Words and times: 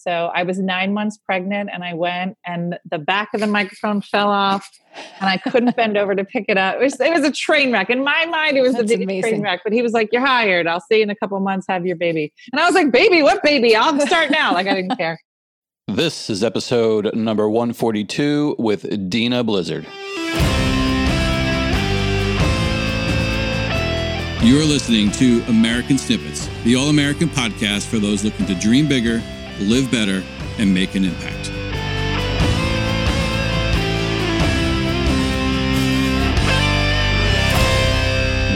So 0.00 0.30
I 0.34 0.44
was 0.44 0.58
nine 0.58 0.94
months 0.94 1.18
pregnant 1.18 1.68
and 1.70 1.84
I 1.84 1.92
went 1.92 2.38
and 2.46 2.78
the 2.90 2.98
back 2.98 3.34
of 3.34 3.40
the 3.40 3.46
microphone 3.46 4.00
fell 4.00 4.30
off 4.30 4.66
and 5.20 5.28
I 5.28 5.36
couldn't 5.36 5.76
bend 5.76 5.98
over 5.98 6.14
to 6.14 6.24
pick 6.24 6.46
it 6.48 6.56
up. 6.56 6.76
It 6.76 6.84
was, 6.84 6.98
it 6.98 7.12
was 7.12 7.22
a 7.22 7.30
train 7.30 7.70
wreck. 7.70 7.90
In 7.90 8.02
my 8.02 8.24
mind, 8.24 8.56
it 8.56 8.62
was 8.62 8.72
That's 8.72 8.90
a 8.90 8.96
big 8.96 9.22
train 9.22 9.42
wreck. 9.42 9.60
But 9.62 9.74
he 9.74 9.82
was 9.82 9.92
like, 9.92 10.08
You're 10.10 10.24
hired. 10.24 10.66
I'll 10.66 10.80
see 10.80 10.96
you 10.96 11.02
in 11.02 11.10
a 11.10 11.14
couple 11.14 11.38
months, 11.40 11.66
have 11.68 11.84
your 11.84 11.96
baby. 11.96 12.32
And 12.50 12.58
I 12.58 12.64
was 12.64 12.74
like, 12.74 12.90
Baby, 12.90 13.22
what 13.22 13.42
baby? 13.42 13.76
I'll 13.76 13.98
start 14.06 14.30
now. 14.30 14.54
Like 14.54 14.66
I 14.66 14.74
didn't 14.74 14.96
care. 14.96 15.20
This 15.86 16.30
is 16.30 16.42
episode 16.42 17.14
number 17.14 17.46
142 17.50 18.56
with 18.58 19.10
Dena 19.10 19.44
Blizzard. 19.44 19.86
You're 24.42 24.64
listening 24.64 25.10
to 25.12 25.42
American 25.48 25.98
Snippets, 25.98 26.48
the 26.64 26.74
all 26.74 26.88
American 26.88 27.28
podcast 27.28 27.86
for 27.86 27.98
those 27.98 28.24
looking 28.24 28.46
to 28.46 28.54
dream 28.54 28.88
bigger, 28.88 29.22
live 29.60 29.90
better, 29.90 30.22
and 30.58 30.72
make 30.72 30.94
an 30.94 31.04
impact. 31.04 31.50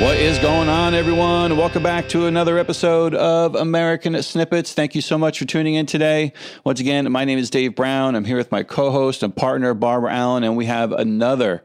What 0.04 0.18
is 0.18 0.38
going 0.38 0.68
on, 0.68 0.92
everyone? 0.92 1.56
Welcome 1.56 1.82
back 1.82 2.08
to 2.10 2.26
another 2.26 2.58
episode 2.58 3.14
of 3.14 3.54
American 3.54 4.20
Snippets. 4.22 4.74
Thank 4.74 4.94
you 4.94 5.00
so 5.00 5.16
much 5.16 5.38
for 5.38 5.46
tuning 5.46 5.76
in 5.76 5.86
today. 5.86 6.32
Once 6.62 6.78
again, 6.78 7.10
my 7.10 7.24
name 7.24 7.38
is 7.38 7.48
Dave 7.48 7.74
Brown. 7.74 8.14
I'm 8.14 8.24
here 8.24 8.36
with 8.36 8.52
my 8.52 8.64
co 8.64 8.90
host 8.90 9.22
and 9.22 9.34
partner, 9.34 9.72
Barbara 9.72 10.12
Allen, 10.12 10.44
and 10.44 10.56
we 10.56 10.66
have 10.66 10.92
another 10.92 11.62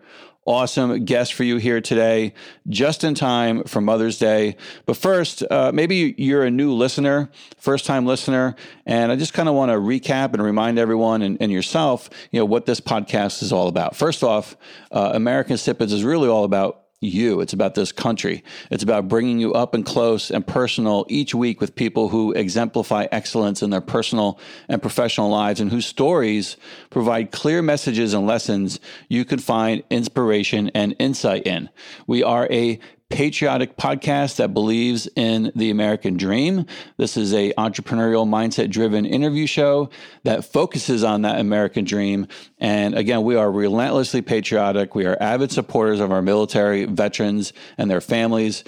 awesome 0.50 1.06
guest 1.06 1.36
for 1.36 1.44
you 1.44 1.58
here 1.58 1.80
today, 1.80 2.34
just 2.68 3.04
in 3.04 3.14
time 3.14 3.64
for 3.66 3.82
Mother's 3.82 4.18
Day. 4.18 4.56
But 4.88 4.98
first, 4.98 5.44
uh, 5.52 5.72
maybe 5.72 6.16
you're 6.18 6.44
a 6.44 6.50
new 6.50 6.74
listener, 6.74 7.30
first 7.58 7.86
time 7.86 8.08
listener, 8.08 8.56
and 8.88 9.12
I 9.12 9.16
just 9.16 9.32
kind 9.36 9.48
of 9.48 9.54
want 9.54 9.70
to 9.70 9.78
recap 9.78 10.34
and 10.34 10.42
remind 10.42 10.80
everyone 10.80 11.22
and, 11.22 11.38
and, 11.40 11.52
yourself, 11.52 12.10
you 12.32 12.40
know, 12.40 12.46
what 12.46 12.66
this 12.66 12.82
podcast 12.82 13.44
is 13.44 13.54
all 13.54 13.68
about. 13.68 13.96
First 13.96 14.24
off, 14.24 14.58
uh, 14.92 15.12
American 15.14 15.56
Snippets 15.56 15.94
is 15.94 16.04
really 16.04 16.28
all 16.28 16.46
about 16.46 16.89
you. 17.02 17.40
It's 17.40 17.54
about 17.54 17.76
this 17.76 17.92
country. 17.92 18.44
It's 18.70 18.84
about 18.84 19.08
bringing 19.08 19.40
you 19.40 19.54
up 19.54 19.74
and 19.74 19.86
close 19.86 20.30
and 20.30 20.46
personal 20.46 21.06
each 21.08 21.34
week 21.34 21.62
with 21.62 21.76
people 21.76 22.10
who 22.10 22.34
exemplify 22.34 23.08
excellence 23.12 23.64
in 23.64 23.70
their 23.70 23.82
personal 23.82 24.40
and 24.68 24.82
professional 24.82 25.30
lives 25.30 25.62
and 25.62 25.72
whose 25.72 25.86
stories 25.86 26.58
provide 26.90 27.32
clear 27.32 27.62
messages 27.62 28.14
and 28.14 28.28
lessons 28.28 28.80
you 29.08 29.24
can 29.24 29.40
find 29.40 29.84
inspiration 29.90 30.72
and 30.76 30.96
insight 31.00 31.48
in. 31.48 31.70
We 32.06 32.22
are 32.24 32.48
a 32.52 32.80
patriotic 33.10 33.76
podcast 33.76 34.36
that 34.36 34.54
believes 34.54 35.08
in 35.16 35.52
the 35.56 35.72
American 35.72 36.16
dream. 36.16 36.66
This 36.98 37.18
is 37.18 37.34
a 37.34 37.52
entrepreneurial 37.54 38.28
mindset 38.28 38.70
driven 38.70 39.06
interview 39.06 39.48
show 39.48 39.90
that 40.24 40.46
focuses 40.46 41.04
on 41.04 41.24
that 41.24 41.40
American 41.40 41.86
dream. 41.86 42.28
And 42.60 42.96
again, 42.96 43.24
we 43.24 43.36
are 43.36 43.52
relentlessly 43.52 44.22
patriotic. 44.22 44.94
We 44.94 45.06
are 45.06 45.18
avid 45.20 45.52
supporters 45.52 46.00
of 46.00 46.12
our 46.12 46.22
military, 46.22 46.86
veterans, 46.86 47.52
and 47.78 47.90
their 47.90 48.02
families. 48.02 48.64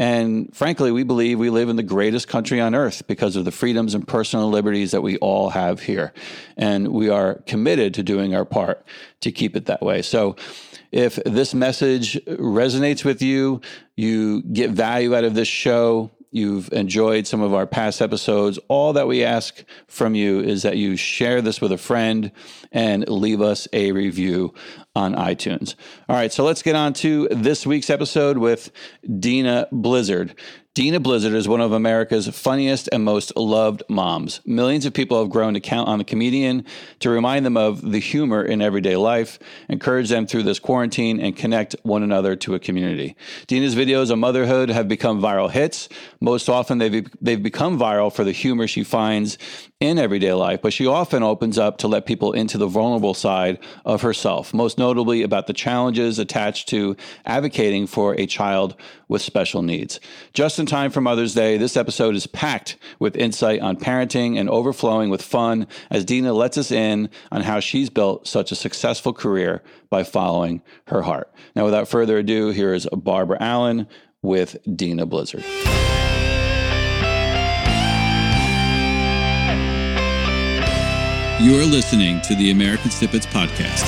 And 0.00 0.56
frankly, 0.56 0.92
we 0.92 1.02
believe 1.02 1.38
we 1.38 1.50
live 1.50 1.68
in 1.68 1.76
the 1.76 1.82
greatest 1.82 2.26
country 2.26 2.58
on 2.58 2.74
earth 2.74 3.06
because 3.06 3.36
of 3.36 3.44
the 3.44 3.52
freedoms 3.52 3.94
and 3.94 4.08
personal 4.08 4.48
liberties 4.48 4.92
that 4.92 5.02
we 5.02 5.18
all 5.18 5.50
have 5.50 5.80
here. 5.80 6.14
And 6.56 6.88
we 6.88 7.10
are 7.10 7.34
committed 7.46 7.92
to 7.94 8.02
doing 8.02 8.34
our 8.34 8.46
part 8.46 8.82
to 9.20 9.30
keep 9.30 9.54
it 9.56 9.66
that 9.66 9.82
way. 9.82 10.00
So, 10.00 10.36
if 10.90 11.16
this 11.24 11.52
message 11.52 12.14
resonates 12.24 13.04
with 13.04 13.20
you, 13.20 13.60
you 13.94 14.42
get 14.42 14.70
value 14.70 15.14
out 15.14 15.24
of 15.24 15.34
this 15.34 15.48
show, 15.48 16.10
you've 16.30 16.72
enjoyed 16.72 17.26
some 17.26 17.42
of 17.42 17.52
our 17.52 17.66
past 17.66 18.00
episodes, 18.00 18.58
all 18.68 18.94
that 18.94 19.06
we 19.06 19.22
ask 19.22 19.64
from 19.86 20.14
you 20.14 20.40
is 20.40 20.62
that 20.62 20.78
you 20.78 20.96
share 20.96 21.42
this 21.42 21.60
with 21.60 21.72
a 21.72 21.78
friend 21.78 22.32
and 22.72 23.06
leave 23.08 23.42
us 23.42 23.68
a 23.72 23.92
review 23.92 24.54
on 25.00 25.14
iTunes. 25.14 25.74
All 26.08 26.16
right, 26.16 26.32
so 26.32 26.44
let's 26.44 26.62
get 26.62 26.76
on 26.76 26.92
to 26.94 27.26
this 27.30 27.66
week's 27.66 27.88
episode 27.88 28.36
with 28.36 28.70
Dena 29.18 29.66
Blizzard. 29.72 30.34
Dena 30.72 31.00
Blizzard 31.00 31.32
is 31.32 31.48
one 31.48 31.60
of 31.60 31.72
America's 31.72 32.28
funniest 32.28 32.88
and 32.92 33.02
most 33.02 33.36
loved 33.36 33.82
moms. 33.88 34.40
Millions 34.46 34.86
of 34.86 34.94
people 34.94 35.18
have 35.18 35.28
grown 35.28 35.54
to 35.54 35.60
count 35.60 35.88
on 35.88 35.98
the 35.98 36.04
comedian 36.04 36.64
to 37.00 37.10
remind 37.10 37.44
them 37.44 37.56
of 37.56 37.90
the 37.90 37.98
humor 37.98 38.44
in 38.44 38.62
everyday 38.62 38.94
life, 38.94 39.40
encourage 39.68 40.10
them 40.10 40.28
through 40.28 40.44
this 40.44 40.60
quarantine, 40.60 41.18
and 41.18 41.34
connect 41.34 41.74
one 41.82 42.04
another 42.04 42.36
to 42.36 42.54
a 42.54 42.60
community. 42.60 43.16
Dena's 43.48 43.74
videos 43.74 44.12
on 44.12 44.20
motherhood 44.20 44.68
have 44.68 44.86
become 44.86 45.20
viral 45.20 45.50
hits. 45.50 45.88
Most 46.20 46.48
often, 46.48 46.78
they've, 46.78 47.08
they've 47.20 47.42
become 47.42 47.76
viral 47.76 48.12
for 48.14 48.22
the 48.22 48.32
humor 48.32 48.68
she 48.68 48.84
finds 48.84 49.38
in 49.80 49.98
everyday 49.98 50.34
life, 50.34 50.60
but 50.60 50.74
she 50.74 50.86
often 50.86 51.22
opens 51.22 51.56
up 51.56 51.78
to 51.78 51.88
let 51.88 52.04
people 52.04 52.32
into 52.32 52.58
the 52.58 52.66
vulnerable 52.66 53.14
side 53.14 53.58
of 53.86 54.02
herself, 54.02 54.52
most 54.52 54.76
notably 54.76 55.22
about 55.22 55.46
the 55.46 55.54
challenges 55.54 56.18
attached 56.18 56.68
to 56.68 56.94
advocating 57.24 57.86
for 57.86 58.14
a 58.20 58.26
child 58.26 58.76
with 59.08 59.22
special 59.22 59.62
needs. 59.62 59.98
Just 60.34 60.58
in 60.58 60.66
time 60.66 60.90
for 60.90 61.00
Mother's 61.00 61.32
Day, 61.32 61.56
this 61.56 61.78
episode 61.78 62.14
is 62.14 62.26
packed 62.26 62.76
with 62.98 63.16
insight 63.16 63.60
on 63.60 63.78
parenting 63.78 64.38
and 64.38 64.50
overflowing 64.50 65.08
with 65.08 65.22
fun 65.22 65.66
as 65.90 66.04
Dena 66.04 66.34
lets 66.34 66.58
us 66.58 66.70
in 66.70 67.08
on 67.32 67.40
how 67.40 67.58
she's 67.58 67.88
built 67.88 68.28
such 68.28 68.52
a 68.52 68.56
successful 68.56 69.14
career 69.14 69.62
by 69.88 70.04
following 70.04 70.60
her 70.88 71.00
heart. 71.00 71.32
Now, 71.56 71.64
without 71.64 71.88
further 71.88 72.18
ado, 72.18 72.50
here 72.50 72.74
is 72.74 72.86
Barbara 72.92 73.38
Allen 73.40 73.88
with 74.20 74.58
Dena 74.76 75.06
Blizzard. 75.06 75.42
You're 81.42 81.64
listening 81.64 82.20
to 82.22 82.34
the 82.34 82.50
American 82.50 82.90
Snippets 82.90 83.24
Podcast. 83.24 83.84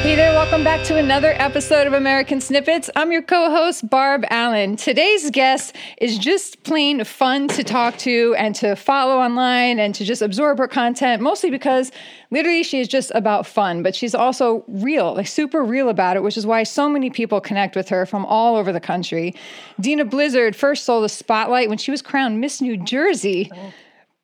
Hey 0.00 0.16
there, 0.16 0.32
welcome 0.32 0.64
back 0.64 0.82
to 0.86 0.96
another 0.96 1.34
episode 1.36 1.86
of 1.86 1.92
American 1.92 2.40
Snippets. 2.40 2.88
I'm 2.96 3.12
your 3.12 3.20
co 3.20 3.50
host, 3.50 3.90
Barb 3.90 4.24
Allen. 4.30 4.76
Today's 4.76 5.30
guest 5.30 5.76
is 6.00 6.16
just 6.16 6.62
plain 6.62 7.04
fun 7.04 7.48
to 7.48 7.62
talk 7.62 7.98
to 7.98 8.34
and 8.38 8.54
to 8.54 8.76
follow 8.76 9.18
online 9.18 9.78
and 9.78 9.94
to 9.94 10.06
just 10.06 10.22
absorb 10.22 10.56
her 10.56 10.68
content, 10.68 11.20
mostly 11.20 11.50
because 11.50 11.92
literally 12.30 12.62
she 12.62 12.80
is 12.80 12.88
just 12.88 13.12
about 13.14 13.46
fun, 13.46 13.82
but 13.82 13.94
she's 13.94 14.14
also 14.14 14.64
real, 14.68 15.12
like 15.12 15.26
super 15.26 15.62
real 15.62 15.90
about 15.90 16.16
it, 16.16 16.22
which 16.22 16.38
is 16.38 16.46
why 16.46 16.62
so 16.62 16.88
many 16.88 17.10
people 17.10 17.42
connect 17.42 17.76
with 17.76 17.90
her 17.90 18.06
from 18.06 18.24
all 18.24 18.56
over 18.56 18.72
the 18.72 18.80
country. 18.80 19.34
Dena 19.78 20.06
Blizzard 20.06 20.56
first 20.56 20.86
sold 20.86 21.04
the 21.04 21.10
spotlight 21.10 21.68
when 21.68 21.76
she 21.76 21.90
was 21.90 22.00
crowned 22.00 22.40
Miss 22.40 22.62
New 22.62 22.78
Jersey. 22.78 23.50
Oh 23.54 23.72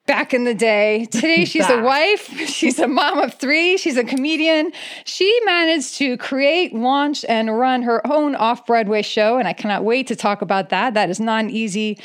back 0.06 0.32
in 0.32 0.44
the 0.44 0.54
day. 0.54 1.04
Today, 1.10 1.44
she's 1.44 1.68
a 1.68 1.82
wife, 1.82 2.28
she's 2.48 2.78
a 2.78 2.88
mom 2.88 3.18
of 3.18 3.34
three, 3.34 3.76
she's 3.76 3.96
a 3.96 4.04
comedian. 4.04 4.72
She 5.04 5.40
managed 5.44 5.96
to 5.96 6.16
create, 6.16 6.74
launch, 6.74 7.24
and 7.28 7.56
run 7.56 7.82
her 7.82 8.06
own 8.06 8.34
off 8.34 8.66
Broadway 8.66 9.02
show, 9.02 9.38
and 9.38 9.46
I 9.46 9.52
cannot 9.52 9.84
wait 9.84 10.06
to 10.08 10.16
talk 10.16 10.42
about 10.42 10.70
that. 10.70 10.94
That 10.94 11.10
is 11.10 11.20
not 11.20 11.44
an 11.44 11.50
easy 11.50 11.98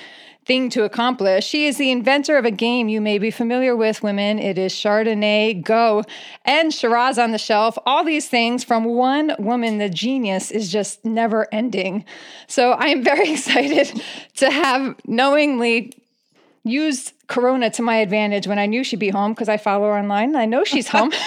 thing 0.45 0.69
to 0.71 0.83
accomplish. 0.83 1.45
She 1.45 1.67
is 1.67 1.77
the 1.77 1.91
inventor 1.91 2.37
of 2.37 2.45
a 2.45 2.51
game 2.51 2.89
you 2.89 2.99
may 2.99 3.19
be 3.19 3.29
familiar 3.29 3.75
with, 3.75 4.01
women. 4.01 4.39
It 4.39 4.57
is 4.57 4.73
Chardonnay, 4.73 5.63
Go, 5.63 6.03
and 6.45 6.73
Shiraz 6.73 7.19
on 7.19 7.31
the 7.31 7.37
shelf. 7.37 7.77
All 7.85 8.03
these 8.03 8.27
things 8.27 8.63
from 8.63 8.85
one 8.85 9.35
woman. 9.37 9.77
The 9.77 9.89
genius 9.89 10.49
is 10.49 10.71
just 10.71 11.05
never 11.05 11.47
ending. 11.51 12.05
So 12.47 12.71
I 12.71 12.87
am 12.87 13.03
very 13.03 13.31
excited 13.33 14.01
to 14.37 14.49
have 14.49 14.95
knowingly 15.05 15.93
used 16.63 17.13
Corona 17.31 17.69
to 17.69 17.81
my 17.81 17.95
advantage 17.95 18.45
when 18.45 18.59
I 18.59 18.65
knew 18.65 18.83
she'd 18.83 18.99
be 18.99 19.09
home 19.09 19.31
because 19.31 19.47
I 19.47 19.55
follow 19.55 19.87
her 19.87 19.97
online. 19.97 20.35
I 20.35 20.45
know 20.45 20.65
she's 20.65 20.89
home. 20.89 21.11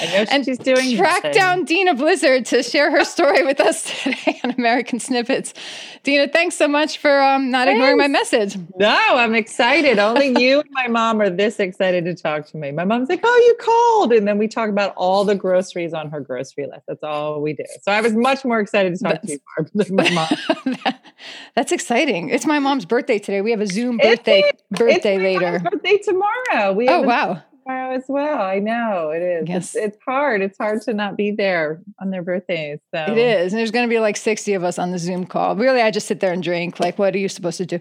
I 0.00 0.06
know 0.06 0.24
and 0.30 0.44
she's 0.44 0.58
doing. 0.58 0.96
Track 0.96 1.32
down 1.32 1.64
Dena 1.64 1.94
Blizzard 1.94 2.46
to 2.46 2.62
share 2.62 2.90
her 2.90 3.04
story 3.04 3.44
with 3.44 3.60
us 3.60 3.82
today 4.02 4.40
on 4.42 4.52
American 4.52 4.98
Snippets. 4.98 5.52
Dena, 6.02 6.26
thanks 6.26 6.56
so 6.56 6.66
much 6.66 6.98
for 6.98 7.20
um, 7.20 7.50
not 7.50 7.66
thanks. 7.66 7.76
ignoring 7.76 7.98
my 7.98 8.08
message. 8.08 8.56
No, 8.78 8.96
I'm 8.96 9.34
excited. 9.34 9.98
Only 9.98 10.28
you 10.42 10.60
and 10.60 10.70
my 10.72 10.88
mom 10.88 11.20
are 11.20 11.30
this 11.30 11.60
excited 11.60 12.04
to 12.06 12.14
talk 12.14 12.46
to 12.48 12.56
me. 12.56 12.72
My 12.72 12.84
mom's 12.84 13.10
like, 13.10 13.20
"Oh, 13.22 13.44
you 13.46 13.56
called," 13.62 14.12
and 14.12 14.26
then 14.26 14.38
we 14.38 14.48
talk 14.48 14.70
about 14.70 14.94
all 14.96 15.24
the 15.24 15.34
groceries 15.34 15.92
on 15.92 16.10
her 16.10 16.20
grocery 16.20 16.66
list. 16.66 16.82
That's 16.88 17.02
all 17.02 17.42
we 17.42 17.52
do. 17.52 17.64
So 17.82 17.92
I 17.92 18.00
was 18.00 18.14
much 18.14 18.44
more 18.44 18.60
excited 18.60 18.94
to 18.94 19.04
talk 19.04 19.12
that's, 19.14 19.26
to 19.26 19.32
you, 19.34 19.38
Barb, 19.56 19.70
than 19.74 19.94
my 19.94 20.10
mom. 20.10 20.94
that's 21.54 21.72
exciting. 21.72 22.30
It's 22.30 22.46
my 22.46 22.58
mom's 22.58 22.86
birthday 22.86 23.18
today. 23.18 23.42
We 23.42 23.50
have 23.50 23.60
a 23.60 23.66
Zoom 23.66 23.98
birthday 23.98 24.50
birthday 24.70 25.18
later. 25.18 25.58
birthday 25.58 25.98
tomorrow. 25.98 26.72
We 26.72 26.88
oh 26.88 27.02
wow 27.02 27.42
tomorrow 27.62 27.94
as 27.94 28.04
well. 28.08 28.40
I 28.40 28.58
know 28.58 29.10
it 29.10 29.22
is. 29.22 29.48
Yes. 29.48 29.74
It's, 29.74 29.94
it's, 29.94 29.98
hard. 30.04 30.42
It's 30.42 30.58
hard 30.58 30.82
to 30.82 30.94
not 30.94 31.16
be 31.16 31.30
there 31.30 31.80
on 32.00 32.10
their 32.10 32.22
birthdays. 32.22 32.80
So 32.94 33.04
it 33.08 33.18
is. 33.18 33.52
And 33.52 33.58
there's 33.58 33.70
going 33.70 33.88
to 33.88 33.92
be 33.92 34.00
like 34.00 34.16
60 34.16 34.54
of 34.54 34.64
us 34.64 34.78
on 34.78 34.90
the 34.90 34.98
Zoom 34.98 35.26
call. 35.26 35.56
Really, 35.56 35.80
I 35.80 35.90
just 35.90 36.06
sit 36.06 36.20
there 36.20 36.32
and 36.32 36.42
drink. 36.42 36.80
Like, 36.80 36.98
what 36.98 37.14
are 37.14 37.18
you 37.18 37.28
supposed 37.28 37.58
to 37.58 37.66
do? 37.66 37.78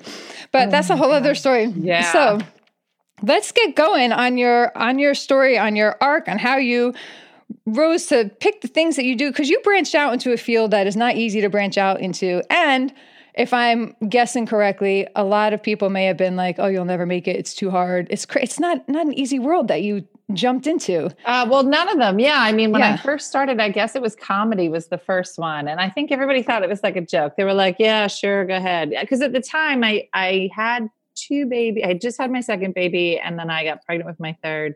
But 0.51 0.67
oh 0.67 0.71
that's 0.71 0.89
a 0.89 0.93
oh, 0.93 0.97
whole 0.97 1.09
God. 1.09 1.17
other 1.17 1.35
story. 1.35 1.65
Yeah. 1.65 2.11
So 2.11 2.39
let's 3.21 3.51
get 3.51 3.75
going 3.75 4.11
on 4.11 4.37
your 4.37 4.75
on 4.77 4.99
your 4.99 5.13
story, 5.13 5.57
on 5.57 5.75
your 5.75 5.97
arc, 6.01 6.27
on 6.27 6.37
how 6.37 6.57
you 6.57 6.93
rose 7.65 8.07
to 8.07 8.29
pick 8.39 8.61
the 8.61 8.67
things 8.67 8.95
that 8.95 9.03
you 9.03 9.15
do 9.15 9.29
because 9.29 9.49
you 9.49 9.59
branched 9.61 9.95
out 9.95 10.13
into 10.13 10.31
a 10.31 10.37
field 10.37 10.71
that 10.71 10.87
is 10.87 10.95
not 10.95 11.15
easy 11.15 11.41
to 11.41 11.49
branch 11.49 11.77
out 11.77 11.99
into 11.99 12.41
and 12.49 12.93
if 13.33 13.53
I'm 13.53 13.95
guessing 14.09 14.45
correctly, 14.45 15.07
a 15.15 15.23
lot 15.23 15.53
of 15.53 15.61
people 15.61 15.89
may 15.89 16.05
have 16.05 16.17
been 16.17 16.35
like, 16.35 16.57
"Oh, 16.59 16.67
you'll 16.67 16.85
never 16.85 17.05
make 17.05 17.27
it. 17.27 17.35
It's 17.35 17.53
too 17.53 17.69
hard. 17.69 18.07
It's 18.09 18.25
cra- 18.25 18.43
it's 18.43 18.59
not 18.59 18.87
not 18.89 19.05
an 19.05 19.13
easy 19.13 19.39
world 19.39 19.67
that 19.69 19.83
you 19.83 20.05
jumped 20.33 20.67
into." 20.67 21.09
Uh, 21.25 21.47
well, 21.49 21.63
none 21.63 21.89
of 21.89 21.97
them. 21.97 22.19
Yeah, 22.19 22.39
I 22.39 22.51
mean, 22.51 22.71
when 22.71 22.81
yeah. 22.81 22.93
I 22.93 22.97
first 22.97 23.27
started, 23.27 23.59
I 23.59 23.69
guess 23.69 23.95
it 23.95 24.01
was 24.01 24.15
comedy 24.15 24.69
was 24.69 24.87
the 24.87 24.97
first 24.97 25.37
one, 25.37 25.67
and 25.67 25.79
I 25.79 25.89
think 25.89 26.11
everybody 26.11 26.43
thought 26.43 26.63
it 26.63 26.69
was 26.69 26.83
like 26.83 26.95
a 26.95 27.01
joke. 27.01 27.33
They 27.37 27.43
were 27.43 27.53
like, 27.53 27.77
"Yeah, 27.79 28.07
sure, 28.07 28.45
go 28.45 28.55
ahead," 28.55 28.93
because 28.99 29.21
at 29.21 29.33
the 29.33 29.41
time, 29.41 29.83
I 29.83 30.07
I 30.13 30.49
had 30.53 30.87
two 31.15 31.45
baby. 31.45 31.83
I 31.83 31.93
just 31.93 32.19
had 32.19 32.31
my 32.31 32.41
second 32.41 32.73
baby, 32.73 33.19
and 33.19 33.37
then 33.37 33.49
I 33.49 33.63
got 33.63 33.83
pregnant 33.85 34.09
with 34.09 34.19
my 34.19 34.35
third. 34.43 34.75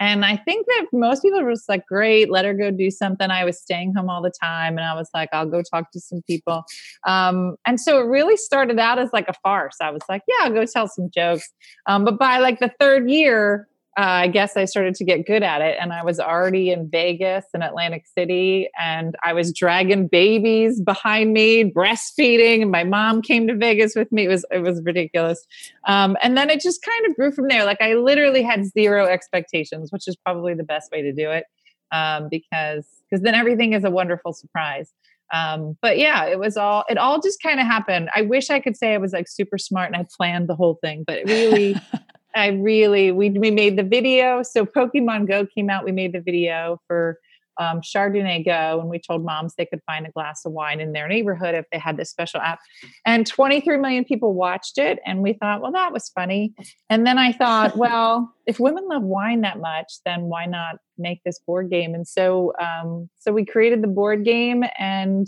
And 0.00 0.24
I 0.24 0.36
think 0.36 0.66
that 0.66 0.86
most 0.92 1.22
people 1.22 1.42
were 1.42 1.52
just 1.52 1.68
like, 1.68 1.86
great, 1.86 2.30
let 2.30 2.46
her 2.46 2.54
go 2.54 2.70
do 2.70 2.90
something. 2.90 3.30
I 3.30 3.44
was 3.44 3.60
staying 3.60 3.94
home 3.94 4.08
all 4.08 4.22
the 4.22 4.32
time 4.42 4.78
and 4.78 4.86
I 4.86 4.94
was 4.94 5.10
like, 5.12 5.28
I'll 5.32 5.46
go 5.46 5.62
talk 5.62 5.92
to 5.92 6.00
some 6.00 6.22
people. 6.26 6.64
Um, 7.06 7.56
and 7.66 7.78
so 7.78 7.98
it 8.00 8.06
really 8.06 8.38
started 8.38 8.78
out 8.78 8.98
as 8.98 9.10
like 9.12 9.28
a 9.28 9.34
farce. 9.42 9.76
I 9.80 9.90
was 9.90 10.02
like, 10.08 10.22
yeah, 10.26 10.46
I'll 10.46 10.54
go 10.54 10.64
tell 10.64 10.88
some 10.88 11.10
jokes. 11.14 11.48
Um, 11.86 12.04
but 12.04 12.18
by 12.18 12.38
like 12.38 12.60
the 12.60 12.72
third 12.80 13.10
year, 13.10 13.68
I 14.02 14.28
guess 14.28 14.56
I 14.56 14.64
started 14.64 14.94
to 14.96 15.04
get 15.04 15.26
good 15.26 15.42
at 15.42 15.60
it. 15.60 15.76
And 15.80 15.92
I 15.92 16.04
was 16.04 16.20
already 16.20 16.70
in 16.70 16.88
Vegas 16.88 17.44
and 17.52 17.62
Atlantic 17.62 18.06
City, 18.06 18.68
and 18.78 19.16
I 19.24 19.32
was 19.32 19.52
dragging 19.52 20.08
babies 20.08 20.80
behind 20.80 21.32
me, 21.32 21.64
breastfeeding. 21.70 22.62
And 22.62 22.70
my 22.70 22.84
mom 22.84 23.22
came 23.22 23.46
to 23.48 23.56
Vegas 23.56 23.94
with 23.96 24.10
me. 24.12 24.24
It 24.24 24.28
was 24.28 24.44
it 24.50 24.60
was 24.60 24.80
ridiculous. 24.84 25.44
Um, 25.86 26.16
and 26.22 26.36
then 26.36 26.50
it 26.50 26.60
just 26.60 26.82
kind 26.82 27.06
of 27.06 27.16
grew 27.16 27.32
from 27.32 27.48
there. 27.48 27.64
Like 27.64 27.80
I 27.80 27.94
literally 27.94 28.42
had 28.42 28.64
zero 28.66 29.06
expectations, 29.06 29.90
which 29.92 30.06
is 30.06 30.16
probably 30.16 30.54
the 30.54 30.64
best 30.64 30.90
way 30.92 31.02
to 31.02 31.12
do 31.12 31.30
it, 31.30 31.44
um, 31.92 32.28
because 32.30 32.86
because 33.10 33.22
then 33.22 33.34
everything 33.34 33.72
is 33.72 33.84
a 33.84 33.90
wonderful 33.90 34.32
surprise. 34.32 34.92
Um, 35.32 35.76
but 35.80 35.98
yeah, 35.98 36.24
it 36.24 36.38
was 36.38 36.56
all 36.56 36.84
it 36.88 36.98
all 36.98 37.20
just 37.20 37.42
kind 37.42 37.60
of 37.60 37.66
happened. 37.66 38.08
I 38.14 38.22
wish 38.22 38.50
I 38.50 38.60
could 38.60 38.76
say 38.76 38.94
I 38.94 38.98
was 38.98 39.12
like 39.12 39.28
super 39.28 39.58
smart 39.58 39.92
and 39.92 39.96
I 39.96 40.06
planned 40.16 40.48
the 40.48 40.56
whole 40.56 40.78
thing, 40.82 41.04
but 41.06 41.18
it 41.18 41.28
really 41.28 41.76
I 42.34 42.48
really 42.48 43.12
we 43.12 43.30
we 43.30 43.50
made 43.50 43.76
the 43.76 43.82
video. 43.82 44.42
So 44.42 44.64
Pokemon 44.64 45.28
Go 45.28 45.46
came 45.46 45.70
out. 45.70 45.84
We 45.84 45.92
made 45.92 46.12
the 46.12 46.20
video 46.20 46.80
for 46.86 47.18
um, 47.60 47.82
Chardonnay 47.82 48.44
Go, 48.44 48.80
and 48.80 48.88
we 48.88 48.98
told 48.98 49.24
moms 49.24 49.54
they 49.54 49.66
could 49.66 49.82
find 49.86 50.06
a 50.06 50.10
glass 50.10 50.44
of 50.44 50.52
wine 50.52 50.80
in 50.80 50.92
their 50.92 51.06
neighborhood 51.06 51.54
if 51.54 51.66
they 51.70 51.78
had 51.78 51.96
this 51.96 52.10
special 52.10 52.40
app. 52.40 52.58
And 53.04 53.26
23 53.26 53.76
million 53.76 54.04
people 54.04 54.32
watched 54.32 54.78
it, 54.78 54.98
and 55.04 55.22
we 55.22 55.34
thought, 55.34 55.60
well, 55.60 55.72
that 55.72 55.92
was 55.92 56.08
funny. 56.08 56.54
And 56.88 57.06
then 57.06 57.18
I 57.18 57.32
thought, 57.32 57.76
well, 57.78 58.32
if 58.46 58.58
women 58.58 58.88
love 58.88 59.02
wine 59.02 59.42
that 59.42 59.60
much, 59.60 59.92
then 60.04 60.22
why 60.22 60.46
not 60.46 60.76
make 60.96 61.22
this 61.24 61.38
board 61.38 61.70
game? 61.70 61.94
And 61.94 62.08
so, 62.08 62.54
um, 62.58 63.10
so 63.18 63.32
we 63.32 63.44
created 63.44 63.82
the 63.82 63.88
board 63.88 64.24
game, 64.24 64.64
and 64.78 65.26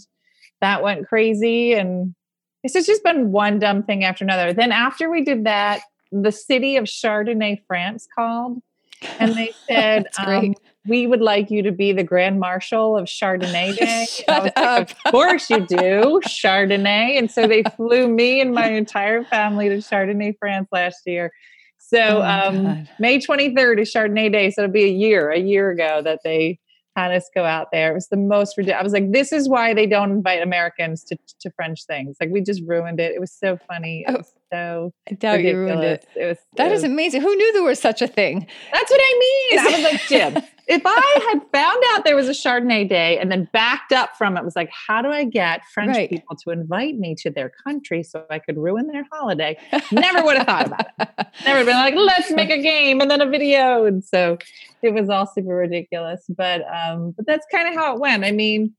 that 0.62 0.82
went 0.82 1.06
crazy. 1.06 1.74
And 1.74 2.14
it's 2.64 2.74
just 2.86 3.04
been 3.04 3.30
one 3.30 3.58
dumb 3.58 3.82
thing 3.82 4.04
after 4.04 4.24
another. 4.24 4.54
Then 4.54 4.72
after 4.72 5.10
we 5.10 5.22
did 5.22 5.44
that, 5.44 5.82
the 6.12 6.32
city 6.32 6.76
of 6.76 6.84
Chardonnay, 6.84 7.62
France 7.66 8.06
called, 8.14 8.62
and 9.18 9.34
they 9.34 9.52
said, 9.68 10.06
um, 10.18 10.54
"We 10.86 11.06
would 11.06 11.22
like 11.22 11.50
you 11.50 11.62
to 11.62 11.72
be 11.72 11.92
the 11.92 12.04
Grand 12.04 12.38
Marshal 12.38 12.96
of 12.96 13.06
Chardonnay 13.06 13.76
Day." 13.78 14.06
Shut 14.08 14.52
up! 14.56 14.56
Like, 14.56 14.90
of 14.90 14.96
course 15.12 15.50
you 15.50 15.66
do, 15.66 16.20
Chardonnay. 16.26 17.18
And 17.18 17.30
so 17.30 17.46
they 17.46 17.62
flew 17.76 18.08
me 18.08 18.40
and 18.40 18.52
my 18.52 18.68
entire 18.68 19.24
family 19.24 19.68
to 19.68 19.76
Chardonnay, 19.76 20.36
France 20.38 20.68
last 20.70 21.02
year. 21.06 21.32
So 21.78 21.98
oh 21.98 22.22
um, 22.22 22.88
May 22.98 23.18
23rd 23.18 23.80
is 23.80 23.92
Chardonnay 23.92 24.30
Day, 24.30 24.50
so 24.50 24.62
it'll 24.62 24.72
be 24.72 24.84
a 24.84 24.88
year, 24.88 25.30
a 25.30 25.38
year 25.38 25.70
ago 25.70 26.00
that 26.02 26.20
they 26.24 26.58
had 26.96 27.12
us 27.12 27.30
go 27.34 27.44
out 27.44 27.68
there. 27.72 27.90
It 27.90 27.94
was 27.94 28.08
the 28.08 28.16
most 28.16 28.56
ridiculous. 28.56 28.80
I 28.80 28.82
was 28.82 28.92
like, 28.92 29.12
this 29.12 29.32
is 29.32 29.48
why 29.48 29.72
they 29.72 29.86
don't 29.86 30.10
invite 30.10 30.42
Americans 30.42 31.04
to, 31.04 31.16
to 31.40 31.50
French 31.50 31.84
things. 31.84 32.16
Like 32.20 32.30
we 32.30 32.42
just 32.42 32.62
ruined 32.66 33.00
it. 33.00 33.14
It 33.14 33.20
was 33.20 33.32
so 33.32 33.58
funny. 33.68 34.04
It 34.06 34.14
oh, 34.14 34.18
was 34.18 34.32
so 34.52 34.92
I 35.08 35.14
doubt 35.14 35.38
ridiculous. 35.38 35.54
you 35.54 35.58
ruined 35.58 35.84
it. 35.84 36.08
It 36.14 36.26
was 36.26 36.38
that 36.56 36.66
it 36.66 36.72
is 36.72 36.82
was, 36.82 36.90
amazing. 36.90 37.22
Who 37.22 37.34
knew 37.34 37.52
there 37.54 37.62
was 37.62 37.80
such 37.80 38.02
a 38.02 38.06
thing? 38.06 38.46
That's 38.72 38.90
what 38.90 39.00
I 39.02 39.18
mean. 39.18 39.58
I 39.58 39.64
was 39.64 39.92
like, 39.92 40.00
Jim, 40.08 40.42
if 40.72 40.82
I 40.84 41.30
had 41.30 41.42
found 41.52 41.82
out 41.90 42.04
there 42.04 42.16
was 42.16 42.28
a 42.28 42.32
Chardonnay 42.32 42.88
day 42.88 43.18
and 43.18 43.30
then 43.30 43.48
backed 43.52 43.92
up 43.92 44.16
from 44.16 44.36
it, 44.36 44.44
was 44.44 44.56
like, 44.56 44.70
how 44.70 45.02
do 45.02 45.08
I 45.08 45.24
get 45.24 45.62
French 45.74 45.96
right. 45.96 46.08
people 46.08 46.34
to 46.36 46.50
invite 46.50 46.96
me 46.96 47.14
to 47.20 47.30
their 47.30 47.50
country 47.64 48.02
so 48.02 48.24
I 48.30 48.38
could 48.38 48.56
ruin 48.56 48.86
their 48.86 49.06
holiday? 49.12 49.58
Never 49.92 50.22
would 50.22 50.38
have 50.38 50.46
thought 50.46 50.66
about 50.66 50.86
it. 50.98 51.26
Never 51.44 51.64
been 51.64 51.74
like, 51.74 51.94
let's 51.94 52.30
make 52.30 52.50
a 52.50 52.62
game 52.62 53.00
and 53.00 53.10
then 53.10 53.20
a 53.20 53.28
video. 53.28 53.84
And 53.84 54.02
so 54.02 54.38
it 54.82 54.94
was 54.94 55.08
all 55.10 55.26
super 55.26 55.54
ridiculous. 55.54 56.24
But 56.28 56.62
um, 56.72 57.12
but 57.16 57.26
that's 57.26 57.46
kind 57.52 57.68
of 57.68 57.74
how 57.74 57.94
it 57.94 58.00
went. 58.00 58.24
I 58.24 58.30
mean, 58.30 58.74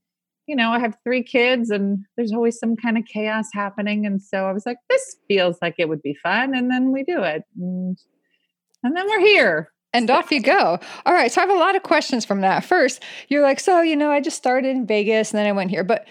you 0.46 0.56
know, 0.56 0.70
I 0.70 0.78
have 0.80 0.96
three 1.04 1.22
kids 1.22 1.70
and 1.70 2.04
there's 2.16 2.32
always 2.32 2.58
some 2.58 2.76
kind 2.76 2.98
of 2.98 3.04
chaos 3.04 3.46
happening. 3.52 4.04
And 4.04 4.20
so 4.20 4.46
I 4.46 4.52
was 4.52 4.66
like, 4.66 4.78
this 4.90 5.16
feels 5.28 5.56
like 5.62 5.76
it 5.78 5.88
would 5.88 6.02
be 6.02 6.16
fun. 6.22 6.54
And 6.54 6.70
then 6.70 6.92
we 6.92 7.04
do 7.04 7.22
it. 7.22 7.44
And, 7.56 7.98
and 8.82 8.96
then 8.96 9.06
we're 9.08 9.20
here. 9.20 9.70
And 9.94 10.10
off 10.10 10.30
you 10.32 10.40
go. 10.40 10.78
All 11.06 11.14
right. 11.14 11.32
So 11.32 11.40
I 11.40 11.46
have 11.46 11.54
a 11.54 11.58
lot 11.58 11.76
of 11.76 11.82
questions 11.82 12.24
from 12.24 12.40
that. 12.40 12.64
First, 12.64 13.02
you're 13.28 13.42
like, 13.42 13.60
so, 13.60 13.80
you 13.80 13.96
know, 13.96 14.10
I 14.10 14.20
just 14.20 14.36
started 14.36 14.70
in 14.70 14.86
Vegas 14.86 15.30
and 15.30 15.38
then 15.38 15.46
I 15.46 15.52
went 15.52 15.70
here. 15.70 15.84
But 15.84 16.06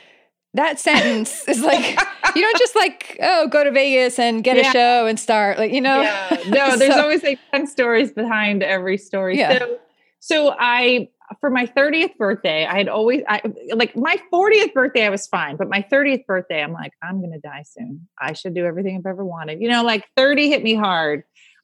that 0.54 0.80
sentence 0.80 1.48
is 1.48 1.62
like, 1.62 2.00
you 2.36 2.42
don't 2.42 2.58
just 2.58 2.76
like, 2.76 3.18
oh, 3.22 3.48
go 3.48 3.64
to 3.64 3.72
Vegas 3.72 4.18
and 4.18 4.44
get 4.44 4.56
yeah. 4.56 4.70
a 4.70 4.72
show 4.72 5.06
and 5.06 5.20
start. 5.20 5.58
Like, 5.58 5.74
you 5.74 5.82
know? 5.82 6.02
Yeah. 6.02 6.40
No, 6.48 6.76
there's 6.78 6.94
so, 6.94 7.02
always 7.02 7.24
like 7.24 7.40
10 7.54 7.68
stories 7.68 8.12
behind 8.12 8.64
every 8.64 8.98
story. 8.98 9.38
Yeah. 9.38 9.60
So, 9.60 9.80
so 10.20 10.56
I 10.58 11.10
for 11.40 11.50
my 11.50 11.66
30th 11.66 12.18
birthday, 12.18 12.66
I 12.66 12.78
had 12.78 12.88
always 12.88 13.24
I 13.28 13.42
like 13.74 13.96
my 13.96 14.18
40th 14.32 14.74
birthday, 14.74 15.06
I 15.06 15.10
was 15.10 15.28
fine, 15.28 15.56
but 15.56 15.70
my 15.70 15.86
30th 15.92 16.26
birthday, 16.26 16.62
I'm 16.62 16.74
like, 16.74 16.94
I'm 17.02 17.22
gonna 17.22 17.40
die 17.40 17.64
soon. 17.66 18.08
I 18.20 18.34
should 18.34 18.54
do 18.54 18.66
everything 18.66 18.98
I've 18.98 19.06
ever 19.06 19.26
wanted. 19.26 19.62
You 19.62 19.70
know, 19.70 19.84
like 19.84 20.06
30 20.16 20.50
hit 20.50 20.64
me 20.64 20.76
hard. 20.76 21.24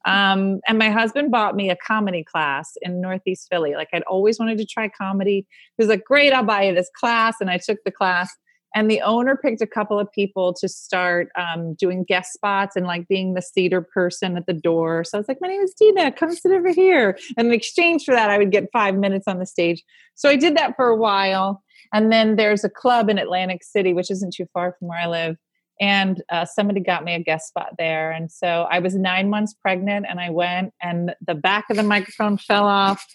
Um, 0.10 0.60
and 0.68 0.80
my 0.80 0.90
husband 0.90 1.30
bought 1.30 1.56
me 1.56 1.70
a 1.70 1.76
comedy 1.76 2.24
class 2.24 2.72
in 2.82 3.00
Northeast 3.00 3.48
Philly. 3.50 3.76
Like 3.76 3.90
I'd 3.94 4.04
always 4.04 4.40
wanted 4.40 4.58
to 4.58 4.66
try 4.66 4.90
comedy. 4.90 5.46
He 5.78 5.84
was 5.84 5.88
like, 5.88 6.04
Great, 6.04 6.34
I'll 6.34 6.44
buy 6.44 6.64
you 6.64 6.74
this 6.74 6.90
class. 7.00 7.36
And 7.40 7.50
I 7.50 7.60
took 7.60 7.78
the 7.86 7.92
class 7.92 8.36
and 8.76 8.90
the 8.90 9.02
owner 9.02 9.36
picked 9.36 9.62
a 9.62 9.68
couple 9.68 10.00
of 10.00 10.12
people 10.12 10.54
to 10.56 10.68
start 10.68 11.30
um, 11.36 11.74
doing 11.76 12.04
guest 12.04 12.34
spots 12.34 12.76
and 12.76 12.86
like 12.86 13.08
being 13.08 13.34
the 13.34 13.42
theater 13.42 13.82
person 13.82 14.38
at 14.38 14.46
the 14.46 14.54
door. 14.54 15.04
So 15.04 15.18
I 15.18 15.20
was 15.20 15.28
like, 15.28 15.40
my 15.42 15.48
name 15.48 15.62
is 15.62 15.74
Dena, 15.74 16.12
come 16.12 16.32
sit 16.32 16.52
over 16.52 16.72
here. 16.72 17.18
And 17.38 17.48
in 17.48 17.54
exchange 17.54 18.06
for 18.06 18.14
that, 18.14 18.30
I 18.30 18.38
would 18.38 18.52
get 18.52 18.70
five 18.72 18.96
minutes 18.96 19.28
on 19.28 19.40
the 19.40 19.46
stage. 19.46 19.84
So 20.16 20.30
I 20.30 20.36
did 20.36 20.56
that 20.58 20.76
for 20.76 20.88
a 20.88 20.96
while. 20.96 21.64
And 21.94 22.12
then 22.12 22.36
there's 22.36 22.64
a 22.64 22.70
club 22.70 23.10
in 23.10 23.18
Atlantic 23.18 23.64
City, 23.64 23.94
which 23.94 24.12
isn't 24.12 24.34
too 24.36 24.46
far 24.54 24.76
from 24.78 24.90
where 24.90 25.00
I 25.00 25.08
live 25.08 25.38
and 25.80 26.22
uh, 26.30 26.44
somebody 26.46 26.82
got 26.82 27.06
me 27.06 27.16
a 27.16 27.20
guest 27.20 27.48
spot 27.48 27.76
there. 27.78 28.12
And 28.12 28.32
so 28.32 28.68
i 28.70 28.80
was 28.80 28.96
nine 28.96 29.30
months 29.30 29.54
pregnant 29.54 30.06
and 30.10 30.20
i 30.20 30.30
went 30.30 30.74
and 30.82 31.14
the 31.26 31.36
back 31.36 31.66
of 31.70 31.78
the 31.78 31.84
microphone 31.84 32.38
fell 32.38 32.66
off 32.66 33.06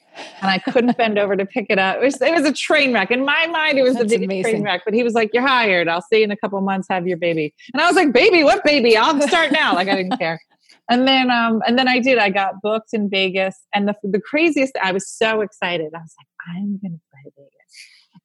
and 0.40 0.50
i 0.50 0.58
couldn't 0.58 0.96
bend 0.96 1.18
over 1.18 1.36
to 1.36 1.44
pick 1.44 1.66
it 1.68 1.78
up. 1.78 1.96
It 1.96 2.04
was, 2.04 2.20
it 2.20 2.32
was 2.32 2.44
a 2.44 2.52
train 2.52 2.92
wreck. 2.92 3.10
In 3.10 3.24
my 3.24 3.46
mind 3.48 3.78
it 3.78 3.82
was 3.82 3.94
That's 3.94 4.12
a 4.12 4.18
big 4.18 4.42
train 4.42 4.62
wreck 4.62 4.82
but 4.84 4.94
he 4.94 5.02
was 5.02 5.14
like 5.14 5.30
you're 5.32 5.46
hired. 5.46 5.88
I'll 5.88 6.02
see 6.02 6.18
you 6.18 6.24
in 6.24 6.30
a 6.30 6.36
couple 6.36 6.60
months. 6.60 6.88
Have 6.90 7.06
your 7.06 7.18
baby. 7.18 7.54
And 7.72 7.82
i 7.82 7.86
was 7.86 7.96
like 7.96 8.12
baby? 8.12 8.44
What 8.44 8.64
baby? 8.64 8.96
I'll 8.96 9.20
start 9.28 9.52
now. 9.52 9.74
Like 9.74 9.88
i 9.88 9.94
didn't 9.94 10.18
care. 10.18 10.40
And 10.88 11.06
then 11.06 11.30
um 11.30 11.62
and 11.66 11.78
then 11.78 11.88
i 11.88 11.98
did. 11.98 12.18
I 12.18 12.30
got 12.30 12.60
booked 12.62 12.90
in 12.92 13.10
vegas 13.10 13.56
and 13.74 13.88
the, 13.88 13.94
the 14.02 14.20
craziest 14.20 14.76
i 14.82 14.92
was 14.92 15.08
so 15.08 15.40
excited. 15.40 15.92
I 15.94 15.98
was 15.98 16.14
like 16.18 16.56
i'm 16.56 16.78
gonna 16.82 17.00
play 17.10 17.32
vegas. 17.36 17.50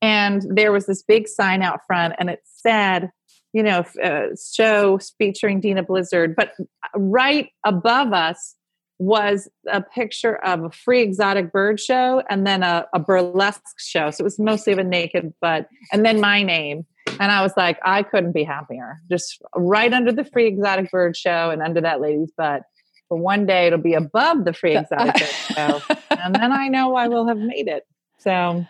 And 0.02 0.46
there 0.50 0.72
was 0.72 0.86
this 0.86 1.04
big 1.04 1.28
sign 1.28 1.62
out 1.62 1.82
front 1.86 2.16
and 2.20 2.30
it 2.30 2.42
said 2.46 3.12
you 3.54 3.64
know, 3.64 3.84
uh, 4.04 4.28
show 4.52 5.00
featuring 5.18 5.60
Dena 5.60 5.84
Blizzard. 5.84 6.36
But 6.36 6.54
right 6.96 7.50
above 7.66 8.14
us 8.14 8.56
was 9.00 9.48
a 9.72 9.82
picture 9.82 10.36
of 10.46 10.64
a 10.66 10.70
free 10.70 11.02
exotic 11.02 11.52
bird 11.52 11.80
show 11.80 12.22
and 12.30 12.46
then 12.46 12.64
a, 12.64 12.86
a 12.94 13.00
burlesque 13.00 13.80
show. 13.80 14.12
So 14.12 14.22
it 14.22 14.26
was 14.26 14.38
mostly 14.38 14.74
of 14.74 14.80
a 14.80 14.84
naked 14.84 15.34
butt, 15.42 15.68
and 15.92 16.06
then 16.06 16.20
my 16.20 16.44
name. 16.44 16.86
And 17.20 17.32
I 17.32 17.42
was 17.42 17.54
like, 17.58 17.80
I 17.84 18.04
couldn't 18.04 18.34
be 18.34 18.44
happier. 18.44 19.00
Just 19.10 19.42
right 19.56 19.92
under 19.92 20.12
the 20.12 20.26
free 20.26 20.48
exotic 20.48 20.92
bird 20.92 21.18
show 21.18 21.50
and 21.50 21.62
under 21.62 21.82
that 21.82 22.02
lady's 22.02 22.32
butt. 22.38 22.64
But 23.10 23.18
one 23.18 23.48
day 23.48 23.68
it'll 23.68 23.80
be 23.80 23.96
above 23.96 24.46
the 24.46 24.54
free 24.54 24.78
exotic 24.78 25.16
bird 25.20 25.28
show. 25.56 25.82
And 26.12 26.36
then 26.36 26.52
I 26.52 26.68
know 26.68 26.96
I 26.96 27.08
will 27.08 27.28
have 27.28 27.38
made 27.38 27.68
it. 27.68 27.88
So 28.20 28.66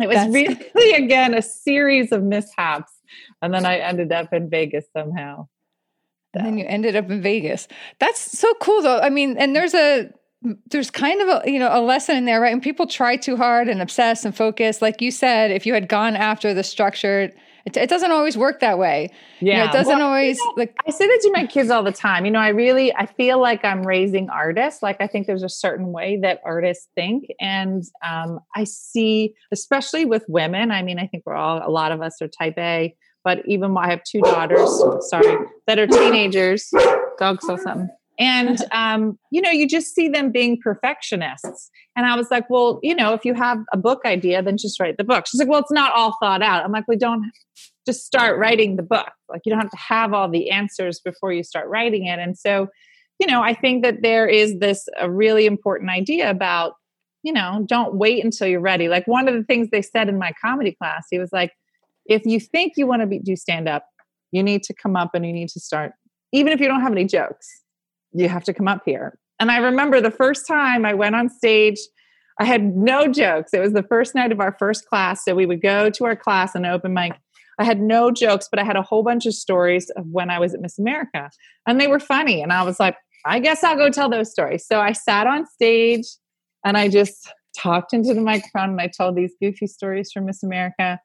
it 0.00 0.08
was 0.08 0.16
That's... 0.16 0.34
really, 0.34 0.92
again, 1.04 1.34
a 1.34 1.42
series 1.42 2.12
of 2.12 2.22
mishaps 2.22 2.92
and 3.42 3.52
then 3.52 3.66
I 3.66 3.76
ended 3.76 4.12
up 4.12 4.32
in 4.32 4.48
Vegas 4.48 4.86
somehow. 4.92 5.48
And 6.34 6.46
then 6.46 6.58
you 6.58 6.64
ended 6.66 6.96
up 6.96 7.10
in 7.10 7.22
Vegas. 7.22 7.68
That's 8.00 8.38
so 8.38 8.52
cool 8.60 8.82
though. 8.82 8.98
I 8.98 9.10
mean, 9.10 9.36
and 9.38 9.54
there's 9.54 9.74
a 9.74 10.10
there's 10.70 10.90
kind 10.90 11.22
of 11.22 11.28
a 11.28 11.50
you 11.50 11.58
know 11.58 11.70
a 11.70 11.80
lesson 11.80 12.16
in 12.16 12.24
there, 12.24 12.40
right? 12.40 12.52
And 12.52 12.62
people 12.62 12.86
try 12.86 13.16
too 13.16 13.36
hard 13.36 13.68
and 13.68 13.80
obsess 13.80 14.24
and 14.24 14.34
focus. 14.34 14.82
Like 14.82 15.00
you 15.00 15.10
said, 15.10 15.50
if 15.50 15.66
you 15.66 15.74
had 15.74 15.88
gone 15.88 16.16
after 16.16 16.52
the 16.52 16.64
structured 16.64 17.34
it, 17.66 17.76
it 17.76 17.88
doesn't 17.88 18.10
always 18.10 18.36
work 18.36 18.60
that 18.60 18.78
way. 18.78 19.10
Yeah. 19.40 19.52
You 19.52 19.58
know, 19.58 19.64
it 19.64 19.72
doesn't 19.72 19.98
well, 19.98 20.08
always 20.08 20.38
you 20.38 20.46
know, 20.46 20.54
like 20.56 20.76
I 20.86 20.90
say 20.90 21.06
that 21.06 21.20
to 21.22 21.32
my 21.32 21.46
kids 21.46 21.70
all 21.70 21.82
the 21.82 21.92
time. 21.92 22.24
You 22.24 22.30
know, 22.30 22.40
I 22.40 22.48
really 22.48 22.94
I 22.94 23.06
feel 23.06 23.40
like 23.40 23.64
I'm 23.64 23.86
raising 23.86 24.30
artists. 24.30 24.82
Like 24.82 25.00
I 25.00 25.06
think 25.06 25.26
there's 25.26 25.42
a 25.42 25.48
certain 25.48 25.92
way 25.92 26.18
that 26.22 26.40
artists 26.44 26.88
think. 26.94 27.26
And 27.40 27.82
um, 28.06 28.40
I 28.54 28.64
see, 28.64 29.34
especially 29.52 30.04
with 30.04 30.24
women, 30.28 30.70
I 30.70 30.82
mean, 30.82 30.98
I 30.98 31.06
think 31.06 31.24
we're 31.26 31.36
all 31.36 31.62
a 31.66 31.70
lot 31.70 31.92
of 31.92 32.02
us 32.02 32.20
are 32.20 32.28
type 32.28 32.58
A 32.58 32.94
but 33.24 33.40
even 33.46 33.76
I 33.76 33.90
have 33.90 34.04
two 34.04 34.20
daughters, 34.20 34.70
sorry, 35.08 35.46
that 35.66 35.78
are 35.78 35.86
teenagers. 35.86 36.70
Dog 37.18 37.40
saw 37.40 37.56
something. 37.56 37.88
And, 38.18 38.58
um, 38.72 39.18
you 39.30 39.40
know, 39.40 39.50
you 39.50 39.68
just 39.68 39.94
see 39.94 40.08
them 40.08 40.30
being 40.30 40.58
perfectionists. 40.62 41.70
And 41.96 42.06
I 42.06 42.16
was 42.16 42.30
like, 42.30 42.48
well, 42.50 42.80
you 42.82 42.94
know, 42.94 43.12
if 43.14 43.24
you 43.24 43.34
have 43.34 43.58
a 43.72 43.76
book 43.76 44.00
idea, 44.04 44.42
then 44.42 44.56
just 44.56 44.80
write 44.80 44.96
the 44.96 45.04
book. 45.04 45.26
She's 45.26 45.38
like, 45.38 45.48
well, 45.48 45.60
it's 45.60 45.72
not 45.72 45.92
all 45.94 46.16
thought 46.20 46.42
out. 46.42 46.64
I'm 46.64 46.72
like, 46.72 46.88
we 46.88 46.96
don't 46.96 47.30
just 47.86 48.04
start 48.04 48.38
writing 48.38 48.76
the 48.76 48.82
book. 48.82 49.10
Like, 49.28 49.42
you 49.44 49.50
don't 49.50 49.60
have 49.60 49.70
to 49.70 49.76
have 49.76 50.12
all 50.12 50.28
the 50.28 50.50
answers 50.50 51.00
before 51.00 51.32
you 51.32 51.44
start 51.44 51.68
writing 51.68 52.06
it. 52.06 52.18
And 52.18 52.36
so, 52.36 52.68
you 53.18 53.26
know, 53.26 53.42
I 53.42 53.54
think 53.54 53.82
that 53.84 54.02
there 54.02 54.26
is 54.26 54.58
this 54.58 54.88
a 54.98 55.10
really 55.10 55.46
important 55.46 55.90
idea 55.90 56.30
about, 56.30 56.74
you 57.22 57.32
know, 57.32 57.64
don't 57.68 57.94
wait 57.94 58.24
until 58.24 58.46
you're 58.46 58.60
ready. 58.60 58.88
Like 58.88 59.06
one 59.06 59.28
of 59.28 59.34
the 59.34 59.44
things 59.44 59.68
they 59.70 59.82
said 59.82 60.08
in 60.08 60.18
my 60.18 60.32
comedy 60.42 60.72
class, 60.72 61.06
he 61.10 61.18
was 61.18 61.32
like, 61.32 61.52
if 62.06 62.26
you 62.26 62.40
think 62.40 62.74
you 62.76 62.86
want 62.86 63.02
to 63.02 63.06
be, 63.06 63.18
do 63.18 63.36
stand 63.36 63.68
up, 63.68 63.86
you 64.32 64.42
need 64.42 64.62
to 64.64 64.74
come 64.74 64.96
up 64.96 65.14
and 65.14 65.24
you 65.24 65.32
need 65.32 65.48
to 65.50 65.60
start, 65.60 65.92
even 66.32 66.52
if 66.52 66.60
you 66.60 66.68
don't 66.68 66.82
have 66.82 66.92
any 66.92 67.04
jokes, 67.04 67.62
you 68.14 68.28
have 68.28 68.44
to 68.44 68.54
come 68.54 68.68
up 68.68 68.82
here. 68.84 69.18
And 69.40 69.50
I 69.50 69.58
remember 69.58 70.00
the 70.00 70.10
first 70.10 70.46
time 70.46 70.86
I 70.86 70.94
went 70.94 71.16
on 71.16 71.28
stage, 71.28 71.78
I 72.40 72.44
had 72.44 72.64
no 72.64 73.06
jokes. 73.08 73.52
It 73.52 73.60
was 73.60 73.72
the 73.72 73.82
first 73.82 74.14
night 74.14 74.32
of 74.32 74.40
our 74.40 74.56
first 74.58 74.86
class. 74.86 75.24
So 75.24 75.34
we 75.34 75.46
would 75.46 75.62
go 75.62 75.90
to 75.90 76.04
our 76.04 76.16
class 76.16 76.54
and 76.54 76.64
open 76.64 76.94
mic. 76.94 77.12
I 77.58 77.64
had 77.64 77.80
no 77.80 78.10
jokes, 78.10 78.48
but 78.50 78.58
I 78.58 78.64
had 78.64 78.76
a 78.76 78.82
whole 78.82 79.02
bunch 79.02 79.26
of 79.26 79.34
stories 79.34 79.90
of 79.90 80.06
when 80.06 80.30
I 80.30 80.38
was 80.40 80.54
at 80.54 80.60
Miss 80.60 80.78
America. 80.78 81.30
And 81.66 81.80
they 81.80 81.86
were 81.86 82.00
funny. 82.00 82.42
And 82.42 82.52
I 82.52 82.62
was 82.64 82.80
like, 82.80 82.96
I 83.26 83.38
guess 83.38 83.62
I'll 83.62 83.76
go 83.76 83.90
tell 83.90 84.08
those 84.08 84.30
stories. 84.30 84.66
So 84.66 84.80
I 84.80 84.92
sat 84.92 85.26
on 85.26 85.46
stage 85.46 86.04
and 86.64 86.76
I 86.76 86.88
just 86.88 87.32
talked 87.56 87.92
into 87.92 88.12
the 88.12 88.20
microphone 88.20 88.70
and 88.70 88.80
I 88.80 88.88
told 88.88 89.16
these 89.16 89.34
goofy 89.40 89.66
stories 89.66 90.10
from 90.12 90.26
Miss 90.26 90.42
America. 90.42 91.00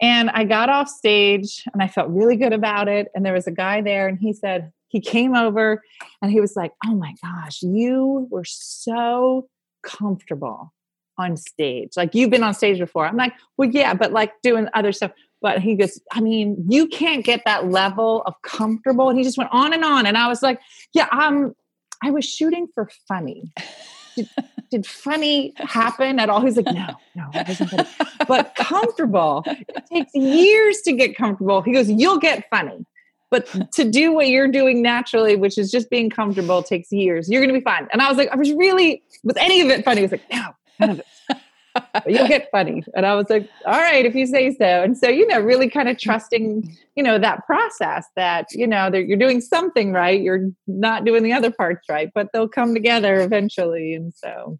And 0.00 0.30
I 0.30 0.44
got 0.44 0.68
off 0.68 0.88
stage 0.88 1.62
and 1.72 1.82
I 1.82 1.88
felt 1.88 2.08
really 2.08 2.36
good 2.36 2.52
about 2.52 2.88
it. 2.88 3.08
And 3.14 3.24
there 3.24 3.34
was 3.34 3.46
a 3.46 3.52
guy 3.52 3.82
there 3.82 4.08
and 4.08 4.18
he 4.18 4.32
said, 4.32 4.72
he 4.92 5.00
came 5.00 5.34
over 5.34 5.82
and 6.20 6.30
he 6.30 6.40
was 6.40 6.54
like, 6.54 6.72
Oh 6.86 6.94
my 6.94 7.14
gosh, 7.22 7.62
you 7.62 8.28
were 8.30 8.44
so 8.44 9.48
comfortable 9.82 10.72
on 11.18 11.36
stage. 11.36 11.92
Like 11.96 12.14
you've 12.14 12.30
been 12.30 12.42
on 12.42 12.54
stage 12.54 12.78
before. 12.78 13.06
I'm 13.06 13.16
like, 13.16 13.32
Well, 13.56 13.70
yeah, 13.70 13.94
but 13.94 14.12
like 14.12 14.32
doing 14.42 14.68
other 14.74 14.92
stuff. 14.92 15.12
But 15.40 15.60
he 15.60 15.74
goes, 15.74 16.00
I 16.12 16.20
mean, 16.20 16.64
you 16.68 16.86
can't 16.86 17.24
get 17.24 17.42
that 17.46 17.68
level 17.68 18.22
of 18.26 18.34
comfortable. 18.42 19.08
And 19.08 19.18
he 19.18 19.24
just 19.24 19.38
went 19.38 19.50
on 19.50 19.72
and 19.72 19.84
on. 19.84 20.06
And 20.06 20.16
I 20.16 20.28
was 20.28 20.42
like, 20.42 20.60
Yeah, 20.92 21.08
um, 21.10 21.54
I 22.02 22.10
was 22.10 22.24
shooting 22.24 22.68
for 22.74 22.90
funny. 23.08 23.50
Did, 24.14 24.28
did 24.70 24.86
funny 24.86 25.54
happen 25.56 26.18
at 26.18 26.28
all? 26.28 26.42
He's 26.42 26.56
like, 26.56 26.66
no, 26.66 26.96
no, 27.14 27.28
it 27.32 27.48
wasn't 27.48 27.70
funny. 27.70 27.88
But 28.28 28.54
comfortable, 28.56 29.42
it 29.46 29.86
takes 29.90 30.14
years 30.14 30.82
to 30.82 30.92
get 30.92 31.16
comfortable. 31.16 31.62
He 31.62 31.72
goes, 31.72 31.90
you'll 31.90 32.18
get 32.18 32.44
funny. 32.50 32.84
But 33.32 33.72
to 33.72 33.90
do 33.90 34.12
what 34.12 34.28
you're 34.28 34.46
doing 34.46 34.82
naturally, 34.82 35.36
which 35.36 35.56
is 35.56 35.70
just 35.70 35.88
being 35.88 36.10
comfortable, 36.10 36.62
takes 36.62 36.92
years. 36.92 37.30
You're 37.30 37.40
going 37.40 37.52
to 37.52 37.58
be 37.58 37.64
fine. 37.64 37.88
And 37.90 38.02
I 38.02 38.08
was 38.10 38.18
like, 38.18 38.28
I 38.28 38.36
was 38.36 38.52
really, 38.52 39.02
was 39.24 39.38
any 39.38 39.62
of 39.62 39.70
it 39.70 39.86
funny? 39.86 40.02
He 40.02 40.02
was 40.02 40.12
like, 40.12 40.30
no, 40.30 40.50
none 40.78 40.90
of 40.90 40.98
it. 41.00 41.06
you'll 42.06 42.28
get 42.28 42.50
funny. 42.50 42.84
And 42.94 43.06
I 43.06 43.14
was 43.14 43.30
like, 43.30 43.48
all 43.64 43.72
right, 43.72 44.04
if 44.04 44.14
you 44.14 44.26
say 44.26 44.54
so. 44.54 44.82
And 44.82 44.98
so, 44.98 45.08
you 45.08 45.26
know, 45.26 45.40
really 45.40 45.70
kind 45.70 45.88
of 45.88 45.96
trusting, 45.96 46.76
you 46.94 47.02
know, 47.02 47.18
that 47.18 47.46
process 47.46 48.04
that, 48.16 48.48
you 48.52 48.66
know, 48.66 48.92
you're 48.92 49.16
doing 49.16 49.40
something 49.40 49.94
right. 49.94 50.20
You're 50.20 50.50
not 50.66 51.06
doing 51.06 51.22
the 51.22 51.32
other 51.32 51.50
parts 51.50 51.88
right, 51.88 52.10
but 52.14 52.28
they'll 52.34 52.50
come 52.50 52.74
together 52.74 53.18
eventually. 53.18 53.94
And 53.94 54.12
so. 54.12 54.58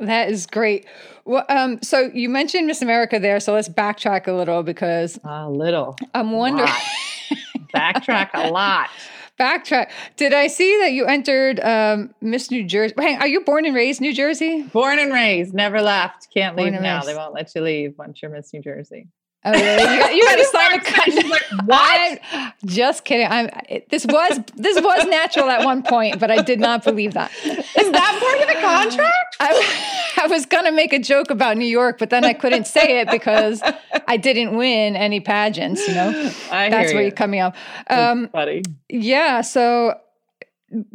That 0.00 0.30
is 0.30 0.46
great. 0.46 0.84
Well, 1.24 1.46
um, 1.48 1.80
so 1.82 2.10
you 2.12 2.28
mentioned 2.28 2.66
Miss 2.66 2.82
America 2.82 3.18
there, 3.18 3.40
so 3.40 3.54
let's 3.54 3.70
backtrack 3.70 4.26
a 4.26 4.32
little 4.32 4.62
because 4.62 5.18
a 5.24 5.48
little. 5.48 5.96
I'm 6.12 6.32
wondering. 6.32 6.68
backtrack 7.74 8.30
a 8.34 8.50
lot 8.50 8.90
backtrack. 9.38 9.90
Did 10.16 10.32
I 10.32 10.46
see 10.46 10.78
that 10.80 10.92
you 10.92 11.06
entered 11.06 11.60
um, 11.60 12.14
Miss 12.20 12.50
New 12.50 12.64
Jersey? 12.64 12.94
Hang, 12.98 13.18
are 13.18 13.26
you 13.26 13.40
born 13.40 13.64
and 13.64 13.74
raised 13.74 14.00
New 14.00 14.14
Jersey? 14.14 14.62
Born 14.62 14.98
and 14.98 15.12
raised, 15.12 15.54
never 15.54 15.82
left. 15.82 16.28
Can't 16.32 16.56
born 16.56 16.72
leave 16.72 16.80
now. 16.80 16.98
Raised. 16.98 17.08
They 17.08 17.14
won't 17.14 17.34
let 17.34 17.54
you 17.54 17.62
leave 17.62 17.94
once 17.98 18.22
you're 18.22 18.30
Miss 18.30 18.52
New 18.52 18.62
Jersey. 18.62 19.08
Oh, 19.44 19.50
really? 19.50 19.94
You 19.94 20.00
got, 20.00 20.14
you 20.14 20.22
got 20.22 20.36
to 20.36 20.44
sign 20.44 20.72
a 20.74 20.84
contract. 20.84 21.28
Like, 21.28 21.66
what? 21.66 22.20
I'm, 22.32 22.52
just 22.64 23.04
kidding. 23.04 23.26
I'm. 23.28 23.50
This 23.90 24.06
was 24.06 24.40
this 24.54 24.80
was 24.80 25.06
natural 25.06 25.50
at 25.50 25.64
one 25.64 25.82
point, 25.82 26.20
but 26.20 26.30
I 26.30 26.42
did 26.42 26.60
not 26.60 26.84
believe 26.84 27.14
that. 27.14 27.32
Is 27.44 27.90
that 27.90 28.18
part 28.20 28.40
of 28.40 28.46
the 28.46 28.60
contract? 28.60 29.36
I, 29.40 30.22
I 30.22 30.26
was 30.28 30.46
gonna 30.46 30.70
make 30.70 30.92
a 30.92 31.00
joke 31.00 31.30
about 31.30 31.56
New 31.56 31.66
York, 31.66 31.98
but 31.98 32.10
then 32.10 32.24
I 32.24 32.34
couldn't 32.34 32.66
say 32.66 33.00
it 33.00 33.10
because 33.10 33.60
I 34.06 34.16
didn't 34.16 34.56
win 34.56 34.94
any 34.94 35.18
pageants. 35.18 35.86
You 35.88 35.94
know, 35.94 36.32
I 36.50 36.68
that's 36.68 36.92
where 36.92 37.02
you. 37.02 37.08
are 37.08 37.12
coming 37.12 37.40
up. 37.40 37.56
Um, 37.88 38.28
funny. 38.28 38.62
Yeah. 38.88 39.40
So 39.40 39.98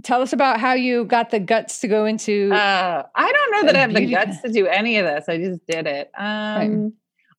tell 0.04 0.22
us 0.22 0.34
about 0.34 0.60
how 0.60 0.74
you 0.74 1.06
got 1.06 1.30
the 1.30 1.40
guts 1.40 1.82
to 1.82 1.88
go 1.88 2.06
into 2.06 2.52
uh, 2.52 3.04
i 3.14 3.32
don't 3.32 3.52
know 3.52 3.68
that 3.68 3.76
i 3.76 3.80
have 3.80 3.94
the 3.94 4.08
guts 4.08 4.42
to 4.42 4.52
do 4.52 4.66
any 4.66 4.98
of 4.98 5.06
this 5.06 5.26
i 5.30 5.38
just 5.38 5.66
did 5.68 5.86
it 5.86 6.10
um, 6.18 6.58
right. 6.58 6.92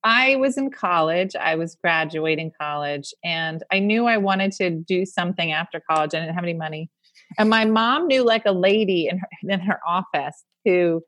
I 0.05 0.37
was 0.37 0.57
in 0.57 0.71
college. 0.71 1.35
I 1.35 1.57
was 1.57 1.77
graduating 1.77 2.53
college, 2.61 3.13
and 3.25 3.63
I 3.73 3.79
knew 3.79 4.07
I 4.07 4.17
wanted 4.17 4.53
to 4.53 4.71
do 4.71 5.05
something 5.05 5.53
after 5.53 5.81
college. 5.91 6.15
I 6.15 6.21
didn't 6.21 6.35
have 6.35 6.45
any 6.45 6.55
money, 6.55 6.91
and 7.39 7.51
my 7.51 7.65
mom 7.65 8.07
knew 8.07 8.25
like 8.25 8.45
a 8.47 8.53
lady 8.53 9.09
in 9.09 9.19
her 9.19 9.29
in 9.43 9.61
her 9.61 9.81
office 9.87 10.45
who 10.65 11.03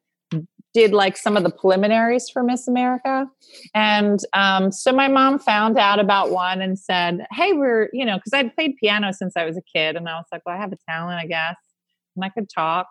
did 0.73 0.93
like 0.93 1.17
some 1.17 1.37
of 1.37 1.43
the 1.43 1.51
preliminaries 1.51 2.29
for 2.29 2.43
Miss 2.43 2.69
America, 2.69 3.27
and 3.75 4.21
um, 4.33 4.73
so 4.73 4.93
my 4.93 5.09
mom 5.09 5.39
found 5.39 5.79
out 5.79 6.01
about 6.01 6.31
one 6.31 6.61
and 6.61 6.79
said, 6.79 7.27
"Hey, 7.33 7.53
we're 7.53 7.89
you 7.93 8.05
know 8.05 8.17
because 8.17 8.33
I'd 8.35 8.55
played 8.55 8.77
piano 8.81 9.13
since 9.13 9.37
I 9.37 9.45
was 9.45 9.57
a 9.57 9.63
kid, 9.63 9.97
and 9.97 10.09
I 10.09 10.17
was 10.17 10.27
like, 10.33 10.43
well, 10.45 10.57
I 10.57 10.61
have 10.61 10.73
a 10.73 10.79
talent, 10.89 11.21
I 11.21 11.27
guess, 11.27 11.57
and 12.17 12.25
I 12.25 12.29
could 12.31 12.49
talk." 12.49 12.89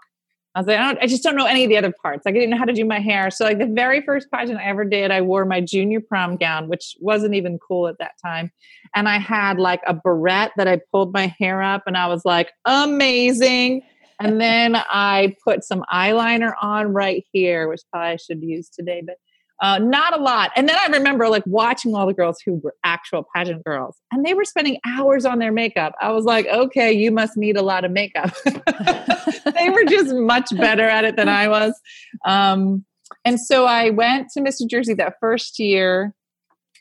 I 0.56 0.60
was 0.60 0.68
like, 0.68 0.80
I, 0.80 0.98
I, 1.02 1.08
just 1.08 1.22
don't 1.22 1.36
know 1.36 1.46
any 1.46 1.64
of 1.64 1.70
the 1.70 1.78
other 1.78 1.94
parts. 2.02 2.26
Like, 2.26 2.34
I 2.34 2.40
didn't 2.40 2.50
know 2.50 2.58
how 2.58 2.66
to 2.66 2.74
do 2.74 2.84
my 2.84 3.00
hair. 3.00 3.30
So, 3.30 3.46
like, 3.46 3.60
the 3.60 3.68
very 3.68 4.02
first 4.02 4.32
pageant 4.32 4.60
I 4.60 4.66
ever 4.66 4.84
did, 4.84 5.12
I 5.12 5.22
wore 5.22 5.46
my 5.46 5.62
junior 5.62 6.02
prom 6.02 6.38
gown, 6.38 6.68
which 6.68 6.96
wasn't 7.00 7.36
even 7.36 7.60
cool 7.60 7.88
at 7.88 8.00
that 8.00 8.14
time. 8.24 8.52
And 8.96 9.08
I 9.08 9.20
had 9.20 9.60
like 9.60 9.82
a 9.86 9.94
barrette 9.94 10.52
that 10.58 10.68
I 10.68 10.80
pulled 10.92 11.14
my 11.14 11.34
hair 11.40 11.62
up, 11.62 11.84
and 11.86 11.96
I 11.96 12.08
was 12.08 12.26
like, 12.26 12.52
amazing. 12.66 13.84
And 14.20 14.42
then 14.42 14.76
I 14.76 15.36
put 15.44 15.64
some 15.64 15.86
eyeliner 15.94 16.54
on 16.62 16.94
right 16.94 17.24
here, 17.32 17.70
which 17.70 17.82
probably 17.92 18.10
I 18.10 18.16
should 18.18 18.42
use 18.42 18.70
today, 18.70 19.02
but 19.06 19.16
uh, 19.62 19.78
not 19.80 20.18
a 20.18 20.22
lot. 20.22 20.52
And 20.56 20.70
then 20.70 20.78
I 20.78 20.88
remember 20.98 21.28
like 21.28 21.44
watching 21.46 21.94
all 21.94 22.08
the 22.08 22.14
girls 22.14 22.40
who 22.46 22.56
were 22.64 22.76
actual 22.84 23.26
pageant 23.36 23.64
girls 23.66 23.98
and 24.12 24.26
they 24.26 24.34
were 24.34 24.46
spending 24.46 24.78
hours 24.86 25.26
on 25.26 25.40
their 25.40 25.52
makeup. 25.52 25.94
I 26.00 26.12
was 26.12 26.26
like, 26.26 26.46
okay, 26.48 26.92
you 26.92 27.12
must 27.12 27.36
need 27.36 27.58
a 27.58 27.62
lot 27.62 27.84
of 27.84 27.92
makeup. 27.92 28.34
they 28.46 29.70
were 29.70 29.84
just 29.86 30.14
much 30.14 30.50
better 30.56 30.84
at 30.84 31.04
it 31.04 31.16
than 31.18 31.28
I 31.28 31.48
was. 31.50 31.80
Um, 32.26 32.86
and 33.26 33.40
so 33.40 33.66
I 33.66 33.90
went 33.90 34.30
to 34.34 34.42
Mr. 34.42 34.68
Jersey 34.68 34.94
that 34.96 35.16
first 35.20 35.60
year 35.60 36.14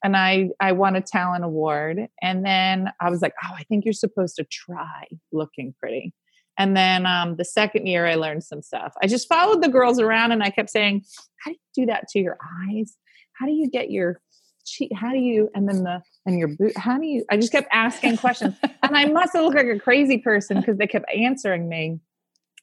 and 0.04 0.16
I, 0.16 0.50
I 0.60 0.72
won 0.72 0.94
a 0.94 1.00
talent 1.00 1.44
award. 1.44 2.06
And 2.22 2.44
then 2.44 2.92
I 3.00 3.10
was 3.10 3.22
like, 3.22 3.34
oh, 3.44 3.54
I 3.56 3.64
think 3.64 3.84
you're 3.84 3.92
supposed 3.92 4.36
to 4.36 4.44
try 4.44 5.06
looking 5.32 5.74
pretty. 5.80 6.12
And 6.58 6.76
then 6.76 7.06
um, 7.06 7.36
the 7.36 7.44
second 7.44 7.86
year, 7.86 8.06
I 8.06 8.16
learned 8.16 8.42
some 8.42 8.62
stuff. 8.62 8.92
I 9.00 9.06
just 9.06 9.28
followed 9.28 9.62
the 9.62 9.68
girls 9.68 10.00
around 10.00 10.32
and 10.32 10.42
I 10.42 10.50
kept 10.50 10.70
saying, 10.70 11.04
How 11.44 11.52
do 11.52 11.56
you 11.56 11.84
do 11.84 11.92
that 11.92 12.08
to 12.08 12.18
your 12.18 12.36
eyes? 12.68 12.96
How 13.38 13.46
do 13.46 13.52
you 13.52 13.70
get 13.70 13.90
your 13.90 14.20
cheek? 14.66 14.90
How 14.94 15.12
do 15.12 15.18
you, 15.18 15.48
and 15.54 15.68
then 15.68 15.84
the, 15.84 16.02
and 16.26 16.38
your 16.38 16.48
boot, 16.48 16.76
how 16.76 16.98
do 16.98 17.06
you, 17.06 17.24
I 17.30 17.36
just 17.36 17.52
kept 17.52 17.68
asking 17.72 18.18
questions. 18.18 18.56
and 18.82 18.96
I 18.96 19.06
must 19.06 19.32
have 19.34 19.44
looked 19.44 19.56
like 19.56 19.66
a 19.66 19.78
crazy 19.78 20.18
person 20.18 20.58
because 20.58 20.76
they 20.76 20.88
kept 20.88 21.06
answering 21.14 21.68
me. 21.68 22.00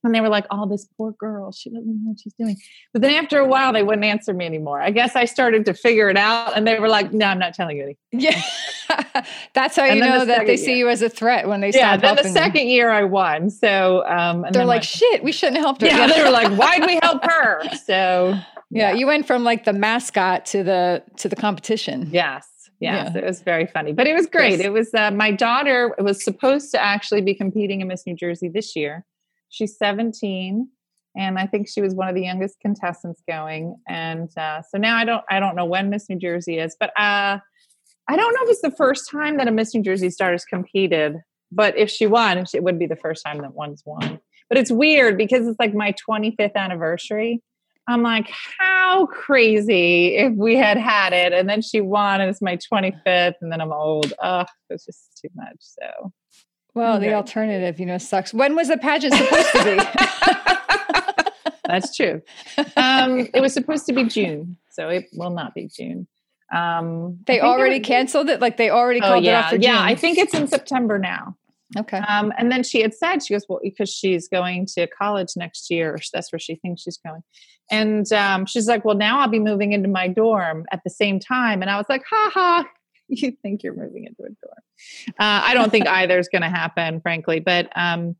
And 0.04 0.14
they 0.14 0.22
were 0.22 0.30
like, 0.30 0.46
oh, 0.52 0.68
this 0.68 0.88
poor 0.98 1.12
girl, 1.14 1.52
she 1.52 1.70
doesn't 1.70 1.88
know 1.88 2.12
what 2.12 2.20
she's 2.20 2.34
doing. 2.34 2.58
But 2.94 3.02
then 3.02 3.12
after 3.12 3.40
a 3.40 3.46
while, 3.46 3.74
they 3.74 3.84
wouldn't 3.84 4.06
answer 4.06 4.34
me 4.34 4.46
anymore. 4.46 4.82
I 4.82 4.92
guess 4.92 5.16
I 5.16 5.26
started 5.26 5.66
to 5.66 5.74
figure 5.74 6.10
it 6.10 6.18
out 6.18 6.56
and 6.56 6.68
they 6.68 6.80
were 6.80 6.90
like, 6.90 7.12
no, 7.12 7.26
I'm 7.26 7.40
not 7.40 7.54
telling 7.54 7.78
you 7.78 7.84
anything. 7.84 7.98
Yeah. 8.12 8.42
That's 9.54 9.76
how 9.76 9.86
you 9.86 10.00
know 10.00 10.20
the 10.20 10.26
that 10.26 10.46
they 10.46 10.58
see 10.58 10.78
you 10.78 10.90
as 10.90 11.02
a 11.02 11.10
threat 11.10 11.48
when 11.48 11.62
they 11.62 11.72
Yeah, 11.72 11.98
then 11.98 12.16
the 12.16 12.30
second 12.30 12.68
year 12.68 12.90
I 12.90 13.04
won. 13.04 13.50
So 13.50 14.06
um, 14.08 14.46
they're 14.52 14.66
like, 14.66 14.84
shit, 14.84 15.24
we 15.24 15.32
shouldn't 15.32 15.58
have 15.58 15.66
helped 15.66 15.82
her. 15.82 15.88
Yeah, 15.88 16.08
they 16.08 16.24
were 16.24 16.30
like, 16.30 16.52
why'd 16.60 16.86
we 16.86 17.00
help 17.02 17.24
her? 17.24 17.64
So 17.86 18.36
yeah. 18.70 18.92
yeah, 18.92 18.94
you 18.94 19.08
went 19.08 19.26
from 19.26 19.44
like 19.44 19.64
the 19.64 19.74
mascot 19.74 20.46
to 20.48 20.64
the 20.64 21.04
to 21.18 21.30
the 21.30 21.36
competition. 21.36 22.10
Yes. 22.12 22.48
Yes, 22.80 23.12
yeah. 23.14 23.22
it 23.22 23.26
was 23.26 23.42
very 23.42 23.68
funny, 23.68 23.94
but 23.94 24.06
it 24.06 24.14
was 24.14 24.28
great. 24.28 24.58
Yes. 24.58 24.62
It 24.62 24.74
was 24.74 24.94
uh, 24.94 25.10
my 25.12 25.32
daughter 25.32 25.96
was 25.98 26.24
supposed 26.24 26.72
to 26.72 26.82
actually 26.82 27.22
be 27.22 27.34
competing 27.34 27.80
in 27.80 27.88
Miss 27.88 28.06
New 28.06 28.16
Jersey 28.16 28.50
this 28.50 28.76
year, 28.76 29.06
She's 29.56 29.78
17 29.78 30.68
and 31.16 31.40
I 31.40 31.48
think 31.48 31.70
she 31.70 31.82
was 31.82 31.96
one 31.96 32.10
of 32.10 32.16
the 32.16 32.24
youngest 32.24 32.60
contestants 32.60 33.22
going. 33.26 33.78
And 33.88 34.30
uh, 34.38 34.62
so 34.70 34.78
now 34.78 34.98
I 34.98 35.06
don't 35.06 35.24
I 35.30 35.40
don't 35.40 35.56
know 35.56 35.66
when 35.66 35.90
Miss 35.90 36.10
New 36.10 36.20
Jersey 36.20 36.60
is, 36.60 36.76
but 36.78 36.90
uh, 37.00 37.40
I 38.08 38.16
don't 38.16 38.34
know 38.34 38.44
if 38.44 38.50
it's 38.50 38.62
the 38.62 38.72
first 38.72 39.10
time 39.10 39.38
that 39.38 39.48
a 39.48 39.52
Miss 39.52 39.74
New 39.74 39.82
Jersey 39.82 40.10
star 40.10 40.34
has 40.34 40.44
competed. 40.44 41.18
But 41.54 41.78
if 41.78 41.90
she 41.90 42.06
won, 42.06 42.44
it 42.54 42.64
would 42.64 42.78
be 42.78 42.86
the 42.86 42.98
first 42.98 43.24
time 43.26 43.38
that 43.44 43.54
one's 43.54 43.82
won. 43.86 44.20
But 44.50 44.58
it's 44.58 44.72
weird 44.72 45.18
because 45.18 45.48
it's 45.48 45.60
like 45.60 45.74
my 45.74 45.94
25th 46.08 46.56
anniversary. 46.56 47.42
I'm 47.88 48.02
like, 48.02 48.30
how 48.60 49.06
crazy 49.06 50.18
if 50.18 50.34
we 50.34 50.58
had 50.58 50.78
had 50.78 51.14
it 51.14 51.34
and 51.34 51.48
then 51.48 51.62
she 51.62 51.82
won 51.82 52.20
and 52.20 52.30
it's 52.30 52.42
my 52.42 52.58
25th 52.58 53.36
and 53.42 53.52
then 53.52 53.62
I'm 53.62 53.72
old. 53.72 54.12
Oh, 54.22 54.46
it's 54.70 54.86
just 54.86 55.20
too 55.22 55.30
much. 55.36 55.58
So, 55.60 56.12
well, 56.76 57.00
the 57.00 57.14
alternative, 57.14 57.80
you 57.80 57.86
know, 57.86 57.98
sucks. 57.98 58.34
When 58.34 58.56
was 58.56 58.68
the 58.68 58.78
pageant 58.78 59.14
supposed 59.14 59.52
to 59.54 59.64
be? 59.64 59.78
That's 61.68 61.96
true. 61.96 62.22
Um, 62.78 63.28
it 63.34 63.42
was 63.42 63.54
supposed 63.54 63.86
to 63.88 63.94
be 63.94 64.04
June, 64.04 64.58
so 64.70 64.90
it 64.90 65.06
will 65.14 65.32
not 65.32 65.56
be 65.56 65.68
June. 65.68 66.08
Um, 66.54 67.20
they 67.26 67.40
already 67.42 67.80
canceled 67.80 68.30
it. 68.30 68.40
Like 68.40 68.58
they 68.58 68.70
already 68.70 69.02
oh, 69.02 69.08
called 69.08 69.24
yeah. 69.24 69.32
it 69.32 69.44
off 69.44 69.50
for 69.50 69.56
June. 69.56 69.64
Yeah, 69.64 69.82
I 69.82 69.96
think 69.96 70.18
it's 70.18 70.34
in 70.34 70.48
September 70.48 71.00
now. 71.00 71.36
Okay. 71.78 71.98
Um, 71.98 72.32
and 72.38 72.52
then 72.52 72.64
she 72.64 72.82
had 72.82 72.94
said, 72.94 73.24
she 73.24 73.34
goes, 73.34 73.46
well, 73.50 73.60
because 73.62 73.90
she's 73.90 74.28
going 74.28 74.68
to 74.68 74.88
college 74.88 75.30
next 75.36 75.72
year. 75.72 75.98
That's 76.14 76.32
where 76.32 76.40
she 76.40 76.56
thinks 76.56 76.84
she's 76.84 76.98
going. 76.98 77.24
And 77.72 78.12
um, 78.14 78.46
she's 78.46 78.68
like, 78.68 78.86
well, 78.86 78.96
now 78.96 79.20
I'll 79.20 79.28
be 79.28 79.40
moving 79.40 79.74
into 79.74 79.90
my 79.90 80.08
dorm 80.08 80.66
at 80.72 80.82
the 80.84 80.90
same 80.90 81.20
time. 81.20 81.62
And 81.62 81.72
I 81.72 81.78
was 81.78 81.88
like, 81.90 82.04
ha 82.08 82.32
ha, 82.34 82.66
you 83.10 83.32
think 83.42 83.64
you're 83.64 83.76
moving 83.76 84.06
into 84.06 84.24
a 84.24 84.28
dorm. 84.28 84.64
Uh, 85.10 85.42
I 85.44 85.54
don't 85.54 85.72
think 85.72 85.88
either 86.02 86.18
is 86.20 86.30
going 86.30 86.42
to 86.42 86.50
happen, 86.50 87.02
frankly. 87.02 87.40
But 87.40 87.70
um, 87.76 88.16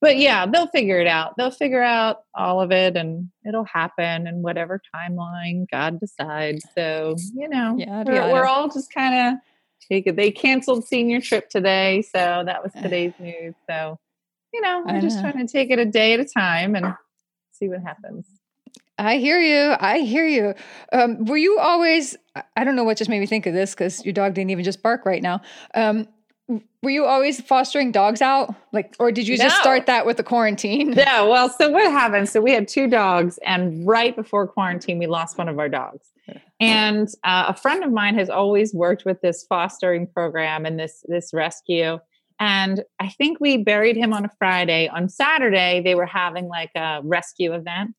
but 0.00 0.16
yeah, 0.16 0.46
they'll 0.46 0.68
figure 0.68 0.98
it 0.98 1.06
out. 1.06 1.34
They'll 1.36 1.50
figure 1.50 1.82
out 1.82 2.22
all 2.34 2.60
of 2.60 2.72
it 2.72 2.96
and 2.96 3.28
it'll 3.46 3.66
happen 3.66 4.26
in 4.26 4.42
whatever 4.42 4.80
timeline 4.94 5.66
God 5.70 6.00
decides. 6.00 6.64
So, 6.74 7.16
you 7.34 7.48
know, 7.48 7.76
yeah, 7.76 8.04
we're, 8.06 8.32
we're 8.32 8.46
all 8.46 8.70
just 8.70 8.92
kind 8.92 9.34
of 9.34 9.40
take 9.90 10.06
it. 10.06 10.16
They 10.16 10.30
canceled 10.30 10.86
senior 10.86 11.20
trip 11.20 11.50
today. 11.50 12.00
So 12.00 12.42
that 12.46 12.62
was 12.62 12.72
today's 12.72 13.12
news. 13.18 13.54
So, 13.68 13.98
you 14.54 14.62
know, 14.62 14.82
we're 14.86 15.02
just 15.02 15.20
trying 15.20 15.46
to 15.46 15.52
take 15.52 15.70
it 15.70 15.78
a 15.78 15.84
day 15.84 16.14
at 16.14 16.20
a 16.20 16.24
time 16.24 16.74
and 16.74 16.94
see 17.52 17.68
what 17.68 17.82
happens. 17.82 18.26
I 18.96 19.18
hear 19.18 19.38
you. 19.38 19.74
I 19.78 20.00
hear 20.00 20.26
you. 20.26 20.54
Um, 20.92 21.24
were 21.24 21.36
you 21.36 21.58
always, 21.58 22.16
I 22.56 22.64
don't 22.64 22.76
know 22.76 22.84
what 22.84 22.96
just 22.96 23.10
made 23.10 23.20
me 23.20 23.26
think 23.26 23.46
of 23.46 23.54
this 23.54 23.74
because 23.74 24.04
your 24.04 24.12
dog 24.12 24.34
didn't 24.34 24.50
even 24.50 24.64
just 24.64 24.82
bark 24.82 25.04
right 25.04 25.22
now. 25.22 25.42
Um, 25.74 26.06
were 26.82 26.90
you 26.90 27.04
always 27.04 27.40
fostering 27.40 27.92
dogs 27.92 28.22
out? 28.22 28.54
Like 28.72 28.94
or 28.98 29.12
did 29.12 29.28
you 29.28 29.36
no. 29.36 29.44
just 29.44 29.60
start 29.60 29.86
that 29.86 30.06
with 30.06 30.16
the 30.16 30.22
quarantine? 30.22 30.92
Yeah 30.92 31.22
well 31.22 31.48
so 31.48 31.70
what 31.70 31.90
happened? 31.90 32.28
So 32.28 32.40
we 32.40 32.52
had 32.52 32.68
two 32.68 32.86
dogs 32.86 33.38
and 33.44 33.86
right 33.86 34.14
before 34.14 34.46
quarantine 34.46 34.98
we 34.98 35.06
lost 35.06 35.38
one 35.38 35.48
of 35.48 35.58
our 35.58 35.68
dogs. 35.68 36.08
And 36.60 37.08
uh, 37.24 37.46
a 37.48 37.54
friend 37.54 37.82
of 37.82 37.90
mine 37.90 38.14
has 38.16 38.28
always 38.28 38.74
worked 38.74 39.04
with 39.04 39.20
this 39.22 39.44
fostering 39.48 40.06
program 40.06 40.66
and 40.66 40.78
this 40.78 41.04
this 41.08 41.32
rescue. 41.32 41.98
And 42.38 42.84
i 42.98 43.08
think 43.08 43.38
we 43.40 43.58
buried 43.58 43.96
him 43.96 44.12
on 44.12 44.24
a 44.24 44.30
friday. 44.38 44.88
On 44.88 45.08
saturday 45.08 45.80
they 45.84 45.94
were 45.94 46.06
having 46.06 46.48
like 46.48 46.70
a 46.74 47.00
rescue 47.04 47.52
event 47.52 47.94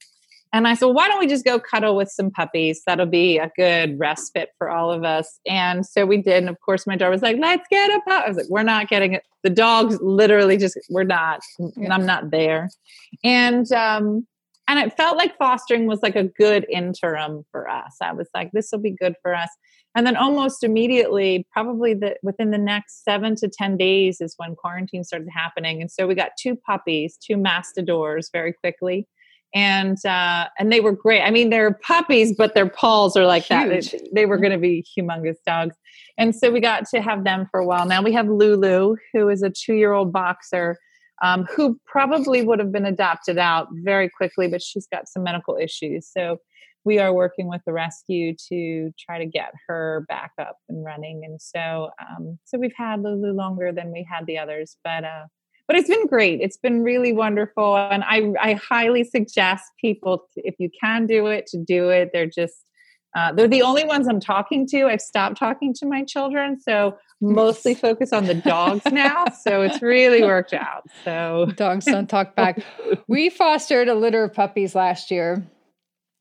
and 0.53 0.67
I 0.67 0.73
said, 0.73 0.85
well, 0.85 0.95
why 0.95 1.07
don't 1.07 1.19
we 1.19 1.27
just 1.27 1.45
go 1.45 1.59
cuddle 1.59 1.95
with 1.95 2.09
some 2.09 2.29
puppies? 2.29 2.81
That'll 2.85 3.05
be 3.05 3.37
a 3.37 3.49
good 3.55 3.97
respite 3.97 4.49
for 4.57 4.69
all 4.69 4.91
of 4.91 5.03
us. 5.05 5.39
And 5.47 5.85
so 5.85 6.05
we 6.05 6.17
did. 6.17 6.37
And 6.37 6.49
of 6.49 6.59
course, 6.59 6.85
my 6.85 6.97
daughter 6.97 7.11
was 7.11 7.21
like, 7.21 7.37
let's 7.39 7.65
get 7.69 7.89
a 7.89 8.01
pup. 8.01 8.25
I 8.25 8.27
was 8.27 8.37
like, 8.37 8.49
we're 8.49 8.63
not 8.63 8.89
getting 8.89 9.13
it. 9.13 9.23
The 9.43 9.49
dogs 9.49 9.97
literally 10.01 10.57
just, 10.57 10.77
we're 10.89 11.03
not, 11.03 11.39
yeah. 11.77 11.93
I'm 11.93 12.05
not 12.05 12.31
there. 12.31 12.69
And, 13.23 13.71
um, 13.71 14.27
and 14.67 14.77
it 14.79 14.95
felt 14.95 15.17
like 15.17 15.37
fostering 15.37 15.87
was 15.87 16.01
like 16.03 16.15
a 16.15 16.25
good 16.25 16.65
interim 16.69 17.43
for 17.51 17.69
us. 17.69 17.95
I 18.01 18.11
was 18.11 18.27
like, 18.33 18.51
this 18.51 18.69
will 18.71 18.79
be 18.79 18.91
good 18.91 19.15
for 19.21 19.33
us. 19.33 19.49
And 19.95 20.05
then 20.05 20.15
almost 20.15 20.63
immediately, 20.63 21.45
probably 21.51 21.93
the, 21.93 22.15
within 22.23 22.51
the 22.51 22.57
next 22.57 23.03
seven 23.03 23.35
to 23.37 23.49
10 23.49 23.77
days 23.77 24.21
is 24.21 24.35
when 24.37 24.55
quarantine 24.55 25.03
started 25.03 25.29
happening. 25.33 25.81
And 25.81 25.91
so 25.91 26.07
we 26.07 26.15
got 26.15 26.31
two 26.39 26.55
puppies, 26.55 27.17
two 27.17 27.35
mastadors 27.37 28.29
very 28.31 28.53
quickly 28.53 29.07
and 29.53 30.03
uh, 30.05 30.47
and 30.59 30.71
they 30.71 30.79
were 30.79 30.91
great. 30.91 31.21
I 31.21 31.31
mean, 31.31 31.49
they're 31.49 31.73
puppies, 31.73 32.33
but 32.37 32.53
their 32.53 32.69
paws 32.69 33.15
are 33.15 33.25
like 33.25 33.43
Huge. 33.43 33.91
that. 33.91 33.91
They, 33.91 34.09
they 34.13 34.25
were 34.25 34.37
going 34.37 34.51
to 34.53 34.57
be 34.57 34.85
humongous 34.97 35.37
dogs, 35.45 35.75
and 36.17 36.35
so 36.35 36.51
we 36.51 36.59
got 36.59 36.87
to 36.89 37.01
have 37.01 37.23
them 37.23 37.47
for 37.51 37.59
a 37.59 37.65
while. 37.65 37.85
Now 37.85 38.01
we 38.01 38.13
have 38.13 38.27
Lulu, 38.27 38.95
who 39.13 39.29
is 39.29 39.41
a 39.43 39.49
two-year-old 39.49 40.11
boxer. 40.11 40.77
Um, 41.23 41.45
who 41.55 41.79
probably 41.85 42.43
would 42.43 42.57
have 42.57 42.71
been 42.71 42.87
adopted 42.87 43.37
out 43.37 43.67
very 43.83 44.09
quickly, 44.09 44.47
but 44.47 44.59
she's 44.59 44.87
got 44.87 45.07
some 45.07 45.21
medical 45.21 45.55
issues. 45.55 46.09
So 46.11 46.39
we 46.83 46.97
are 46.97 47.13
working 47.13 47.47
with 47.47 47.61
the 47.63 47.73
rescue 47.73 48.33
to 48.49 48.91
try 48.99 49.19
to 49.19 49.25
get 49.27 49.53
her 49.67 50.03
back 50.07 50.31
up 50.39 50.57
and 50.67 50.83
running. 50.83 51.21
And 51.23 51.39
so, 51.39 51.91
um, 51.99 52.39
so 52.45 52.57
we've 52.57 52.73
had 52.75 53.03
Lulu 53.03 53.33
longer 53.33 53.71
than 53.71 53.91
we 53.91 54.03
had 54.09 54.25
the 54.25 54.39
others, 54.39 54.77
but 54.83 55.03
uh, 55.03 55.25
but 55.71 55.79
it's 55.79 55.87
been 55.87 56.05
great. 56.05 56.41
It's 56.41 56.57
been 56.57 56.83
really 56.83 57.13
wonderful. 57.13 57.77
And 57.77 58.03
I, 58.03 58.33
I 58.41 58.53
highly 58.55 59.05
suggest 59.05 59.63
people, 59.79 60.25
to, 60.33 60.41
if 60.45 60.55
you 60.59 60.69
can 60.81 61.07
do 61.07 61.27
it, 61.27 61.47
to 61.47 61.57
do 61.57 61.87
it. 61.87 62.09
They're 62.11 62.25
just, 62.25 62.65
uh, 63.15 63.31
they're 63.31 63.47
the 63.47 63.61
only 63.61 63.85
ones 63.85 64.05
I'm 64.09 64.19
talking 64.19 64.67
to. 64.67 64.87
I've 64.87 64.99
stopped 64.99 65.37
talking 65.37 65.73
to 65.75 65.85
my 65.85 66.03
children. 66.03 66.59
So 66.59 66.97
mostly 67.21 67.73
focus 67.73 68.11
on 68.11 68.25
the 68.25 68.33
dogs 68.33 68.83
now. 68.91 69.27
So 69.29 69.61
it's 69.61 69.81
really 69.81 70.21
worked 70.21 70.51
out. 70.51 70.87
So 71.05 71.49
dogs 71.55 71.85
don't 71.85 72.09
talk 72.09 72.35
back. 72.35 72.59
we 73.07 73.29
fostered 73.29 73.87
a 73.87 73.95
litter 73.95 74.25
of 74.25 74.33
puppies 74.33 74.75
last 74.75 75.09
year, 75.09 75.41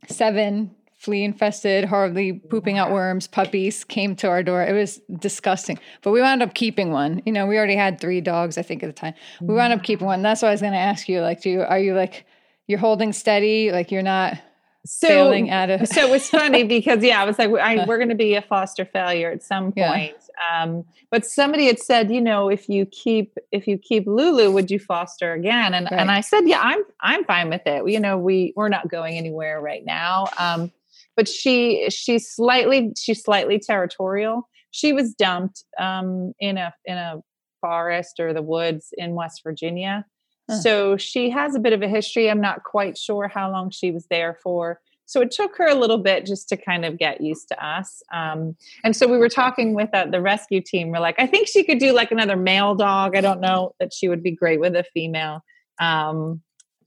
seven 0.07 0.77
flea 1.01 1.25
infested, 1.25 1.87
horribly 1.87 2.35
pooping 2.35 2.77
out 2.77 2.91
worms, 2.91 3.27
puppies 3.27 3.85
came 3.85 4.15
to 4.15 4.29
our 4.29 4.43
door. 4.43 4.63
It 4.63 4.75
was 4.75 5.01
disgusting. 5.19 5.79
But 6.03 6.11
we 6.11 6.21
wound 6.21 6.43
up 6.43 6.53
keeping 6.53 6.93
one. 6.93 7.23
You 7.25 7.33
know, 7.33 7.47
we 7.47 7.57
already 7.57 7.75
had 7.75 7.99
three 7.99 8.21
dogs, 8.21 8.59
I 8.59 8.63
think, 8.63 8.83
at 8.83 8.87
the 8.87 8.93
time. 8.93 9.15
We 9.41 9.55
wound 9.55 9.73
up 9.73 9.83
keeping 9.83 10.07
one. 10.07 10.21
That's 10.21 10.43
why 10.43 10.49
I 10.49 10.53
was 10.53 10.61
going 10.61 10.75
to 10.75 10.79
ask 10.79 11.09
you. 11.09 11.23
Like, 11.23 11.41
do 11.41 11.49
you, 11.49 11.63
are 11.63 11.79
you 11.79 11.95
like 11.95 12.27
you're 12.67 12.79
holding 12.79 13.15
steady? 13.15 13.73
Like 13.73 13.91
you're 13.91 14.03
not 14.03 14.39
so, 14.85 15.09
failing 15.09 15.49
at 15.49 15.71
it. 15.71 15.89
so 15.89 16.03
it 16.07 16.11
was 16.11 16.29
funny 16.29 16.65
because 16.69 17.03
yeah, 17.03 17.23
I 17.23 17.25
was 17.25 17.39
like, 17.39 17.49
I, 17.49 17.87
we're 17.87 17.97
going 17.97 18.11
to 18.11 18.15
be 18.15 18.35
a 18.35 18.43
foster 18.43 18.85
failure 18.85 19.31
at 19.31 19.43
some 19.43 19.73
point. 19.73 19.77
Yeah. 20.15 20.63
Um, 20.63 20.85
but 21.11 21.25
somebody 21.25 21.65
had 21.65 21.79
said, 21.79 22.11
you 22.11 22.21
know, 22.21 22.51
if 22.51 22.69
you 22.69 22.85
keep 22.85 23.39
if 23.53 23.67
you 23.67 23.79
keep 23.79 24.07
Lulu, 24.07 24.51
would 24.51 24.71
you 24.71 24.79
foster 24.79 25.33
again? 25.33 25.73
And 25.73 25.89
right. 25.91 25.99
and 25.99 26.11
I 26.11 26.21
said, 26.21 26.43
yeah, 26.47 26.61
I'm 26.63 26.83
I'm 27.01 27.25
fine 27.25 27.49
with 27.49 27.63
it. 27.67 27.89
You 27.91 28.01
know, 28.01 28.19
we 28.19 28.53
we're 28.55 28.69
not 28.69 28.89
going 28.89 29.17
anywhere 29.17 29.63
right 29.63 29.85
now. 29.85 30.27
Um, 30.39 30.71
but 31.17 31.29
she 31.29 31.89
she's 31.91 32.31
slightly 32.31 32.93
she's 32.99 33.23
slightly 33.23 33.59
territorial. 33.59 34.49
She 34.71 34.93
was 34.93 35.15
dumped 35.15 35.65
um, 35.79 36.33
in 36.41 36.57
a 36.57 36.73
in 36.85 36.97
a 36.97 37.21
forest 37.61 38.21
or 38.21 38.33
the 38.33 38.43
woods 38.43 38.89
in 38.97 39.15
West 39.15 39.43
Virginia. 39.45 40.05
Huh. 40.49 40.57
So 40.59 40.97
she 40.97 41.31
has 41.31 41.55
a 41.55 41.61
bit 41.61 41.73
of 41.73 41.83
a 41.83 41.89
history. 41.89 42.31
I'm 42.31 42.41
not 42.41 42.65
quite 42.65 42.97
sure 42.97 43.29
how 43.29 43.51
long 43.51 43.71
she 43.71 43.91
was 43.91 44.07
there 44.11 44.39
for. 44.43 44.81
So 45.07 45.21
it 45.21 45.33
took 45.33 45.57
her 45.57 45.67
a 45.67 45.75
little 45.75 45.99
bit 45.99 46.25
just 46.25 46.49
to 46.51 46.57
kind 46.57 46.85
of 46.85 46.97
get 46.97 47.21
used 47.21 47.49
to 47.49 47.67
us. 47.67 48.01
Um, 48.13 48.55
and 48.85 48.95
so 48.95 49.09
we 49.09 49.19
were 49.19 49.29
talking 49.29 49.75
with 49.75 49.89
uh, 49.93 50.07
the 50.07 50.21
rescue 50.21 50.61
team. 50.61 50.91
We're 50.91 51.01
like, 51.01 51.17
I 51.19 51.27
think 51.27 51.49
she 51.49 51.65
could 51.65 51.79
do 51.79 51.93
like 51.93 52.13
another 52.13 52.37
male 52.37 52.77
dog. 52.77 53.17
I 53.17 53.21
don't 53.21 53.41
know 53.41 53.75
that 53.81 53.93
she 53.93 54.09
would 54.09 54.23
be 54.23 54.31
great 54.31 54.61
with 54.61 54.77
a 54.77 54.85
female. 54.95 55.43
Um, 55.81 56.43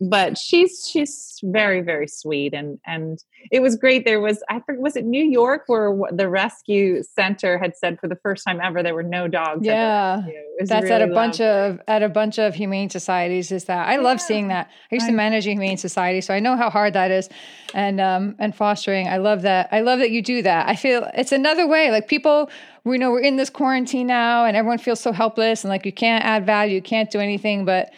but 0.10 0.38
she's 0.38 0.88
she's 0.88 1.40
very 1.44 1.82
very 1.82 2.08
sweet 2.08 2.54
and 2.54 2.80
and 2.86 3.24
it 3.52 3.62
was 3.62 3.76
great. 3.76 4.06
There 4.06 4.20
was 4.20 4.44
i 4.50 4.60
think 4.60 4.80
was 4.80 4.96
it 4.96 5.06
new 5.06 5.24
york 5.24 5.64
where 5.68 5.96
the 6.12 6.28
rescue 6.30 7.04
center 7.04 7.58
had 7.58 7.76
said 7.76 8.00
for 8.00 8.08
the 8.08 8.16
first 8.16 8.44
time 8.46 8.60
ever 8.62 8.82
there 8.82 8.96
were 8.96 9.04
no 9.04 9.28
dogs 9.28 9.66
yeah. 9.66 10.22
that's 10.60 10.84
really 10.84 10.92
at 10.92 11.02
a 11.02 11.06
lovely. 11.06 11.16
bunch 11.16 11.42
of 11.42 11.82
at 11.88 12.04
a 12.04 12.10
bunch 12.10 12.40
of 12.40 12.56
humane 12.56 12.90
societies 12.90 13.52
is 13.52 13.66
that. 13.66 13.88
I 13.88 13.96
yeah. 13.96 14.02
love 14.02 14.22
seeing 14.22 14.48
that. 14.50 14.70
I 14.92 14.96
used 14.96 15.08
to 15.08 15.14
manage 15.14 15.46
a 15.46 15.52
humane 15.52 15.78
society 15.78 16.22
so 16.22 16.34
i 16.34 16.40
know 16.40 16.56
how 16.56 16.70
hard 16.70 16.94
that 16.94 17.12
is 17.12 17.30
and 17.74 18.00
um 18.00 18.36
and 18.40 18.56
fostering. 18.56 19.08
I 19.08 19.18
love 19.18 19.42
that. 19.44 19.70
I 19.72 19.82
love 19.82 20.00
that 20.00 20.12
you 20.12 20.22
do 20.22 20.42
that. 20.42 20.68
I 20.68 20.76
feel 20.76 21.10
it's 21.14 21.32
another 21.32 21.68
way 21.68 21.92
like 21.92 22.08
people 22.08 22.50
we 22.84 22.98
know 22.98 23.12
we're 23.12 23.22
in 23.22 23.38
this 23.38 23.50
quarantine 23.50 24.08
now 24.08 24.46
and 24.46 24.58
everyone 24.58 24.78
feels 24.78 25.00
so 25.00 25.12
helpless 25.12 25.64
and 25.64 25.70
like 25.70 25.86
you 25.86 25.94
can't 25.94 26.24
add 26.24 26.46
value 26.46 26.76
you 26.76 26.82
can't 26.82 27.10
do 27.10 27.20
anything 27.20 27.66
but 27.66 27.92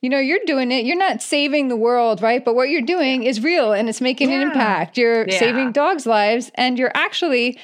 you 0.00 0.08
know, 0.08 0.18
you're 0.18 0.38
doing 0.46 0.70
it. 0.70 0.84
You're 0.84 0.96
not 0.96 1.22
saving 1.22 1.68
the 1.68 1.76
world, 1.76 2.22
right? 2.22 2.44
But 2.44 2.54
what 2.54 2.68
you're 2.68 2.82
doing 2.82 3.24
is 3.24 3.42
real 3.42 3.72
and 3.72 3.88
it's 3.88 4.00
making 4.00 4.30
yeah. 4.30 4.36
an 4.36 4.42
impact. 4.42 4.96
You're 4.96 5.28
yeah. 5.28 5.38
saving 5.38 5.72
dogs' 5.72 6.06
lives 6.06 6.50
and 6.54 6.78
you're 6.78 6.92
actually 6.94 7.58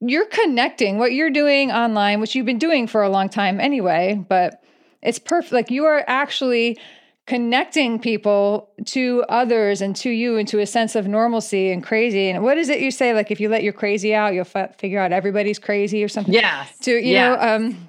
you're 0.00 0.26
connecting 0.26 0.98
what 0.98 1.12
you're 1.12 1.30
doing 1.30 1.72
online, 1.72 2.20
which 2.20 2.34
you've 2.34 2.46
been 2.46 2.58
doing 2.58 2.86
for 2.86 3.02
a 3.02 3.08
long 3.08 3.28
time 3.28 3.58
anyway, 3.58 4.22
but 4.28 4.62
it's 5.02 5.18
perfect. 5.18 5.52
Like 5.52 5.70
you 5.70 5.84
are 5.84 6.04
actually 6.06 6.78
connecting 7.26 7.98
people 7.98 8.70
to 8.84 9.24
others 9.30 9.80
and 9.80 9.96
to 9.96 10.10
you 10.10 10.36
into 10.36 10.58
a 10.58 10.66
sense 10.66 10.94
of 10.94 11.08
normalcy 11.08 11.70
and 11.70 11.82
crazy. 11.82 12.28
And 12.28 12.44
what 12.44 12.58
is 12.58 12.68
it 12.68 12.80
you 12.80 12.90
say? 12.90 13.14
Like 13.14 13.30
if 13.30 13.40
you 13.40 13.48
let 13.48 13.62
your 13.62 13.72
crazy 13.72 14.14
out, 14.14 14.34
you'll 14.34 14.46
f- 14.54 14.76
figure 14.78 15.00
out 15.00 15.10
everybody's 15.10 15.58
crazy 15.58 16.04
or 16.04 16.08
something. 16.08 16.34
Yeah. 16.34 16.66
To 16.82 16.92
you 16.92 17.14
yeah. 17.14 17.28
know, 17.28 17.40
um, 17.40 17.88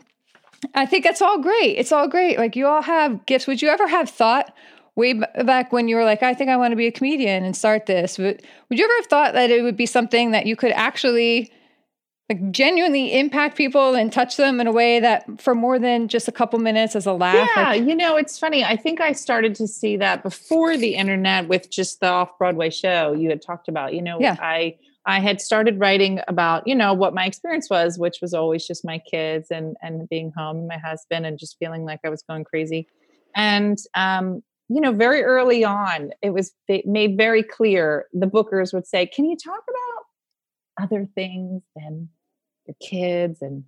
I 0.74 0.86
think 0.86 1.04
that's 1.04 1.22
all 1.22 1.40
great. 1.40 1.78
It's 1.78 1.92
all 1.92 2.08
great. 2.08 2.38
Like 2.38 2.56
you 2.56 2.68
all 2.68 2.82
have 2.82 3.26
gifts. 3.26 3.48
Would 3.48 3.62
you 3.62 3.70
ever 3.70 3.88
have 3.88 4.10
thought 4.10 4.54
way 4.96 5.14
back 5.14 5.72
when 5.72 5.88
you 5.88 5.96
were 5.96 6.06
like, 6.06 6.24
I 6.24 6.34
think 6.34 6.50
I 6.50 6.58
want 6.58 6.72
to 6.72 6.76
be 6.76 6.88
a 6.88 6.92
comedian 6.92 7.44
and 7.44 7.56
start 7.56 7.86
this? 7.86 8.18
Would, 8.18 8.42
would 8.70 8.80
you 8.80 8.86
ever 8.86 8.96
have 8.96 9.08
thought 9.08 9.34
that 9.34 9.52
it 9.52 9.62
would 9.62 9.78
be 9.78 9.86
something 9.86 10.32
that 10.32 10.46
you 10.46 10.56
could 10.56 10.72
actually 10.72 11.52
like 12.30 12.52
genuinely 12.52 13.20
impact 13.20 13.56
people 13.56 13.94
and 13.94 14.12
touch 14.12 14.36
them 14.36 14.60
in 14.60 14.66
a 14.66 14.72
way 14.72 15.00
that 15.00 15.40
for 15.40 15.54
more 15.54 15.78
than 15.78 16.08
just 16.08 16.28
a 16.28 16.32
couple 16.32 16.58
minutes 16.58 16.96
as 16.96 17.06
a 17.06 17.14
laugh. 17.14 17.48
Yeah, 17.56 17.70
like, 17.70 17.84
you 17.84 17.96
know, 17.96 18.16
it's 18.16 18.40
funny. 18.40 18.64
I 18.64 18.76
think 18.76 19.00
I 19.00 19.12
started 19.12 19.54
to 19.56 19.68
see 19.68 19.98
that 19.98 20.24
before 20.24 20.76
the 20.76 20.96
internet 20.96 21.48
with 21.48 21.70
just 21.70 22.00
the 22.00 22.08
off 22.08 22.36
Broadway 22.40 22.72
show 22.72 23.14
you 23.14 23.30
had 23.30 23.44
talked 23.44 23.68
about. 23.68 23.94
You 23.94 24.02
know, 24.02 24.20
yeah. 24.20 24.38
I 24.40 24.78
I 25.06 25.20
had 25.20 25.40
started 25.40 25.80
writing 25.80 26.20
about, 26.28 26.68
you 26.68 26.74
know, 26.74 26.94
what 26.94 27.14
my 27.14 27.26
experience 27.26 27.70
was, 27.70 28.00
which 28.00 28.18
was 28.22 28.34
always 28.34 28.66
just 28.66 28.84
my 28.84 29.00
kids 29.00 29.52
and 29.52 29.76
and 29.82 30.10
being 30.10 30.32
home, 30.36 30.68
my 30.68 30.78
husband, 30.78 31.26
and 31.26 31.38
just 31.38 31.58
feeling 31.60 31.86
like 31.86 32.00
I 32.04 32.10
was 32.10 32.24
going 32.24 32.44
crazy. 32.44 32.88
And 33.36 33.78
um, 33.94 34.42
you 34.68 34.82
know, 34.82 34.92
very 34.92 35.22
early 35.22 35.64
on, 35.64 36.12
it 36.22 36.32
was 36.32 36.54
made 36.86 37.18
very 37.18 37.44
clear. 37.44 38.06
The 38.14 38.26
bookers 38.26 38.74
would 38.74 38.88
say, 38.88 39.06
"Can 39.06 39.26
you 39.26 39.38
talk 39.38 39.64
about 39.70 40.86
other 40.86 41.08
things 41.14 41.62
than 41.76 42.10
your 42.66 42.76
kids 42.82 43.42
and 43.42 43.64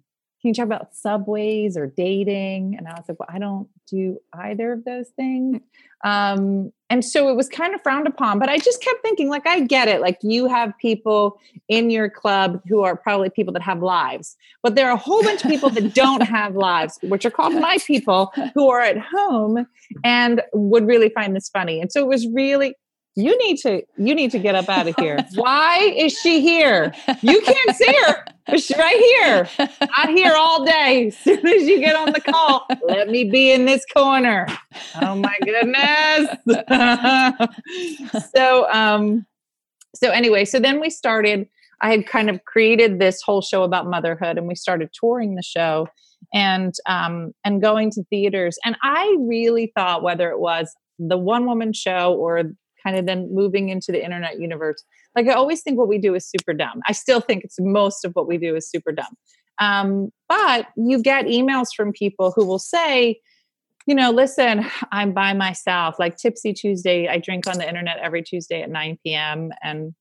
you 0.47 0.53
talk 0.53 0.65
about 0.65 0.95
subways 0.95 1.77
or 1.77 1.87
dating? 1.87 2.75
And 2.77 2.87
I 2.87 2.91
was 2.91 3.05
like, 3.07 3.19
well, 3.19 3.29
I 3.31 3.39
don't 3.39 3.67
do 3.89 4.19
either 4.33 4.73
of 4.73 4.85
those 4.85 5.09
things. 5.09 5.61
Um, 6.03 6.71
and 6.89 7.03
so 7.03 7.29
it 7.29 7.35
was 7.35 7.49
kind 7.49 7.73
of 7.73 7.81
frowned 7.81 8.07
upon, 8.07 8.39
but 8.39 8.49
I 8.49 8.59
just 8.59 8.81
kept 8.81 9.01
thinking, 9.01 9.29
like, 9.29 9.45
I 9.47 9.61
get 9.61 9.87
it. 9.87 9.99
Like, 9.99 10.19
you 10.21 10.47
have 10.47 10.77
people 10.79 11.39
in 11.67 11.89
your 11.89 12.09
club 12.09 12.61
who 12.67 12.83
are 12.83 12.95
probably 12.95 13.29
people 13.29 13.51
that 13.53 13.61
have 13.63 13.81
lives, 13.81 14.37
but 14.63 14.75
there 14.75 14.87
are 14.87 14.93
a 14.93 14.97
whole 14.97 15.21
bunch 15.23 15.43
of 15.43 15.49
people 15.49 15.69
that 15.71 15.93
don't 15.93 16.21
have 16.27 16.55
lives, 16.55 16.97
which 17.01 17.25
are 17.25 17.31
called 17.31 17.55
my 17.55 17.77
people, 17.85 18.31
who 18.53 18.69
are 18.69 18.81
at 18.81 18.97
home 18.99 19.65
and 20.03 20.41
would 20.53 20.85
really 20.85 21.09
find 21.09 21.35
this 21.35 21.49
funny. 21.49 21.81
And 21.81 21.91
so 21.91 22.01
it 22.01 22.07
was 22.07 22.27
really, 22.27 22.75
you 23.17 23.35
need 23.39 23.57
to 23.57 23.81
you 23.97 24.13
need 24.13 24.29
to 24.31 24.37
get 24.37 24.53
up 24.53 24.69
out 24.69 24.87
of 24.87 24.95
here. 24.99 25.17
Why 25.33 25.79
is 25.79 26.13
she 26.13 26.39
here? 26.39 26.93
You 27.21 27.41
can't 27.41 27.75
see 27.75 27.91
her. 28.05 28.25
She's 28.51 28.77
right 28.77 28.95
here. 28.95 29.67
Not 29.81 30.09
here 30.09 30.33
all 30.37 30.63
day. 30.63 31.07
As 31.07 31.17
soon 31.17 31.45
as 31.47 31.63
you 31.63 31.79
get 31.79 31.95
on 31.95 32.13
the 32.13 32.21
call, 32.21 32.67
let 32.87 33.09
me 33.09 33.23
be 33.23 33.51
in 33.51 33.65
this 33.65 33.83
corner. 33.91 34.45
Oh 35.01 35.15
my 35.15 35.35
goodness. 35.43 36.29
so 38.35 38.71
um 38.71 39.25
so 39.95 40.11
anyway, 40.11 40.45
so 40.45 40.59
then 40.59 40.79
we 40.79 40.91
started 40.91 41.49
I 41.81 41.89
had 41.89 42.05
kind 42.05 42.29
of 42.29 42.43
created 42.45 42.99
this 42.99 43.23
whole 43.23 43.41
show 43.41 43.63
about 43.63 43.87
motherhood 43.87 44.37
and 44.37 44.47
we 44.47 44.53
started 44.53 44.91
touring 44.93 45.33
the 45.33 45.43
show 45.43 45.87
and 46.35 46.75
um 46.87 47.31
and 47.43 47.63
going 47.63 47.89
to 47.91 48.03
theaters 48.11 48.59
and 48.63 48.77
I 48.83 49.15
really 49.19 49.71
thought 49.75 50.03
whether 50.03 50.29
it 50.29 50.39
was 50.39 50.71
the 50.99 51.17
one 51.17 51.47
woman 51.47 51.73
show 51.73 52.13
or 52.13 52.43
kind 52.87 52.97
of 52.97 53.05
then 53.05 53.33
moving 53.33 53.69
into 53.69 53.91
the 53.91 54.03
internet 54.03 54.39
universe. 54.39 54.83
Like 55.15 55.27
I 55.27 55.33
always 55.33 55.61
think 55.61 55.77
what 55.77 55.89
we 55.89 55.97
do 55.97 56.15
is 56.15 56.25
super 56.25 56.53
dumb. 56.53 56.79
I 56.87 56.93
still 56.93 57.19
think 57.19 57.43
it's 57.43 57.57
most 57.59 58.05
of 58.05 58.13
what 58.13 58.27
we 58.27 58.37
do 58.37 58.55
is 58.55 58.69
super 58.69 58.93
dumb. 58.93 59.17
Um, 59.59 60.09
but 60.29 60.67
you 60.77 61.01
get 61.01 61.25
emails 61.25 61.67
from 61.75 61.91
people 61.91 62.31
who 62.35 62.45
will 62.45 62.59
say, 62.59 63.19
you 63.87 63.95
know, 63.95 64.11
listen, 64.11 64.65
I'm 64.91 65.13
by 65.13 65.33
myself. 65.33 65.95
Like 65.99 66.17
Tipsy 66.17 66.53
Tuesday, 66.53 67.07
I 67.07 67.17
drink 67.17 67.47
on 67.47 67.57
the 67.57 67.67
internet 67.67 67.97
every 68.01 68.21
Tuesday 68.21 68.61
at 68.61 68.69
9 68.69 68.99
p.m. 69.03 69.51
and 69.63 69.93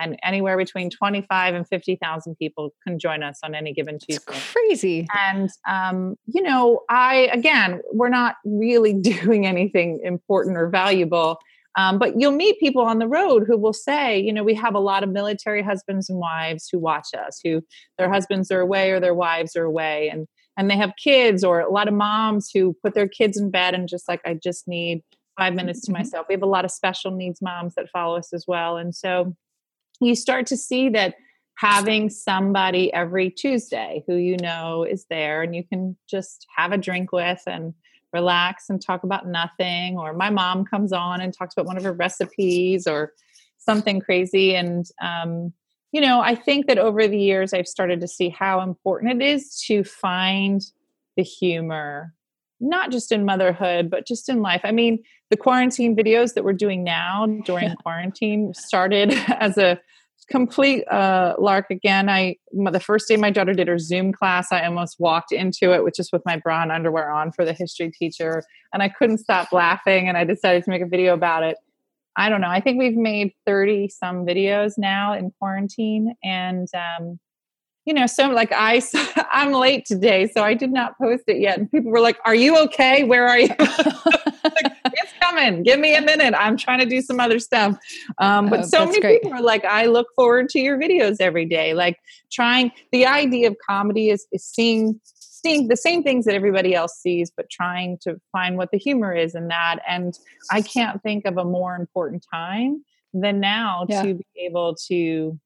and 0.00 0.18
anywhere 0.24 0.56
between 0.56 0.90
25 0.90 1.54
and 1.54 1.68
50,000 1.68 2.34
people 2.36 2.74
can 2.82 2.98
join 2.98 3.22
us 3.22 3.38
on 3.44 3.54
any 3.54 3.72
given 3.72 3.98
Tuesday. 3.98 4.24
It's 4.26 4.52
crazy. 4.52 5.06
And, 5.16 5.50
um, 5.68 6.16
you 6.26 6.42
know, 6.42 6.80
I, 6.88 7.28
again, 7.32 7.80
we're 7.92 8.08
not 8.08 8.36
really 8.44 8.94
doing 9.00 9.46
anything 9.46 10.00
important 10.02 10.56
or 10.56 10.68
valuable. 10.68 11.38
Um, 11.76 11.98
but 11.98 12.20
you'll 12.20 12.32
meet 12.32 12.60
people 12.60 12.82
on 12.82 12.98
the 12.98 13.08
road 13.08 13.44
who 13.46 13.56
will 13.56 13.72
say, 13.72 14.18
you 14.20 14.32
know, 14.32 14.44
we 14.44 14.54
have 14.54 14.74
a 14.74 14.80
lot 14.80 15.02
of 15.02 15.10
military 15.10 15.62
husbands 15.62 16.10
and 16.10 16.18
wives 16.18 16.68
who 16.70 16.78
watch 16.78 17.08
us, 17.16 17.40
who 17.42 17.62
their 17.98 18.12
husbands 18.12 18.50
are 18.50 18.60
away 18.60 18.90
or 18.90 19.00
their 19.00 19.14
wives 19.14 19.56
are 19.56 19.64
away, 19.64 20.08
and 20.10 20.26
and 20.58 20.70
they 20.70 20.76
have 20.76 20.92
kids, 21.02 21.42
or 21.42 21.60
a 21.60 21.70
lot 21.70 21.88
of 21.88 21.94
moms 21.94 22.50
who 22.52 22.76
put 22.82 22.94
their 22.94 23.08
kids 23.08 23.38
in 23.38 23.50
bed 23.50 23.72
and 23.74 23.88
just 23.88 24.06
like, 24.06 24.20
I 24.26 24.34
just 24.34 24.68
need 24.68 25.02
five 25.38 25.54
minutes 25.54 25.80
to 25.82 25.92
mm-hmm. 25.92 26.00
myself. 26.00 26.26
We 26.28 26.34
have 26.34 26.42
a 26.42 26.46
lot 26.46 26.66
of 26.66 26.70
special 26.70 27.10
needs 27.10 27.40
moms 27.40 27.74
that 27.76 27.88
follow 27.90 28.18
us 28.18 28.34
as 28.34 28.44
well, 28.46 28.76
and 28.76 28.94
so 28.94 29.34
you 30.00 30.14
start 30.14 30.46
to 30.46 30.56
see 30.56 30.88
that 30.90 31.14
having 31.58 32.10
somebody 32.10 32.92
every 32.92 33.30
Tuesday 33.30 34.02
who 34.06 34.16
you 34.16 34.36
know 34.38 34.84
is 34.84 35.06
there 35.10 35.42
and 35.42 35.54
you 35.54 35.62
can 35.62 35.96
just 36.10 36.46
have 36.56 36.72
a 36.72 36.78
drink 36.78 37.12
with 37.12 37.42
and 37.46 37.74
relax 38.12 38.68
and 38.68 38.80
talk 38.80 39.04
about 39.04 39.26
nothing 39.26 39.96
or 39.98 40.12
my 40.12 40.30
mom 40.30 40.64
comes 40.64 40.92
on 40.92 41.20
and 41.20 41.32
talks 41.32 41.54
about 41.54 41.66
one 41.66 41.76
of 41.76 41.84
her 41.84 41.92
recipes 41.92 42.86
or 42.86 43.12
something 43.58 44.00
crazy. 44.00 44.54
And 44.54 44.86
um, 45.00 45.52
you 45.92 46.00
know 46.00 46.22
i 46.22 46.34
think 46.34 46.68
that 46.68 46.78
over 46.78 47.06
the 47.06 47.18
years 47.18 47.52
i've 47.52 47.68
started 47.68 48.00
to 48.00 48.08
see 48.08 48.30
how 48.30 48.62
important 48.62 49.20
it 49.20 49.24
is 49.24 49.62
to 49.66 49.84
find 49.84 50.62
the 51.18 51.22
humor 51.22 52.14
not 52.62 52.90
just 52.90 53.12
in 53.12 53.24
motherhood 53.24 53.90
but 53.90 54.06
just 54.06 54.28
in 54.28 54.40
life. 54.40 54.62
I 54.64 54.70
mean 54.70 55.02
the 55.30 55.36
quarantine 55.36 55.96
videos 55.96 56.34
that 56.34 56.44
we're 56.44 56.52
doing 56.52 56.84
now 56.84 57.26
during 57.44 57.74
quarantine 57.82 58.54
started 58.54 59.12
as 59.28 59.58
a 59.58 59.78
complete 60.28 60.84
uh, 60.88 61.34
lark 61.38 61.66
again. 61.70 62.08
I 62.08 62.36
the 62.52 62.80
first 62.80 63.08
day 63.08 63.16
my 63.16 63.30
daughter 63.30 63.54
did 63.54 63.68
her 63.68 63.78
Zoom 63.78 64.12
class, 64.12 64.52
I 64.52 64.64
almost 64.64 64.98
walked 64.98 65.32
into 65.32 65.72
it, 65.72 65.84
which 65.84 65.98
is 65.98 66.10
with 66.12 66.22
my 66.24 66.36
bra 66.36 66.62
and 66.62 66.72
underwear 66.72 67.10
on 67.10 67.32
for 67.32 67.44
the 67.44 67.52
history 67.52 67.90
teacher, 67.90 68.42
and 68.72 68.82
I 68.82 68.88
couldn't 68.88 69.18
stop 69.18 69.52
laughing, 69.52 70.08
and 70.08 70.16
I 70.16 70.24
decided 70.24 70.64
to 70.64 70.70
make 70.70 70.82
a 70.82 70.86
video 70.86 71.14
about 71.14 71.42
it. 71.42 71.56
I 72.16 72.28
don't 72.28 72.40
know. 72.40 72.50
I 72.50 72.60
think 72.60 72.78
we've 72.78 72.96
made 72.96 73.32
thirty 73.46 73.88
some 73.88 74.26
videos 74.26 74.72
now 74.76 75.14
in 75.14 75.32
quarantine, 75.38 76.14
and 76.22 76.68
um, 76.74 77.18
you 77.84 77.94
know, 77.94 78.06
so 78.06 78.30
like 78.30 78.52
I, 78.52 78.80
I'm 79.32 79.52
late 79.52 79.84
today, 79.86 80.28
so 80.28 80.42
I 80.42 80.54
did 80.54 80.72
not 80.72 80.96
post 80.98 81.24
it 81.26 81.40
yet. 81.40 81.58
And 81.58 81.70
people 81.70 81.90
were 81.90 82.00
like, 82.00 82.18
"Are 82.24 82.34
you 82.34 82.56
okay? 82.64 83.04
Where 83.04 83.26
are 83.26 83.38
you?" 83.38 83.48
like, 83.58 84.72
it's 84.84 85.12
coming. 85.20 85.62
Give 85.62 85.80
me 85.80 85.94
a 85.94 86.02
minute. 86.02 86.34
I'm 86.36 86.56
trying 86.56 86.78
to 86.78 86.86
do 86.86 87.00
some 87.00 87.18
other 87.18 87.38
stuff. 87.38 87.76
Um, 88.18 88.48
but 88.48 88.60
oh, 88.60 88.62
so 88.64 88.86
many 88.86 89.00
great. 89.00 89.22
people 89.22 89.38
are 89.38 89.42
like, 89.42 89.64
"I 89.64 89.86
look 89.86 90.06
forward 90.14 90.48
to 90.50 90.60
your 90.60 90.78
videos 90.78 91.16
every 91.20 91.46
day." 91.46 91.74
Like 91.74 91.98
trying. 92.32 92.70
The 92.92 93.06
idea 93.06 93.48
of 93.48 93.56
comedy 93.68 94.10
is 94.10 94.26
is 94.32 94.44
seeing 94.44 95.00
seeing 95.44 95.68
the 95.68 95.76
same 95.76 96.02
things 96.02 96.24
that 96.24 96.34
everybody 96.34 96.74
else 96.74 96.94
sees, 97.00 97.32
but 97.36 97.50
trying 97.50 97.98
to 98.02 98.20
find 98.30 98.56
what 98.56 98.70
the 98.70 98.78
humor 98.78 99.12
is 99.12 99.34
in 99.34 99.48
that. 99.48 99.80
And 99.88 100.16
I 100.50 100.62
can't 100.62 101.02
think 101.02 101.24
of 101.24 101.36
a 101.36 101.44
more 101.44 101.74
important 101.74 102.24
time 102.32 102.84
than 103.12 103.40
now 103.40 103.86
yeah. 103.88 104.02
to 104.02 104.14
be 104.14 104.24
able 104.38 104.76
to 104.88 105.38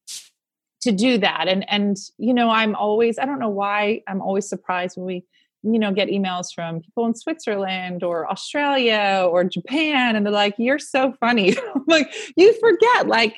to 0.82 0.92
do 0.92 1.18
that. 1.18 1.48
And 1.48 1.68
and 1.68 1.96
you 2.18 2.34
know 2.34 2.50
i'm 2.50 2.74
always 2.74 3.18
i 3.18 3.24
don't 3.24 3.38
know 3.38 3.48
why 3.48 4.02
i'm 4.06 4.20
always 4.20 4.48
surprised 4.48 4.96
when 4.96 5.06
we 5.06 5.24
you 5.62 5.78
know 5.78 5.92
get 5.92 6.08
emails 6.08 6.48
from 6.54 6.80
people 6.80 7.06
in 7.06 7.14
switzerland 7.14 8.02
or 8.02 8.30
australia 8.30 9.26
or 9.28 9.42
japan 9.42 10.14
and 10.14 10.24
they're 10.24 10.32
like 10.32 10.54
you're 10.58 10.78
so 10.78 11.12
funny. 11.20 11.56
Like 11.86 12.12
you 12.36 12.52
forget 12.60 13.06
like 13.06 13.36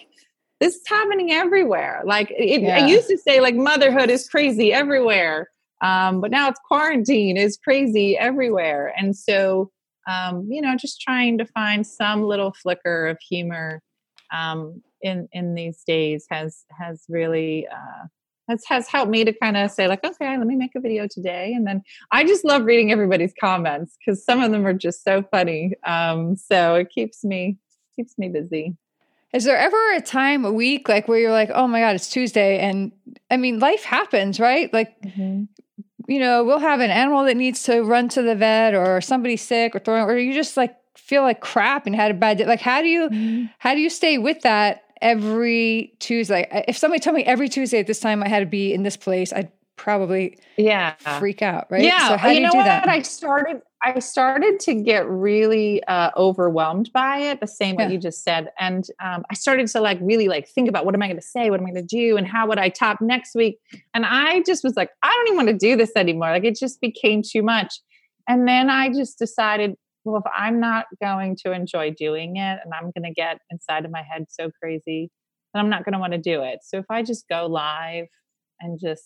this 0.60 0.74
is 0.74 0.82
happening 0.86 1.32
everywhere. 1.32 2.02
Like 2.04 2.30
it, 2.30 2.62
yeah. 2.62 2.76
i 2.76 2.86
used 2.86 3.08
to 3.08 3.18
say 3.18 3.40
like 3.40 3.54
motherhood 3.54 4.10
is 4.10 4.28
crazy 4.28 4.72
everywhere 4.72 5.48
um, 5.80 6.20
but 6.20 6.30
now 6.30 6.48
it's 6.48 6.60
quarantine 6.66 7.36
is 7.36 7.56
crazy 7.56 8.16
everywhere. 8.18 8.92
And 8.96 9.16
so 9.16 9.70
um, 10.08 10.46
you 10.50 10.60
know 10.60 10.74
just 10.76 11.00
trying 11.00 11.38
to 11.38 11.44
find 11.44 11.86
some 11.86 12.22
little 12.22 12.52
flicker 12.52 13.06
of 13.08 13.18
humor 13.20 13.82
um, 14.32 14.82
in 15.02 15.28
in 15.32 15.54
these 15.54 15.82
days 15.86 16.26
has 16.30 16.64
has 16.78 17.04
really 17.08 17.66
uh, 17.68 18.06
has 18.48 18.64
has 18.66 18.88
helped 18.88 19.10
me 19.10 19.24
to 19.24 19.32
kind 19.32 19.56
of 19.56 19.70
say 19.70 19.86
like 19.86 20.04
okay 20.04 20.36
let 20.36 20.46
me 20.46 20.56
make 20.56 20.74
a 20.74 20.80
video 20.80 21.06
today 21.06 21.52
and 21.54 21.66
then 21.66 21.82
i 22.10 22.24
just 22.24 22.44
love 22.44 22.64
reading 22.64 22.90
everybody's 22.90 23.34
comments 23.38 23.96
because 23.98 24.24
some 24.24 24.42
of 24.42 24.50
them 24.50 24.66
are 24.66 24.72
just 24.72 25.04
so 25.04 25.22
funny 25.30 25.72
um, 25.84 26.36
so 26.36 26.74
it 26.74 26.90
keeps 26.90 27.24
me 27.24 27.56
keeps 27.94 28.18
me 28.18 28.28
busy 28.28 28.76
is 29.32 29.44
there 29.44 29.58
ever 29.58 29.92
a 29.94 30.00
time 30.00 30.44
a 30.44 30.52
week 30.52 30.88
like 30.88 31.06
where 31.06 31.18
you're 31.18 31.32
like 31.32 31.50
oh 31.54 31.68
my 31.68 31.80
god 31.80 31.94
it's 31.94 32.08
tuesday 32.08 32.58
and 32.58 32.92
i 33.30 33.36
mean 33.36 33.58
life 33.58 33.84
happens 33.84 34.40
right 34.40 34.72
like 34.72 35.00
mm-hmm. 35.02 35.44
you 36.06 36.18
know 36.18 36.44
we'll 36.44 36.58
have 36.58 36.80
an 36.80 36.90
animal 36.90 37.24
that 37.24 37.36
needs 37.36 37.62
to 37.62 37.82
run 37.82 38.08
to 38.08 38.22
the 38.22 38.34
vet 38.34 38.74
or 38.74 39.00
somebody's 39.00 39.42
sick 39.42 39.74
or 39.74 39.78
throwing 39.78 40.04
or 40.04 40.16
you 40.16 40.32
just 40.32 40.56
like 40.56 40.74
feel 40.96 41.22
like 41.22 41.40
crap 41.40 41.86
and 41.86 41.94
had 41.94 42.10
a 42.10 42.14
bad 42.14 42.38
day 42.38 42.46
like 42.46 42.60
how 42.60 42.82
do 42.82 42.88
you 42.88 43.08
mm-hmm. 43.08 43.46
how 43.58 43.74
do 43.74 43.80
you 43.80 43.90
stay 43.90 44.18
with 44.18 44.40
that 44.42 44.84
every 45.00 45.94
Tuesday. 45.98 46.64
If 46.68 46.76
somebody 46.76 47.00
told 47.00 47.16
me 47.16 47.24
every 47.24 47.48
Tuesday 47.48 47.80
at 47.80 47.86
this 47.86 48.00
time 48.00 48.22
I 48.22 48.28
had 48.28 48.40
to 48.40 48.46
be 48.46 48.72
in 48.72 48.82
this 48.82 48.96
place, 48.96 49.32
I'd 49.32 49.50
probably 49.76 50.36
yeah 50.56 50.94
freak 51.18 51.40
out, 51.40 51.66
right? 51.70 51.82
Yeah. 51.82 52.08
So 52.08 52.16
how 52.16 52.28
you 52.28 52.34
do 52.34 52.40
you 52.40 52.46
know 52.46 52.52
do 52.52 52.58
what? 52.58 52.64
That? 52.64 52.88
I 52.88 53.02
started 53.02 53.62
I 53.80 54.00
started 54.00 54.58
to 54.60 54.74
get 54.74 55.08
really 55.08 55.82
uh, 55.84 56.10
overwhelmed 56.16 56.92
by 56.92 57.18
it, 57.18 57.40
the 57.40 57.46
same 57.46 57.76
yeah. 57.76 57.84
what 57.84 57.92
you 57.92 57.98
just 57.98 58.24
said, 58.24 58.50
and 58.58 58.84
um, 59.02 59.24
I 59.30 59.34
started 59.34 59.68
to 59.68 59.80
like 59.80 59.98
really 60.02 60.28
like 60.28 60.48
think 60.48 60.68
about 60.68 60.84
what 60.84 60.94
am 60.94 61.02
I 61.02 61.06
going 61.06 61.16
to 61.16 61.22
say, 61.22 61.48
what 61.48 61.60
am 61.60 61.66
I 61.66 61.70
going 61.70 61.86
to 61.86 61.96
do, 61.96 62.16
and 62.16 62.26
how 62.26 62.48
would 62.48 62.58
I 62.58 62.68
top 62.68 63.00
next 63.00 63.34
week. 63.34 63.60
And 63.94 64.04
I 64.04 64.42
just 64.42 64.64
was 64.64 64.74
like, 64.76 64.90
I 65.02 65.10
don't 65.10 65.28
even 65.28 65.36
want 65.36 65.48
to 65.48 65.66
do 65.66 65.76
this 65.76 65.92
anymore. 65.96 66.30
Like 66.30 66.44
it 66.44 66.58
just 66.58 66.80
became 66.80 67.22
too 67.22 67.42
much. 67.42 67.80
And 68.28 68.46
then 68.46 68.68
I 68.68 68.90
just 68.90 69.18
decided 69.18 69.76
well, 70.08 70.22
if 70.24 70.30
I'm 70.36 70.60
not 70.60 70.86
going 71.02 71.36
to 71.44 71.52
enjoy 71.52 71.94
doing 71.96 72.36
it 72.36 72.58
and 72.64 72.72
I'm 72.72 72.90
going 72.96 73.04
to 73.04 73.12
get 73.12 73.38
inside 73.50 73.84
of 73.84 73.90
my 73.90 74.02
head 74.02 74.26
so 74.28 74.50
crazy, 74.62 75.10
then 75.52 75.64
I'm 75.64 75.70
not 75.70 75.84
going 75.84 75.92
to 75.92 75.98
want 75.98 76.12
to 76.12 76.18
do 76.18 76.42
it. 76.42 76.60
So 76.62 76.78
if 76.78 76.86
I 76.90 77.02
just 77.02 77.28
go 77.28 77.46
live 77.46 78.06
and 78.60 78.78
just 78.80 79.04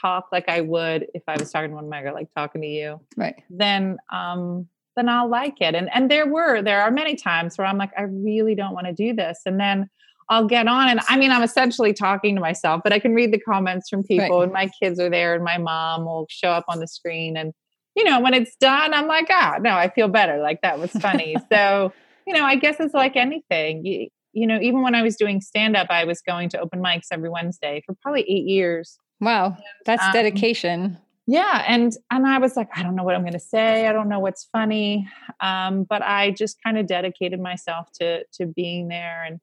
talk 0.00 0.26
like 0.32 0.48
I 0.48 0.62
would 0.62 1.06
if 1.14 1.22
I 1.28 1.36
was 1.36 1.50
talking 1.50 1.70
to 1.70 1.74
one 1.74 1.84
of 1.84 1.90
my 1.90 2.10
like 2.10 2.28
talking 2.36 2.62
to 2.62 2.66
you, 2.66 3.00
right? 3.16 3.34
Then, 3.50 3.98
um, 4.12 4.68
then 4.96 5.08
I'll 5.08 5.28
like 5.28 5.60
it. 5.60 5.74
And 5.74 5.88
and 5.94 6.10
there 6.10 6.26
were 6.26 6.62
there 6.62 6.82
are 6.82 6.90
many 6.90 7.16
times 7.16 7.56
where 7.56 7.66
I'm 7.66 7.78
like, 7.78 7.92
I 7.96 8.02
really 8.02 8.54
don't 8.54 8.74
want 8.74 8.86
to 8.86 8.92
do 8.92 9.14
this, 9.14 9.40
and 9.46 9.58
then 9.58 9.88
I'll 10.28 10.46
get 10.46 10.68
on. 10.68 10.88
And 10.88 11.00
I 11.08 11.16
mean, 11.16 11.30
I'm 11.30 11.42
essentially 11.42 11.92
talking 11.92 12.34
to 12.34 12.40
myself, 12.40 12.82
but 12.84 12.92
I 12.92 12.98
can 12.98 13.14
read 13.14 13.32
the 13.32 13.38
comments 13.38 13.88
from 13.88 14.02
people, 14.02 14.38
right. 14.38 14.44
and 14.44 14.52
my 14.52 14.70
kids 14.82 15.00
are 15.00 15.10
there, 15.10 15.34
and 15.34 15.44
my 15.44 15.58
mom 15.58 16.04
will 16.04 16.26
show 16.30 16.50
up 16.50 16.64
on 16.68 16.78
the 16.78 16.88
screen, 16.88 17.36
and 17.36 17.52
you 17.94 18.04
know, 18.04 18.20
when 18.20 18.34
it's 18.34 18.56
done, 18.56 18.94
I'm 18.94 19.06
like, 19.06 19.26
ah, 19.30 19.58
no, 19.60 19.74
I 19.74 19.90
feel 19.90 20.08
better. 20.08 20.38
Like 20.38 20.62
that 20.62 20.78
was 20.78 20.90
funny. 20.92 21.36
so, 21.52 21.92
you 22.26 22.34
know, 22.34 22.44
I 22.44 22.56
guess 22.56 22.76
it's 22.80 22.94
like 22.94 23.16
anything. 23.16 23.84
You, 23.84 24.08
you 24.32 24.46
know, 24.46 24.58
even 24.60 24.82
when 24.82 24.94
I 24.94 25.02
was 25.02 25.16
doing 25.16 25.40
stand 25.40 25.76
up, 25.76 25.88
I 25.90 26.04
was 26.04 26.22
going 26.22 26.48
to 26.50 26.60
open 26.60 26.82
mics 26.82 27.08
every 27.10 27.28
Wednesday 27.28 27.82
for 27.84 27.94
probably 28.00 28.22
eight 28.22 28.46
years. 28.46 28.98
Wow, 29.20 29.56
that's 29.84 30.02
um, 30.02 30.12
dedication. 30.12 30.98
Yeah, 31.26 31.64
and 31.68 31.92
and 32.10 32.26
I 32.26 32.38
was 32.38 32.56
like, 32.56 32.68
I 32.74 32.82
don't 32.82 32.96
know 32.96 33.04
what 33.04 33.14
I'm 33.14 33.20
going 33.20 33.34
to 33.34 33.38
say. 33.38 33.86
I 33.86 33.92
don't 33.92 34.08
know 34.08 34.18
what's 34.18 34.48
funny, 34.50 35.08
um, 35.40 35.84
but 35.84 36.02
I 36.02 36.32
just 36.32 36.56
kind 36.62 36.78
of 36.78 36.86
dedicated 36.86 37.40
myself 37.40 37.88
to 38.00 38.24
to 38.34 38.46
being 38.46 38.88
there. 38.88 39.22
And 39.24 39.38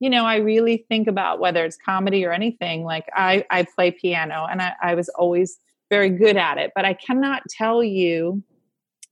you 0.00 0.10
know, 0.10 0.26
I 0.26 0.36
really 0.36 0.84
think 0.88 1.08
about 1.08 1.40
whether 1.40 1.64
it's 1.64 1.78
comedy 1.78 2.26
or 2.26 2.32
anything. 2.32 2.84
Like 2.84 3.06
I 3.14 3.46
I 3.50 3.64
play 3.74 3.92
piano, 3.92 4.46
and 4.50 4.60
I, 4.60 4.74
I 4.82 4.94
was 4.94 5.08
always 5.10 5.56
very 5.92 6.08
good 6.08 6.38
at 6.38 6.56
it, 6.56 6.70
but 6.74 6.86
I 6.86 6.94
cannot 6.94 7.42
tell 7.50 7.84
you 7.84 8.42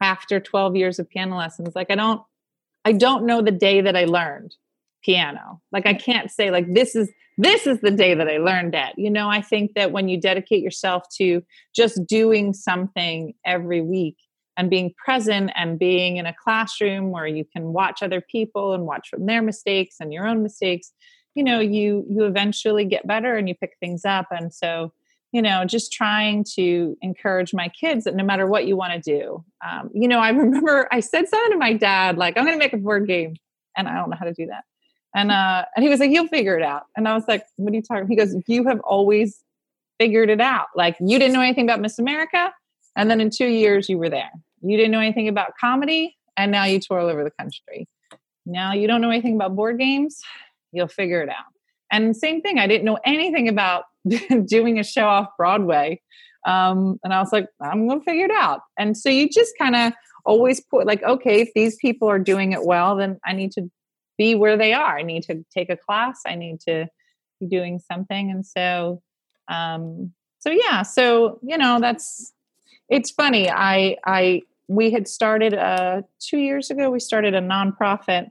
after 0.01 0.41
12 0.41 0.77
years 0.77 0.99
of 0.99 1.11
piano 1.11 1.37
lessons. 1.37 1.75
Like 1.77 1.91
I 1.91 1.95
don't 1.95 2.23
I 2.87 2.93
don't 2.93 3.27
know 3.27 3.43
the 3.43 3.51
day 3.51 3.83
that 3.83 3.95
I 3.95 4.07
learned 4.07 4.55
piano. 5.05 5.61
Like 5.73 5.85
I 5.85 5.93
can't 5.93 6.31
say 6.31 6.51
like 6.51 6.73
this 6.73 6.97
is 6.97 7.11
this 7.37 7.67
is 7.67 7.83
the 7.83 7.91
day 7.91 8.15
that 8.15 8.29
I 8.29 8.39
learned 8.39 8.75
it. 8.75 8.95
You 8.97 9.11
know, 9.11 9.29
I 9.29 9.43
think 9.43 9.75
that 9.75 9.93
when 9.93 10.09
you 10.09 10.19
dedicate 10.19 10.63
yourself 10.63 11.05
to 11.19 11.43
just 11.77 12.07
doing 12.07 12.55
something 12.55 13.35
every 13.45 13.83
week 13.83 14.17
and 14.57 14.71
being 14.71 14.95
present 15.05 15.51
and 15.57 15.79
being 15.79 16.17
in 16.17 16.25
a 16.25 16.35
classroom 16.43 17.11
where 17.11 17.27
you 17.27 17.45
can 17.45 17.75
watch 17.75 18.03
other 18.03 18.23
people 18.23 18.73
and 18.73 18.87
watch 18.87 19.11
from 19.11 19.27
their 19.27 19.43
mistakes 19.43 19.97
and 20.01 20.15
your 20.15 20.27
own 20.27 20.43
mistakes, 20.43 20.93
you 21.35 21.45
know, 21.45 21.61
you 21.61 22.07
you 22.09 22.25
eventually 22.25 22.87
get 22.87 23.07
better 23.07 23.37
and 23.37 23.51
you 23.51 23.55
pick 23.55 23.73
things 23.81 24.07
up. 24.07 24.29
And 24.31 24.53
so, 24.53 24.95
you 25.33 25.43
know, 25.43 25.65
just 25.65 25.93
trying 25.93 26.45
to 26.57 26.97
encourage 27.03 27.55
my 27.55 27.69
kids 27.69 28.05
that 28.05 28.17
no 28.17 28.25
matter 28.25 28.47
what 28.47 28.67
you 28.67 28.77
want 28.77 28.93
to 28.93 29.19
do, 29.19 29.45
um, 29.69 29.91
you 29.95 30.09
know, 30.09 30.19
I 30.19 30.31
remember 30.31 30.89
I 30.91 31.01
said 31.01 31.29
something 31.29 31.53
to 31.53 31.59
my 31.59 31.73
dad, 31.73 32.19
like, 32.19 32.37
I'm 32.37 32.45
going 32.45 32.57
to 32.57 32.59
make 32.59 32.73
a 32.73 32.79
board 32.79 33.07
game. 33.07 33.37
And 33.77 33.87
I 33.87 33.95
don't 33.95 34.11
know 34.11 34.17
how 34.19 34.27
to 34.27 34.35
do 34.35 34.47
that. 34.47 34.65
And 35.15 35.31
uh, 35.31 35.65
and 35.75 35.83
he 35.83 35.89
was 35.89 36.01
like, 36.01 36.11
"You'll 36.11 36.29
figure 36.29 36.57
it 36.57 36.63
out." 36.63 36.85
And 36.97 37.09
I 37.09 37.15
was 37.15 37.25
like, 37.27 37.45
"What 37.57 37.73
are 37.73 37.77
you 37.77 37.83
talking?" 37.83 38.07
He 38.07 38.17
goes, 38.17 38.35
"You 38.47 38.65
have 38.69 38.81
always 38.81 39.43
figured 39.99 40.31
it 40.31 40.41
out. 40.41 40.67
Like 40.77 40.97
you 41.01 41.19
didn't 41.19 41.35
know 41.35 41.41
anything 41.41 41.65
about 41.65 41.81
Miss 41.81 41.99
America, 41.99 42.53
and 42.97 43.11
then 43.11 43.21
in 43.21 43.31
two 43.31 43.47
years 43.47 43.89
you 43.89 43.99
were 43.99 44.09
there. 44.09 44.31
You 44.63 44.77
didn't 44.77 44.93
know 44.93 45.01
anything 45.01 45.29
about 45.29 45.53
comedy, 45.61 46.17
and 46.37 46.53
now 46.53 46.65
you 46.65 46.79
tour 46.79 47.01
all 47.01 47.09
over 47.09 47.25
the 47.25 47.33
country. 47.33 47.89
Now 48.47 48.73
you 48.73 48.87
don't 48.87 49.01
know 49.01 49.11
anything 49.11 49.35
about 49.35 49.57
board 49.57 49.79
games. 49.79 50.21
You'll 50.73 50.89
figure 50.89 51.23
it 51.23 51.29
out." 51.29 51.47
And 51.91 52.17
same 52.17 52.41
thing, 52.41 52.59
I 52.61 52.69
didn't 52.69 52.85
know 52.85 52.99
anything 53.05 53.49
about 53.49 53.85
doing 54.47 54.79
a 54.79 54.85
show 54.85 55.07
off 55.07 55.29
Broadway, 55.37 56.01
um, 56.47 56.99
and 57.05 57.13
I 57.13 57.21
was 57.21 57.33
like, 57.33 57.49
"I'm 57.61 57.87
going 57.87 58.01
to 58.01 58.05
figure 58.05 58.27
it 58.27 58.31
out." 58.31 58.61
And 58.79 58.97
so 58.97 59.09
you 59.09 59.29
just 59.29 59.53
kind 59.59 59.77
of 59.77 59.93
always 60.25 60.61
put 60.61 60.87
like, 60.87 61.03
okay, 61.03 61.41
if 61.41 61.51
these 61.55 61.77
people 61.77 62.09
are 62.09 62.19
doing 62.19 62.53
it 62.53 62.65
well, 62.65 62.97
then 62.97 63.19
I 63.25 63.33
need 63.33 63.53
to 63.53 63.71
be 64.19 64.35
where 64.35 64.57
they 64.57 64.73
are. 64.73 64.99
I 64.99 65.03
need 65.03 65.23
to 65.25 65.45
take 65.53 65.71
a 65.71 65.77
class. 65.77 66.21
I 66.27 66.35
need 66.35 66.61
to 66.69 66.87
be 67.41 67.47
doing 67.47 67.79
something. 67.79 68.31
And 68.31 68.45
so, 68.45 69.03
um, 69.49 70.13
so 70.39 70.51
yeah, 70.51 70.83
so, 70.83 71.39
you 71.43 71.59
know, 71.59 71.81
that's, 71.81 72.33
it's 72.89 73.11
funny. 73.11 73.51
I, 73.51 73.97
I, 74.05 74.43
we 74.69 74.91
had 74.91 75.09
started, 75.09 75.55
uh, 75.55 76.03
two 76.21 76.39
years 76.39 76.71
ago, 76.71 76.91
we 76.91 77.01
started 77.01 77.35
a 77.35 77.41
nonprofit 77.41 78.31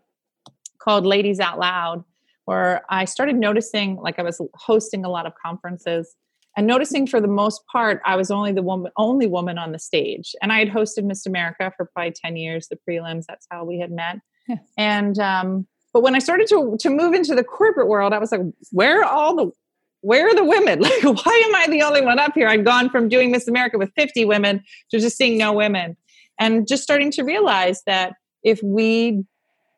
called 0.79 1.05
Ladies 1.05 1.39
Out 1.39 1.59
Loud, 1.59 2.03
where 2.49 2.83
I 2.89 3.05
started 3.05 3.35
noticing, 3.35 3.97
like 3.97 4.19
I 4.19 4.23
was 4.23 4.41
hosting 4.55 5.05
a 5.05 5.09
lot 5.09 5.25
of 5.25 5.33
conferences 5.43 6.15
and 6.57 6.65
noticing 6.67 7.05
for 7.05 7.21
the 7.21 7.27
most 7.27 7.61
part 7.71 8.01
i 8.05 8.15
was 8.15 8.31
only 8.31 8.51
the 8.51 8.63
woman 8.63 8.91
only 8.97 9.27
woman 9.27 9.59
on 9.59 9.71
the 9.71 9.77
stage 9.77 10.35
and 10.41 10.51
i 10.51 10.57
had 10.57 10.67
hosted 10.67 11.03
miss 11.03 11.27
america 11.27 11.71
for 11.77 11.85
probably 11.93 12.11
10 12.11 12.37
years 12.37 12.67
the 12.67 12.77
prelims 12.89 13.25
that's 13.27 13.45
how 13.51 13.63
we 13.63 13.77
had 13.79 13.91
met 13.91 14.17
yeah. 14.47 14.55
and 14.75 15.19
um, 15.19 15.67
but 15.93 16.01
when 16.01 16.15
I 16.15 16.19
started 16.19 16.47
to 16.47 16.77
to 16.79 16.89
move 16.89 17.13
into 17.13 17.35
the 17.35 17.43
corporate 17.43 17.87
world, 17.87 18.13
I 18.13 18.19
was 18.19 18.31
like, 18.31 18.41
where 18.71 19.03
are 19.03 19.05
all 19.05 19.35
the 19.35 19.51
where 20.01 20.27
are 20.27 20.35
the 20.35 20.45
women? 20.45 20.81
Like, 21.03 21.03
why 21.03 21.43
am 21.45 21.55
I 21.55 21.67
the 21.69 21.81
only 21.81 22.01
one 22.01 22.19
up 22.19 22.33
here? 22.33 22.47
I'd 22.47 22.65
gone 22.65 22.89
from 22.89 23.09
doing 23.09 23.31
Miss 23.31 23.47
America 23.47 23.77
with 23.77 23.91
50 23.95 24.25
women 24.25 24.63
to 24.91 24.99
just 24.99 25.17
seeing 25.17 25.37
no 25.37 25.53
women. 25.53 25.97
And 26.39 26.67
just 26.67 26.83
starting 26.83 27.11
to 27.11 27.23
realize 27.23 27.81
that 27.85 28.13
if 28.43 28.61
we 28.63 29.25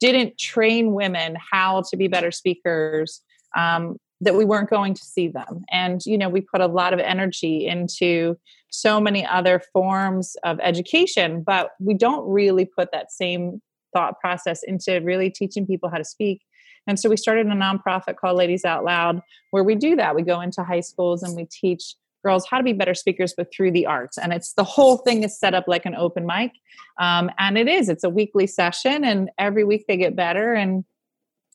didn't 0.02 0.38
train 0.38 0.94
women 0.94 1.38
how 1.52 1.84
to 1.90 1.96
be 1.96 2.10
better 2.10 2.32
speakers, 2.32 3.22
um, 3.56 3.98
that 4.20 4.36
we 4.36 4.46
weren't 4.46 4.70
going 4.70 4.94
to 4.94 5.04
see 5.04 5.28
them. 5.28 5.64
And, 5.72 6.02
you 6.06 6.18
know, 6.18 6.30
we 6.30 6.42
put 6.42 6.62
a 6.62 6.68
lot 6.68 6.94
of 6.94 7.00
energy 7.00 7.66
into 7.66 8.38
so 8.70 9.00
many 9.00 9.26
other 9.26 9.62
forms 9.74 10.36
of 10.44 10.60
education, 10.62 11.44
but 11.44 11.72
we 11.80 11.94
don't 11.94 12.28
really 12.28 12.66
put 12.66 12.92
that 12.92 13.12
same 13.12 13.62
thought 13.94 14.20
process 14.20 14.64
into 14.64 15.00
really 15.00 15.30
teaching 15.30 15.66
people 15.66 15.90
how 15.90 15.98
to 15.98 16.06
speak. 16.06 16.42
And 16.88 17.00
so 17.00 17.10
we 17.10 17.18
started 17.18 17.48
a 17.48 17.52
nonprofit 17.52 18.16
called 18.16 18.38
Ladies 18.38 18.66
Out 18.66 18.84
Loud, 18.84 19.22
where 19.52 19.64
we 19.64 19.76
do 19.76 19.96
that. 19.96 20.16
We 20.16 20.24
go 20.24 20.42
into 20.42 20.64
high 20.64 20.80
schools 20.80 21.22
and 21.24 21.36
we 21.36 21.46
teach 21.46 21.96
girls 22.24 22.46
how 22.48 22.58
to 22.58 22.64
be 22.64 22.74
better 22.74 22.94
speakers, 22.94 23.34
but 23.36 23.52
through 23.54 23.72
the 23.72 23.86
arts. 23.86 24.18
And 24.18 24.34
it's 24.34 24.54
the 24.54 24.64
whole 24.64 24.98
thing 24.98 25.24
is 25.24 25.38
set 25.40 25.54
up 25.54 25.66
like 25.68 25.86
an 25.86 25.96
open 25.96 26.26
mic. 26.26 26.52
Um, 27.00 27.32
and 27.38 27.58
it 27.58 27.68
is, 27.68 27.90
it's 27.90 28.04
a 28.04 28.10
weekly 28.10 28.48
session, 28.48 29.04
and 29.04 29.30
every 29.38 29.64
week 29.64 29.86
they 29.88 29.98
get 29.98 30.16
better. 30.16 30.54
And 30.54 30.86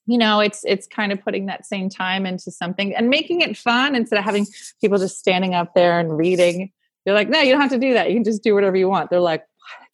you 0.07 0.19
know 0.19 0.41
it's 0.41 0.65
it's 0.65 0.87
kind 0.87 1.13
of 1.13 1.21
putting 1.21 1.47
that 1.47 1.67
same 1.67 1.89
time 1.89 2.27
into 2.27 2.51
something 2.51 2.95
and 2.95 3.11
making 3.11 3.41
it 3.41 3.57
fun 3.57 3.97
instead 3.97 4.19
of 4.19 4.25
having 4.25 4.47
people 4.81 4.99
just 4.99 5.19
standing 5.19 5.53
up 5.53 5.75
there 5.75 5.99
and 5.99 6.17
reading 6.17 6.71
you're 7.05 7.15
like 7.15 7.29
no 7.29 7.41
you 7.41 7.51
don't 7.51 7.61
have 7.61 7.73
to 7.73 7.79
do 7.79 7.93
that 7.93 8.09
you 8.09 8.15
can 8.15 8.23
just 8.23 8.45
do 8.45 8.55
whatever 8.55 8.77
you 8.77 8.89
want 8.89 9.11
they're 9.11 9.19
like 9.19 9.43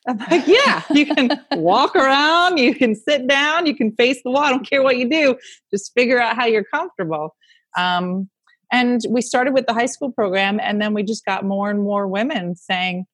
I'm 0.07 0.19
like, 0.19 0.47
yeah, 0.47 0.83
you 0.91 1.07
can 1.07 1.31
walk 1.53 1.95
around, 1.95 2.59
you 2.59 2.75
can 2.75 2.95
sit 2.95 3.29
down, 3.29 3.67
you 3.67 3.77
can 3.77 3.93
face 3.93 4.21
the 4.25 4.31
wall. 4.31 4.43
I 4.43 4.51
don't 4.51 4.69
care 4.69 4.83
what 4.83 4.97
you 4.97 5.09
do. 5.09 5.37
Just 5.71 5.93
figure 5.95 6.21
out 6.21 6.35
how 6.35 6.47
you're 6.47 6.65
comfortable. 6.65 7.37
Um, 7.77 8.29
and 8.73 9.03
we 9.09 9.21
started 9.21 9.53
with 9.53 9.67
the 9.67 9.75
high 9.75 9.87
school 9.87 10.11
program, 10.11 10.59
and 10.61 10.81
then 10.81 10.95
we 10.95 11.03
just 11.03 11.27
got 11.27 11.45
more 11.45 11.71
and 11.71 11.81
more 11.81 12.09
women 12.09 12.57
saying, 12.57 13.05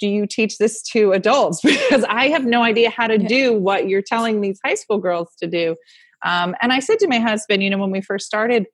Do 0.00 0.08
you 0.08 0.26
teach 0.26 0.56
this 0.56 0.82
to 0.94 1.12
adults? 1.12 1.60
Because 1.62 2.04
I 2.08 2.28
have 2.28 2.46
no 2.46 2.62
idea 2.62 2.90
how 2.90 3.06
to 3.06 3.18
do 3.18 3.52
what 3.52 3.88
you're 3.88 4.02
telling 4.02 4.40
these 4.40 4.58
high 4.64 4.74
school 4.74 4.98
girls 4.98 5.28
to 5.40 5.46
do. 5.46 5.76
Um, 6.24 6.56
and 6.60 6.72
I 6.72 6.80
said 6.80 6.98
to 7.00 7.08
my 7.08 7.18
husband, 7.18 7.62
you 7.62 7.70
know, 7.70 7.78
when 7.78 7.90
we 7.90 8.00
first 8.00 8.26
started, 8.26 8.66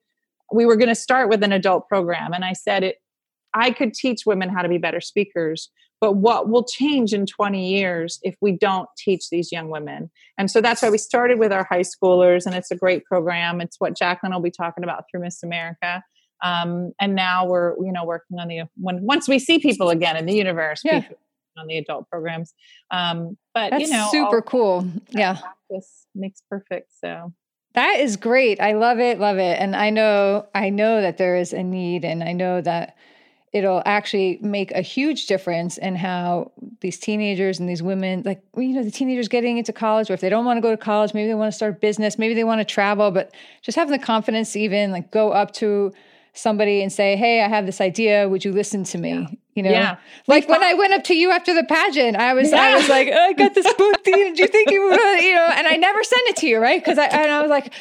we 0.51 0.65
were 0.65 0.77
going 0.77 0.89
to 0.89 0.95
start 0.95 1.29
with 1.29 1.43
an 1.43 1.51
adult 1.51 1.87
program. 1.87 2.33
And 2.33 2.45
I 2.45 2.53
said, 2.53 2.83
it, 2.83 2.95
I 3.53 3.71
could 3.71 3.93
teach 3.93 4.21
women 4.25 4.49
how 4.49 4.61
to 4.61 4.69
be 4.69 4.77
better 4.77 5.01
speakers, 5.01 5.69
but 6.01 6.13
what 6.13 6.49
will 6.49 6.63
change 6.63 7.13
in 7.13 7.25
20 7.25 7.67
years 7.67 8.19
if 8.21 8.35
we 8.41 8.51
don't 8.51 8.87
teach 8.97 9.29
these 9.29 9.51
young 9.51 9.69
women? 9.69 10.11
And 10.37 10.51
so 10.51 10.61
that's 10.61 10.81
why 10.81 10.89
we 10.89 10.97
started 10.97 11.39
with 11.39 11.51
our 11.51 11.65
high 11.69 11.83
schoolers 11.83 12.45
and 12.45 12.53
it's 12.55 12.71
a 12.71 12.75
great 12.75 13.05
program. 13.05 13.61
It's 13.61 13.79
what 13.79 13.97
jacqueline 13.97 14.33
will 14.33 14.41
be 14.41 14.51
talking 14.51 14.83
about 14.83 15.05
through 15.09 15.21
miss 15.21 15.41
america. 15.43 16.03
Um, 16.43 16.91
and 16.99 17.15
now 17.15 17.45
we're 17.47 17.75
you 17.83 17.91
know 17.91 18.03
working 18.03 18.39
on 18.39 18.49
the 18.49 18.63
when 18.75 19.01
once 19.03 19.27
we 19.27 19.39
see 19.39 19.57
people 19.57 19.89
again 19.89 20.17
in 20.17 20.25
the 20.25 20.35
universe 20.35 20.81
yeah. 20.83 21.05
on 21.57 21.67
the 21.67 21.77
adult 21.77 22.09
programs. 22.09 22.53
Um, 22.91 23.37
but 23.53 23.71
that's 23.71 23.83
you 23.83 23.89
know 23.89 24.09
super 24.11 24.41
cool. 24.41 24.87
yeah. 25.09 25.39
practice 25.39 26.07
makes 26.13 26.41
perfect 26.49 26.91
so. 26.99 27.33
That 27.73 27.99
is 27.99 28.15
great. 28.15 28.61
I 28.61 28.73
love 28.73 28.99
it 28.99 29.19
love 29.19 29.37
it. 29.37 29.59
And 29.59 29.75
i 29.75 29.89
know 29.89 30.45
i 30.53 30.69
know 30.69 31.01
that 31.01 31.17
there 31.17 31.37
is 31.37 31.53
a 31.53 31.63
need 31.63 32.03
and 32.03 32.21
i 32.21 32.33
know 32.33 32.59
that 32.61 32.97
it'll 33.55 33.81
actually 33.85 34.37
make 34.41 34.69
a 34.73 34.81
huge 34.81 35.27
difference 35.27 35.77
in 35.77 35.95
how 35.95 36.51
these 36.81 36.99
teenagers 36.99 37.57
and 37.57 37.69
these 37.69 37.81
women 37.81 38.21
like 38.25 38.43
you 38.57 38.73
know 38.75 38.83
the 38.83 38.91
teenagers 38.91 39.29
getting 39.29 39.57
into 39.57 39.71
college 39.71 40.09
or 40.09 40.13
if 40.13 40.19
they 40.19 40.27
don't 40.27 40.43
want 40.43 40.57
to 40.57 40.61
go 40.61 40.71
to 40.71 40.77
college 40.77 41.13
maybe 41.13 41.29
they 41.29 41.33
want 41.33 41.49
to 41.49 41.55
start 41.55 41.71
a 41.71 41.79
business 41.79 42.19
maybe 42.19 42.33
they 42.33 42.43
want 42.43 42.59
to 42.59 42.65
travel 42.65 43.11
but 43.11 43.33
just 43.61 43.77
having 43.77 43.93
the 43.93 44.05
confidence 44.05 44.51
to 44.51 44.59
even 44.59 44.91
like 44.91 45.09
go 45.09 45.31
up 45.31 45.53
to 45.53 45.93
somebody 46.33 46.81
and 46.81 46.91
say 46.91 47.15
hey 47.15 47.41
i 47.41 47.47
have 47.47 47.65
this 47.65 47.79
idea 47.79 48.27
would 48.27 48.43
you 48.43 48.51
listen 48.51 48.83
to 48.83 48.97
me 48.97 49.11
yeah. 49.11 49.27
You 49.55 49.63
know 49.63 49.71
yeah. 49.71 49.97
like 50.27 50.47
when 50.47 50.61
i 50.61 50.73
went 50.73 50.93
up 50.93 51.03
to 51.03 51.15
you 51.15 51.31
after 51.31 51.53
the 51.53 51.63
pageant 51.63 52.15
i 52.15 52.33
was 52.33 52.51
yeah. 52.51 52.61
i 52.61 52.75
was 52.75 52.87
like 52.87 53.09
oh, 53.11 53.17
i 53.17 53.33
got 53.33 53.53
this 53.55 53.73
book 53.73 54.03
did 54.03 54.37
you 54.37 54.47
think 54.47 54.69
you 54.69 54.83
would 54.83 54.99
you 55.21 55.33
know 55.33 55.47
and 55.53 55.65
i 55.67 55.75
never 55.75 56.03
sent 56.03 56.21
it 56.27 56.35
to 56.35 56.47
you 56.47 56.59
right 56.59 56.83
because 56.83 56.97
i 56.97 57.05
and 57.05 57.31
i 57.31 57.41
was 57.41 57.49
like 57.49 57.73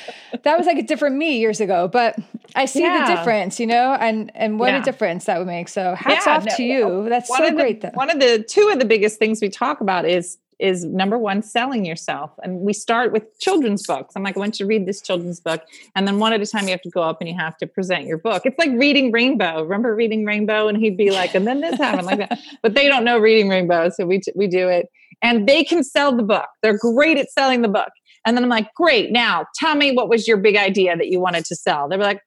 that 0.43 0.57
was 0.57 0.67
like 0.67 0.79
a 0.79 0.83
different 0.83 1.17
me 1.17 1.39
years 1.39 1.61
ago 1.61 1.89
but 1.89 2.17
I 2.57 2.67
see 2.67 2.83
yeah. 2.83 3.09
the 3.09 3.17
difference, 3.17 3.59
you 3.59 3.67
know, 3.67 3.97
and 3.99 4.31
and 4.35 4.61
what 4.61 4.75
a 4.75 4.81
difference 4.81 5.25
that 5.25 5.39
would 5.39 5.47
make. 5.47 5.69
So 5.69 5.95
hats 5.95 6.27
off 6.27 6.45
no, 6.45 6.57
to 6.57 6.63
you. 6.63 7.09
That's 7.09 7.29
so 7.29 7.45
the, 7.45 7.53
great. 7.53 7.81
Though. 7.81 7.91
One 7.95 8.11
of 8.11 8.21
the 8.21 8.45
two 8.49 8.69
of 8.73 8.79
the 8.79 8.85
biggest 8.85 9.19
things 9.19 9.41
we 9.41 9.49
talk 9.49 9.81
about 9.81 10.05
is 10.05 10.39
is 10.59 10.85
number 10.85 11.19
one 11.19 11.43
selling 11.43 11.85
yourself. 11.85 12.31
And 12.43 12.61
we 12.61 12.73
start 12.73 13.12
with 13.12 13.38
children's 13.38 13.87
books. 13.87 14.14
I'm 14.17 14.23
like 14.23 14.37
i 14.37 14.40
want 14.40 14.59
you 14.59 14.64
to 14.64 14.69
read 14.69 14.87
this 14.87 15.01
children's 15.01 15.40
book? 15.40 15.62
And 15.95 16.07
then 16.07 16.19
one 16.19 16.33
at 16.33 16.40
a 16.40 16.47
time 16.47 16.64
you 16.64 16.71
have 16.71 16.83
to 16.83 16.90
go 16.90 17.03
up 17.03 17.21
and 17.21 17.29
you 17.29 17.37
have 17.37 17.57
to 17.59 17.67
present 17.67 18.07
your 18.07 18.19
book. 18.19 18.43
It's 18.45 18.59
like 18.59 18.71
reading 18.73 19.12
rainbow. 19.12 19.62
Remember 19.62 19.95
reading 19.95 20.25
rainbow? 20.25 20.69
And 20.69 20.79
he'd 20.79 20.97
be 20.97 21.11
like 21.11 21.35
and 21.35 21.47
then 21.47 21.61
this 21.61 21.79
happened 21.79 22.07
like 22.07 22.19
that. 22.19 22.38
But 22.62 22.75
they 22.75 22.88
don't 22.88 23.05
know 23.05 23.19
reading 23.19 23.49
rainbow 23.49 23.90
so 23.90 24.07
we, 24.07 24.21
we 24.35 24.47
do 24.47 24.69
it. 24.69 24.87
And 25.23 25.49
they 25.49 25.64
can 25.64 25.83
sell 25.83 26.17
the 26.17 26.23
book. 26.23 26.47
They're 26.62 26.79
great 26.79 27.19
at 27.19 27.31
selling 27.31 27.62
the 27.62 27.69
book. 27.69 27.90
And 28.27 28.37
then 28.37 28.45
i'm 28.45 28.51
like 28.51 28.73
great. 28.75 29.12
Now 29.12 29.47
tell 29.57 29.75
me 29.75 29.93
what 29.93 30.09
was 30.09 30.27
your 30.27 30.38
big 30.38 30.57
idea 30.57 30.97
that 30.97 31.09
you 31.09 31.21
wanted 31.21 31.45
to 31.47 31.57
sell? 31.57 31.88
They 31.88 31.97
were 31.97 32.05
like 32.05 32.21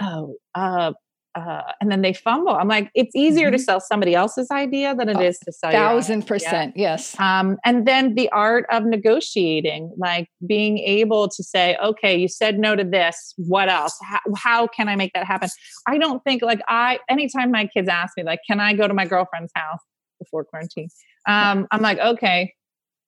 oh 0.00 0.36
uh, 0.54 0.92
uh, 1.36 1.62
and 1.80 1.90
then 1.92 2.00
they 2.00 2.14
fumble. 2.14 2.54
I'm 2.54 2.66
like, 2.66 2.90
it's 2.94 3.14
easier 3.14 3.48
mm-hmm. 3.48 3.56
to 3.56 3.62
sell 3.62 3.80
somebody 3.80 4.14
else's 4.14 4.50
idea 4.50 4.94
than 4.94 5.08
it 5.10 5.18
oh, 5.18 5.22
is 5.22 5.38
to 5.40 5.52
sell 5.52 5.70
thousand 5.70 6.26
percent, 6.26 6.74
yes. 6.76 7.14
Um, 7.20 7.58
and 7.64 7.86
then 7.86 8.14
the 8.14 8.28
art 8.30 8.64
of 8.70 8.84
negotiating, 8.84 9.92
like 9.98 10.28
being 10.46 10.78
able 10.78 11.28
to 11.28 11.42
say, 11.44 11.76
okay, 11.84 12.16
you 12.16 12.28
said 12.28 12.58
no 12.58 12.74
to 12.74 12.84
this. 12.84 13.34
What 13.36 13.68
else? 13.68 13.96
How, 14.02 14.20
how 14.36 14.66
can 14.66 14.88
I 14.88 14.96
make 14.96 15.12
that 15.12 15.26
happen? 15.26 15.50
I 15.86 15.98
don't 15.98 16.24
think 16.24 16.42
like 16.42 16.60
I. 16.68 16.98
Anytime 17.08 17.50
my 17.50 17.66
kids 17.66 17.88
ask 17.88 18.16
me, 18.16 18.22
like, 18.22 18.40
can 18.48 18.58
I 18.58 18.72
go 18.72 18.88
to 18.88 18.94
my 18.94 19.06
girlfriend's 19.06 19.52
house 19.54 19.80
before 20.18 20.44
quarantine? 20.44 20.88
Um, 21.28 21.66
I'm 21.70 21.82
like, 21.82 21.98
okay, 21.98 22.54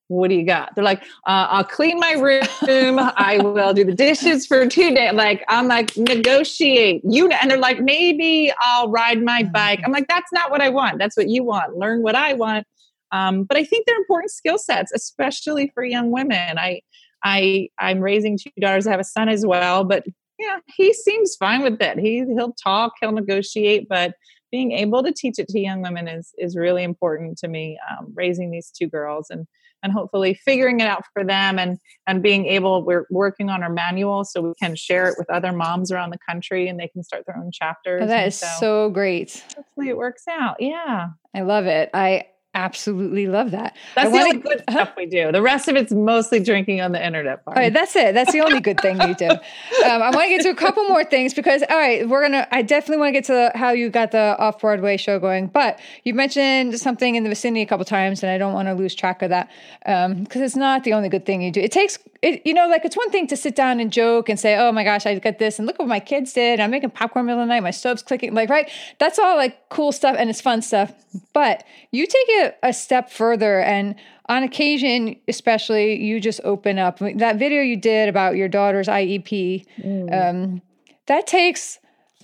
what 0.09 0.29
do 0.29 0.35
you 0.35 0.44
got? 0.44 0.75
They're 0.75 0.85
like, 0.85 1.03
uh, 1.27 1.47
I'll 1.51 1.64
clean 1.64 1.99
my 2.01 2.12
room. 2.12 2.99
I 2.99 3.38
will 3.42 3.73
do 3.73 3.85
the 3.85 3.94
dishes 3.94 4.47
for 4.47 4.66
two 4.66 4.94
days. 4.94 5.12
Like, 5.12 5.44
I'm 5.49 5.68
like, 5.68 5.97
negotiate. 5.97 7.03
You 7.05 7.29
know, 7.29 7.37
and 7.40 7.51
they're 7.51 7.59
like, 7.59 7.81
maybe 7.81 8.53
I'll 8.61 8.90
ride 8.90 9.23
my 9.23 9.42
bike. 9.42 9.81
I'm 9.85 9.92
like, 9.92 10.09
that's 10.09 10.33
not 10.33 10.51
what 10.51 10.61
I 10.61 10.71
want. 10.71 10.99
That's 10.99 11.16
what 11.16 11.29
you 11.29 11.44
want. 11.44 11.77
Learn 11.77 12.03
what 12.03 12.14
I 12.14 12.33
want. 12.33 12.66
Um, 13.12 13.44
but 13.44 13.57
I 13.57 13.64
think 13.64 13.87
they're 13.87 13.97
important 13.97 14.31
skill 14.31 14.59
sets, 14.59 14.92
especially 14.92 15.71
for 15.75 15.85
young 15.85 16.11
women. 16.11 16.59
I, 16.59 16.81
I, 17.23 17.68
I'm 17.79 18.01
raising 18.01 18.38
two 18.38 18.51
daughters. 18.61 18.87
I 18.87 18.90
have 18.90 19.01
a 19.01 19.05
son 19.05 19.29
as 19.29 19.47
well, 19.47 19.85
but 19.85 20.05
yeah, 20.38 20.59
he 20.77 20.92
seems 20.92 21.35
fine 21.37 21.62
with 21.62 21.81
it. 21.81 21.99
He 21.99 22.25
he'll 22.25 22.53
talk, 22.53 22.92
he'll 23.01 23.12
negotiate, 23.12 23.88
but 23.88 24.14
being 24.51 24.73
able 24.73 25.03
to 25.03 25.12
teach 25.12 25.38
it 25.38 25.49
to 25.49 25.59
young 25.59 25.83
women 25.83 26.07
is 26.09 26.33
is 26.38 26.57
really 26.57 26.85
important 26.85 27.38
to 27.38 27.49
me. 27.49 27.79
Um, 27.90 28.12
raising 28.14 28.51
these 28.51 28.71
two 28.71 28.87
girls 28.87 29.31
and 29.31 29.47
and 29.83 29.93
hopefully 29.93 30.35
figuring 30.45 30.81
it 30.81 30.87
out 30.88 31.05
for 31.12 31.25
them 31.25 31.59
and 31.59 31.79
and 32.07 32.23
being 32.23 32.47
able 32.47 32.85
we're 32.85 33.07
working 33.11 33.51
on 33.51 33.62
our 33.62 33.71
manual 33.71 34.25
so 34.25 34.41
we 34.41 34.53
can 34.61 34.75
share 34.75 35.09
it 35.09 35.14
with 35.19 35.29
other 35.31 35.53
moms 35.53 35.93
around 35.93 36.11
the 36.11 36.19
country 36.29 36.69
and 36.69 36.79
they 36.79 36.88
can 36.88 37.03
start 37.03 37.25
their 37.27 37.37
own 37.37 37.51
chapters. 37.53 38.03
Oh, 38.03 38.07
that 38.07 38.29
is 38.29 38.37
so, 38.37 38.49
so 38.59 38.91
great. 38.91 39.45
Hopefully 39.57 39.88
it 39.88 39.97
works 39.97 40.25
out. 40.29 40.57
Yeah. 40.61 41.09
I 41.35 41.41
love 41.43 41.67
it. 41.67 41.91
I 41.95 42.27
absolutely 42.59 43.27
love 43.27 43.53
that. 43.53 43.77
That's 43.94 44.09
I 44.09 44.11
the 44.11 44.18
only 44.18 44.37
good 44.38 44.62
stuff 44.68 44.92
we 44.97 45.07
do. 45.07 45.31
The 45.31 45.42
rest 45.42 45.68
of 45.68 45.77
it's 45.77 45.92
mostly 45.92 46.40
drinking 46.40 46.81
on 46.81 46.92
the 46.92 47.05
internet. 47.05 47.44
Part. 47.44 47.57
All 47.57 47.62
right, 47.62 47.73
that's 47.73 47.94
it. 47.94 48.14
That's 48.14 48.33
the 48.33 48.40
only 48.40 48.61
good 48.61 48.81
thing 48.81 49.01
you 49.01 49.14
do. 49.14 49.29
Um, 49.85 50.03
I 50.03 50.11
want 50.11 50.25
to 50.25 50.29
get 50.29 50.42
to 50.42 50.51
a 50.51 50.55
couple 50.55 50.83
more 50.85 51.05
things 51.05 51.33
because, 51.35 51.62
all 51.71 51.77
right, 51.77 52.07
we're 52.09 52.23
gonna. 52.23 52.49
I 52.51 52.62
definitely 52.62 52.99
want 52.99 53.09
to 53.09 53.12
get 53.12 53.25
to 53.27 53.53
how 53.55 53.71
you 53.71 53.90
got 53.90 54.11
the 54.11 54.37
off 54.38 54.61
Broadway 54.61 54.97
show 54.97 55.18
going. 55.18 55.47
But 55.47 55.79
you 56.05 56.14
mentioned 56.14 56.79
something 56.81 57.14
in 57.14 57.23
the 57.23 57.29
vicinity 57.29 57.62
a 57.62 57.66
couple 57.66 57.85
times, 57.85 58.23
and 58.23 58.31
I 58.31 58.38
don't 58.38 58.53
want 58.53 58.66
to 58.66 58.75
lose 58.75 58.94
track 58.94 59.23
of 59.23 59.31
that 59.31 59.51
because 59.81 60.07
um, 60.11 60.27
it's 60.42 60.57
not 60.57 60.85
the 60.85 60.94
only 60.94 61.09
good 61.09 61.25
thing 61.25 61.42
you 61.42 61.53
do. 61.53 61.61
It 61.61 61.71
takes, 61.71 61.99
it, 62.22 62.42
you 62.44 62.52
know, 62.52 62.68
like 62.68 62.85
it's 62.85 62.96
one 62.96 63.11
thing 63.11 63.26
to 63.28 63.37
sit 63.37 63.54
down 63.54 63.81
and 63.81 63.92
joke 63.92 64.28
and 64.28 64.38
say, 64.38 64.57
"Oh 64.57 64.72
my 64.72 64.85
gosh, 64.85 65.07
I 65.07 65.18
got 65.18 65.38
this," 65.38 65.59
and 65.59 65.66
look 65.66 65.78
what 65.78 65.88
my 65.88 66.00
kids 66.00 66.33
did. 66.33 66.61
I'm 66.61 66.70
making 66.70 66.90
popcorn 66.90 67.26
middle 67.26 67.40
of 67.40 67.46
the 67.46 67.54
night. 67.54 67.62
My 67.62 67.70
stove's 67.70 68.02
clicking. 68.02 68.35
Like, 68.35 68.50
right? 68.50 68.70
That's 68.98 69.18
all 69.18 69.37
like 69.37 69.68
cool 69.68 69.92
stuff 69.92 70.16
and 70.18 70.28
it's 70.28 70.40
fun 70.40 70.62
stuff. 70.62 70.92
But 71.33 71.64
you 71.90 72.07
take 72.07 72.26
it 72.28 72.59
a 72.62 72.72
step 72.72 73.11
further 73.11 73.61
and 73.61 73.94
on 74.28 74.42
occasion 74.42 75.16
especially 75.26 76.00
you 76.02 76.20
just 76.20 76.40
open 76.44 76.78
up 76.78 76.98
that 76.98 77.37
video 77.37 77.62
you 77.62 77.76
did 77.76 78.09
about 78.09 78.37
your 78.37 78.48
daughter's 78.48 78.87
iep 78.88 79.66
mm. 79.78 80.31
um, 80.31 80.61
that 81.07 81.26
takes 81.26 81.78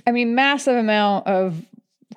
i 0.07 0.12
mean 0.12 0.35
massive 0.35 0.76
amount 0.76 1.26
of 1.26 1.64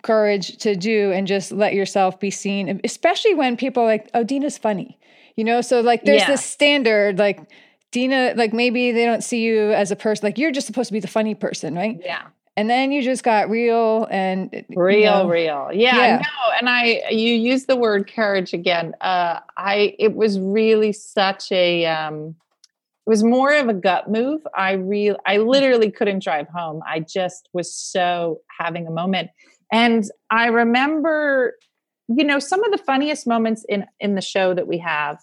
courage 0.03 0.57
to 0.57 0.75
do 0.75 1.11
and 1.11 1.25
just 1.25 1.51
let 1.51 1.73
yourself 1.73 2.19
be 2.19 2.29
seen 2.29 2.79
especially 2.83 3.33
when 3.33 3.57
people 3.57 3.83
are 3.83 3.87
like 3.87 4.09
oh 4.13 4.23
dena's 4.23 4.57
funny 4.57 4.99
you 5.35 5.43
know 5.43 5.61
so 5.61 5.81
like 5.81 6.03
there's 6.03 6.21
yeah. 6.21 6.27
this 6.27 6.45
standard 6.45 7.17
like 7.17 7.39
dena 7.91 8.34
like 8.36 8.54
maybe 8.54 8.91
they 8.91 9.06
don't 9.06 9.23
see 9.23 9.43
you 9.43 9.71
as 9.71 9.91
a 9.91 9.95
person 9.95 10.26
like 10.26 10.38
you're 10.38 10.52
just 10.52 10.67
supposed 10.67 10.88
to 10.88 10.93
be 10.93 11.00
the 11.00 11.08
funny 11.08 11.36
person 11.36 11.76
right 11.76 12.00
yeah 12.04 12.28
and 12.58 12.71
then 12.71 12.91
you 12.91 13.04
just 13.04 13.23
got 13.23 13.52
real 13.52 14.08
and 14.10 14.65
real, 14.76 14.97
you 14.97 15.06
know, 15.06 15.30
real. 15.30 15.69
Yeah, 15.71 15.95
yeah. 15.95 16.17
No, 16.17 16.52
and 16.58 16.67
I 16.67 17.04
you 17.12 17.36
use 17.36 17.67
the 17.67 17.76
word 17.76 18.12
courage 18.12 18.52
again. 18.52 18.95
Uh, 19.00 19.39
I 19.56 19.95
it 20.00 20.15
was 20.15 20.39
really 20.39 20.91
such 20.91 21.52
a 21.52 21.86
um, 21.86 22.36
it 23.06 23.10
was 23.10 23.23
more 23.23 23.54
of 23.54 23.69
a 23.69 23.76
gut 23.76 24.10
move. 24.10 24.41
I 24.56 24.71
real 24.71 25.17
I 25.28 25.38
literally 25.38 25.91
couldn't 25.91 26.23
drive 26.23 26.47
home. 26.47 26.82
I 26.89 27.02
just 27.02 27.47
was 27.54 27.71
so 27.71 28.41
having 28.60 28.88
a 28.88 28.91
moment, 28.91 29.30
and 29.71 30.10
I 30.32 30.47
remember, 30.47 31.54
you 32.08 32.23
know, 32.23 32.39
some 32.39 32.63
of 32.63 32.71
the 32.71 32.80
funniest 32.80 33.28
moments 33.28 33.65
in 33.69 33.86
in 34.00 34.15
the 34.15 34.21
show 34.21 34.56
that 34.56 34.67
we 34.67 34.80
have 34.80 35.19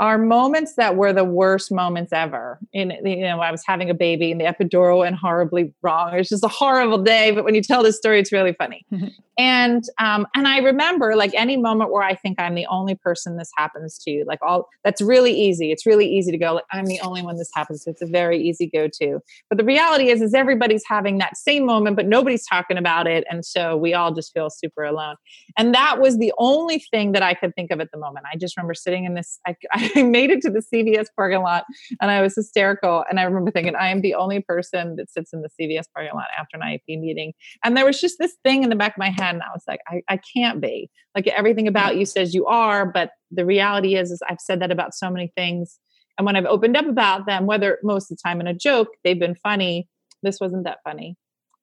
are 0.00 0.16
moments 0.16 0.76
that 0.76 0.96
were 0.96 1.12
the 1.12 1.24
worst 1.24 1.70
moments 1.70 2.10
ever. 2.10 2.58
In 2.72 2.90
you 3.04 3.20
know, 3.20 3.40
I 3.40 3.50
was 3.50 3.62
having 3.66 3.90
a 3.90 3.94
baby 3.94 4.32
and 4.32 4.40
the 4.40 4.46
epidural 4.46 5.00
went 5.00 5.16
horribly 5.16 5.74
wrong. 5.82 6.14
It 6.14 6.18
was 6.18 6.30
just 6.30 6.42
a 6.42 6.48
horrible 6.48 7.02
day. 7.02 7.32
But 7.32 7.44
when 7.44 7.54
you 7.54 7.62
tell 7.62 7.82
this 7.82 7.98
story, 7.98 8.18
it's 8.18 8.32
really 8.32 8.54
funny. 8.54 8.86
and 9.38 9.84
um, 9.98 10.26
and 10.34 10.48
I 10.48 10.58
remember 10.58 11.16
like 11.16 11.32
any 11.34 11.58
moment 11.58 11.92
where 11.92 12.02
I 12.02 12.14
think 12.14 12.40
I'm 12.40 12.54
the 12.54 12.66
only 12.66 12.94
person 12.94 13.36
this 13.36 13.50
happens 13.58 13.98
to. 13.98 14.24
Like 14.26 14.38
all 14.42 14.68
that's 14.84 15.02
really 15.02 15.32
easy. 15.32 15.70
It's 15.70 15.84
really 15.84 16.06
easy 16.06 16.32
to 16.32 16.38
go. 16.38 16.54
Like 16.54 16.64
I'm 16.72 16.86
the 16.86 17.00
only 17.00 17.20
one 17.20 17.36
this 17.36 17.50
happens 17.54 17.84
to. 17.84 17.90
It's 17.90 18.02
a 18.02 18.06
very 18.06 18.38
easy 18.40 18.66
go 18.66 18.88
to. 19.00 19.20
But 19.50 19.58
the 19.58 19.64
reality 19.64 20.08
is, 20.08 20.22
is 20.22 20.32
everybody's 20.32 20.84
having 20.86 21.18
that 21.18 21.36
same 21.36 21.66
moment, 21.66 21.96
but 21.96 22.06
nobody's 22.06 22.46
talking 22.46 22.78
about 22.78 23.06
it, 23.06 23.24
and 23.30 23.44
so 23.44 23.76
we 23.76 23.92
all 23.92 24.14
just 24.14 24.32
feel 24.32 24.48
super 24.48 24.82
alone. 24.82 25.16
And 25.58 25.74
that 25.74 26.00
was 26.00 26.18
the 26.18 26.32
only 26.38 26.78
thing 26.90 27.12
that 27.12 27.22
I 27.22 27.34
could 27.34 27.54
think 27.54 27.70
of 27.70 27.80
at 27.80 27.90
the 27.92 27.98
moment. 27.98 28.24
I 28.32 28.38
just 28.38 28.56
remember 28.56 28.74
sitting 28.74 29.04
in 29.04 29.14
this. 29.14 29.38
I, 29.46 29.56
I 29.72 29.89
I 29.96 30.02
made 30.02 30.30
it 30.30 30.40
to 30.42 30.50
the 30.50 30.60
CVS 30.60 31.06
parking 31.16 31.40
lot 31.40 31.64
and 32.00 32.10
I 32.10 32.22
was 32.22 32.34
hysterical. 32.34 33.04
And 33.08 33.18
I 33.18 33.24
remember 33.24 33.50
thinking, 33.50 33.74
I 33.74 33.88
am 33.88 34.00
the 34.00 34.14
only 34.14 34.40
person 34.40 34.96
that 34.96 35.10
sits 35.10 35.32
in 35.32 35.42
the 35.42 35.48
CVS 35.48 35.84
parking 35.94 36.14
lot 36.14 36.26
after 36.38 36.56
an 36.56 36.62
IEP 36.62 37.00
meeting. 37.00 37.32
And 37.64 37.76
there 37.76 37.84
was 37.84 38.00
just 38.00 38.16
this 38.18 38.36
thing 38.44 38.62
in 38.62 38.70
the 38.70 38.76
back 38.76 38.92
of 38.92 38.98
my 38.98 39.10
head. 39.10 39.34
And 39.34 39.42
I 39.42 39.48
was 39.52 39.64
like, 39.66 39.80
I, 39.88 40.02
I 40.08 40.18
can't 40.18 40.60
be. 40.60 40.90
Like 41.14 41.26
everything 41.26 41.68
about 41.68 41.96
you 41.96 42.06
says 42.06 42.34
you 42.34 42.46
are. 42.46 42.86
But 42.86 43.10
the 43.30 43.44
reality 43.44 43.96
is, 43.96 44.10
is 44.10 44.20
I've 44.28 44.40
said 44.40 44.60
that 44.60 44.70
about 44.70 44.94
so 44.94 45.10
many 45.10 45.32
things. 45.36 45.78
And 46.18 46.26
when 46.26 46.36
I've 46.36 46.46
opened 46.46 46.76
up 46.76 46.86
about 46.86 47.26
them, 47.26 47.46
whether 47.46 47.78
most 47.82 48.10
of 48.10 48.16
the 48.16 48.22
time 48.22 48.40
in 48.40 48.46
a 48.46 48.54
joke, 48.54 48.88
they've 49.04 49.18
been 49.18 49.36
funny. 49.36 49.88
This 50.22 50.38
wasn't 50.40 50.64
that 50.64 50.78
funny. 50.84 51.16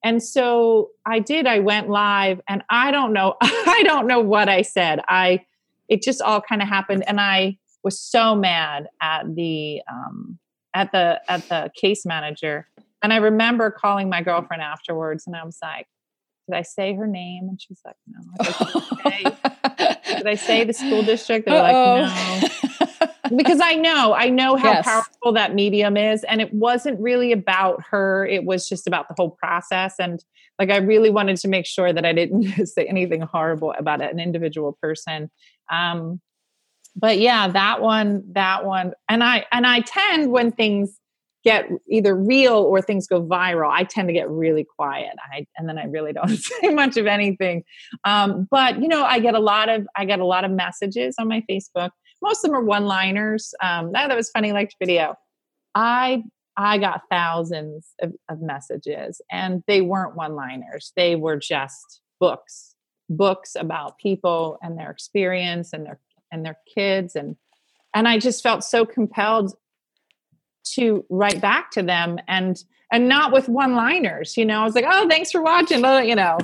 And 0.04 0.22
so 0.22 0.90
I 1.06 1.18
did, 1.18 1.46
I 1.46 1.58
went 1.58 1.88
live 1.88 2.40
and 2.48 2.62
I 2.70 2.90
don't 2.90 3.12
know, 3.12 3.34
I 3.42 3.82
don't 3.84 4.06
know 4.06 4.20
what 4.20 4.48
I 4.48 4.62
said. 4.62 5.00
I, 5.08 5.44
it 5.88 6.02
just 6.02 6.22
all 6.22 6.40
kind 6.40 6.62
of 6.62 6.68
happened. 6.68 7.04
And 7.06 7.20
I, 7.20 7.58
was 7.82 8.00
so 8.00 8.34
mad 8.34 8.88
at 9.00 9.34
the 9.34 9.82
um, 9.90 10.38
at 10.74 10.92
the 10.92 11.20
at 11.28 11.48
the 11.48 11.70
case 11.74 12.04
manager. 12.04 12.68
And 13.02 13.12
I 13.12 13.16
remember 13.16 13.70
calling 13.70 14.08
my 14.08 14.22
girlfriend 14.22 14.62
afterwards, 14.62 15.26
and 15.26 15.36
I 15.36 15.44
was 15.44 15.58
like, 15.62 15.86
"Did 16.48 16.56
I 16.56 16.62
say 16.62 16.94
her 16.94 17.06
name?" 17.06 17.48
And 17.48 17.60
she's 17.60 17.80
like, 17.84 17.96
"No." 18.06 18.20
I 19.04 19.22
like, 19.24 20.06
did, 20.06 20.26
I 20.26 20.34
say 20.34 20.64
the 20.64 20.72
school 20.72 21.02
district? 21.02 21.46
They're 21.46 21.62
like, 21.62 21.72
"No." 21.72 22.48
because 23.36 23.60
I 23.60 23.74
know, 23.74 24.14
I 24.14 24.28
know 24.28 24.56
how 24.56 24.72
yes. 24.72 24.84
powerful 24.84 25.32
that 25.32 25.54
medium 25.54 25.96
is. 25.96 26.24
And 26.24 26.40
it 26.40 26.52
wasn't 26.52 27.00
really 27.00 27.32
about 27.32 27.82
her. 27.90 28.26
It 28.26 28.44
was 28.44 28.68
just 28.68 28.86
about 28.86 29.08
the 29.08 29.14
whole 29.16 29.30
process. 29.30 29.96
And 29.98 30.24
like, 30.58 30.70
I 30.70 30.78
really 30.78 31.10
wanted 31.10 31.36
to 31.38 31.48
make 31.48 31.66
sure 31.66 31.92
that 31.92 32.04
I 32.04 32.12
didn't 32.12 32.66
say 32.66 32.86
anything 32.86 33.20
horrible 33.20 33.74
about 33.78 34.02
an 34.02 34.20
individual 34.20 34.78
person. 34.80 35.30
Um, 35.70 36.20
but 36.98 37.18
yeah, 37.18 37.48
that 37.48 37.80
one, 37.80 38.24
that 38.32 38.64
one, 38.64 38.92
and 39.08 39.22
I 39.22 39.46
and 39.52 39.66
I 39.66 39.80
tend 39.80 40.32
when 40.32 40.50
things 40.50 40.98
get 41.44 41.68
either 41.88 42.14
real 42.14 42.56
or 42.56 42.82
things 42.82 43.06
go 43.06 43.22
viral, 43.22 43.70
I 43.70 43.84
tend 43.84 44.08
to 44.08 44.12
get 44.12 44.28
really 44.28 44.64
quiet. 44.64 45.14
I 45.32 45.46
and 45.56 45.68
then 45.68 45.78
I 45.78 45.84
really 45.84 46.12
don't 46.12 46.28
say 46.36 46.70
much 46.70 46.96
of 46.96 47.06
anything. 47.06 47.62
Um, 48.04 48.48
but 48.50 48.82
you 48.82 48.88
know, 48.88 49.04
I 49.04 49.20
get 49.20 49.34
a 49.34 49.38
lot 49.40 49.68
of 49.68 49.86
I 49.96 50.04
get 50.04 50.18
a 50.18 50.26
lot 50.26 50.44
of 50.44 50.50
messages 50.50 51.14
on 51.18 51.28
my 51.28 51.44
Facebook. 51.48 51.90
Most 52.20 52.44
of 52.44 52.50
them 52.50 52.58
are 52.58 52.64
one-liners. 52.64 53.54
Um, 53.62 53.92
that, 53.92 54.08
that 54.08 54.16
was 54.16 54.30
funny. 54.30 54.50
Liked 54.52 54.74
video. 54.80 55.14
I 55.74 56.24
I 56.56 56.78
got 56.78 57.02
thousands 57.08 57.94
of, 58.02 58.12
of 58.28 58.40
messages, 58.40 59.20
and 59.30 59.62
they 59.68 59.80
weren't 59.82 60.16
one-liners. 60.16 60.92
They 60.96 61.14
were 61.14 61.36
just 61.36 62.00
books, 62.18 62.74
books 63.08 63.54
about 63.54 63.98
people 63.98 64.58
and 64.60 64.76
their 64.76 64.90
experience 64.90 65.72
and 65.72 65.86
their 65.86 66.00
and 66.32 66.44
their 66.44 66.58
kids 66.74 67.16
and 67.16 67.36
and 67.94 68.06
I 68.06 68.18
just 68.18 68.42
felt 68.42 68.64
so 68.64 68.84
compelled 68.84 69.54
to 70.74 71.04
write 71.08 71.40
back 71.40 71.70
to 71.72 71.82
them 71.82 72.18
and 72.28 72.62
and 72.92 73.08
not 73.08 73.32
with 73.32 73.48
one 73.48 73.74
liners 73.74 74.36
you 74.36 74.44
know 74.44 74.60
i 74.60 74.64
was 74.64 74.74
like 74.74 74.84
oh 74.86 75.08
thanks 75.08 75.30
for 75.30 75.42
watching 75.42 75.82
you 76.06 76.14
know. 76.14 76.38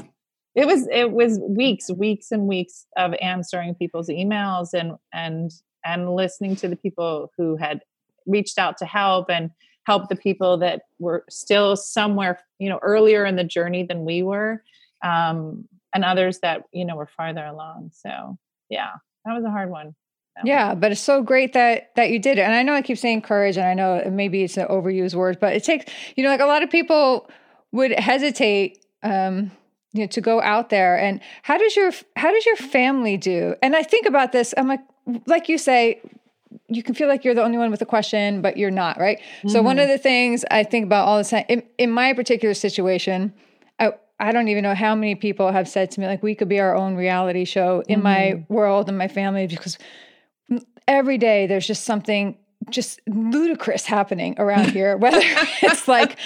It 0.55 0.67
was 0.69 0.87
it 0.93 1.11
was 1.11 1.41
weeks 1.41 1.91
weeks 1.91 2.31
and 2.31 2.47
weeks 2.47 2.87
of 2.97 3.13
answering 3.21 3.75
people's 3.75 4.09
emails 4.09 4.73
and 4.73 4.97
and 5.13 5.51
and 5.85 6.15
listening 6.15 6.57
to 6.57 6.69
the 6.69 6.77
people 6.77 7.33
who 7.37 7.57
had 7.57 7.81
reached 8.27 8.59
out 8.59 8.79
to 8.79 8.87
help 8.87 9.31
and 9.31 9.51
help 9.85 10.09
the 10.09 10.17
people 10.17 10.57
that 10.59 10.83
were 10.99 11.25
still 11.29 11.77
somewhere 11.77 12.39
you 12.59 12.69
know 12.69 12.79
earlier 12.83 13.25
in 13.25 13.37
the 13.37 13.45
journey 13.45 13.83
than 13.83 14.05
we 14.05 14.23
were 14.23 14.63
um, 15.03 15.69
and 15.93 16.05
others 16.05 16.39
that 16.41 16.63
you 16.73 16.85
know 16.85 16.97
were 16.97 17.11
farther 17.17 17.45
along 17.45 17.91
so 17.93 18.39
yeah 18.71 18.93
that 19.25 19.35
was 19.35 19.45
a 19.45 19.51
hard 19.51 19.71
one 19.71 19.95
yeah, 20.43 20.75
but 20.75 20.91
it's 20.91 21.01
so 21.01 21.23
great 21.23 21.53
that 21.53 21.95
that 21.95 22.11
you 22.11 22.19
did 22.19 22.39
it. 22.39 22.43
And 22.43 22.55
I 22.55 22.63
know 22.63 22.75
I 22.75 22.83
keep 22.83 22.99
saying 22.99 23.23
courage, 23.23 23.57
and 23.57 23.67
I 23.67 23.75
know 23.75 24.03
maybe 24.11 24.43
it's 24.43 24.57
an 24.57 24.67
overused 24.67 25.15
word, 25.15 25.39
but 25.41 25.55
it 25.55 25.63
takes 25.63 25.93
you 26.17 26.25
know 26.25 26.31
like 26.31 26.41
a 26.41 26.47
lot 26.47 26.63
of 26.63 26.71
people 26.71 27.31
would 27.71 27.93
hesitate 27.93 28.85
um, 29.03 29.53
you 29.93 30.01
know 30.01 30.07
to 30.09 30.21
go 30.21 30.43
out 30.43 30.71
there. 30.71 30.99
And 30.99 31.21
how 31.43 31.57
does 31.57 31.77
your 31.77 31.93
how 32.17 32.33
does 32.33 32.45
your 32.47 32.57
family 32.57 33.17
do? 33.17 33.55
And 33.63 33.77
I 33.77 33.83
think 33.85 34.07
about 34.07 34.33
this. 34.33 34.53
I'm 34.57 34.67
like, 34.67 34.81
like 35.27 35.49
you 35.49 35.57
say, 35.57 36.01
you 36.69 36.83
can 36.83 36.97
feel 36.97 37.07
like 37.07 37.25
you're 37.25 37.35
the 37.35 37.45
only 37.45 37.59
one 37.59 37.71
with 37.71 37.83
a 37.83 37.87
question, 37.87 38.43
but 38.43 38.57
you're 38.57 38.73
not, 38.73 38.99
right? 38.99 39.19
Mm-hmm. 39.19 39.51
So 39.51 39.63
one 39.63 39.79
of 39.79 39.85
mm-hmm. 39.85 39.93
the 39.93 39.99
things 39.99 40.45
I 40.51 40.65
think 40.65 40.87
about 40.87 41.07
all 41.07 41.19
the 41.19 41.25
time 41.25 41.45
in, 41.49 41.63
in 41.79 41.91
my 41.91 42.13
particular 42.13 42.55
situation, 42.55 43.33
I, 43.79 43.93
I 44.21 44.33
don't 44.33 44.49
even 44.49 44.63
know 44.63 44.75
how 44.75 44.95
many 44.95 45.15
people 45.15 45.51
have 45.51 45.69
said 45.69 45.91
to 45.93 46.01
me 46.01 46.07
like 46.07 46.23
we 46.23 46.35
could 46.35 46.49
be 46.49 46.61
our 46.61 46.75
own 46.75 46.95
reality 46.95 47.45
show 47.45 47.83
in 47.89 47.97
mm-hmm. 47.97 48.05
my 48.05 48.47
world 48.49 48.89
and 48.89 48.97
my 48.97 49.09
family 49.09 49.47
because 49.47 49.79
every 50.87 51.19
day 51.19 51.47
there's 51.47 51.67
just 51.67 51.85
something 51.85 52.39
just 52.71 53.01
ludicrous 53.07 53.85
happening 53.85 54.35
around 54.39 54.71
here 54.71 54.97
whether 54.99 55.21
it's 55.21 55.87
like 55.87 56.17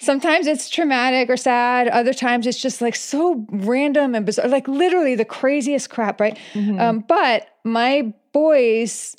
sometimes 0.00 0.46
it's 0.46 0.70
traumatic 0.70 1.28
or 1.28 1.36
sad 1.36 1.88
other 1.88 2.14
times 2.14 2.46
it's 2.46 2.60
just 2.60 2.80
like 2.80 2.94
so 2.94 3.44
random 3.50 4.14
and 4.14 4.24
bizarre 4.24 4.48
like 4.48 4.66
literally 4.68 5.14
the 5.14 5.24
craziest 5.24 5.90
crap 5.90 6.20
right 6.20 6.38
mm-hmm. 6.54 6.80
um, 6.80 7.04
but 7.06 7.48
my 7.64 8.12
boys 8.32 9.16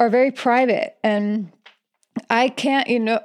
are 0.00 0.08
very 0.08 0.30
private 0.30 0.96
and 1.02 1.52
I 2.30 2.48
can't, 2.48 2.88
you 2.88 3.00
know, 3.00 3.20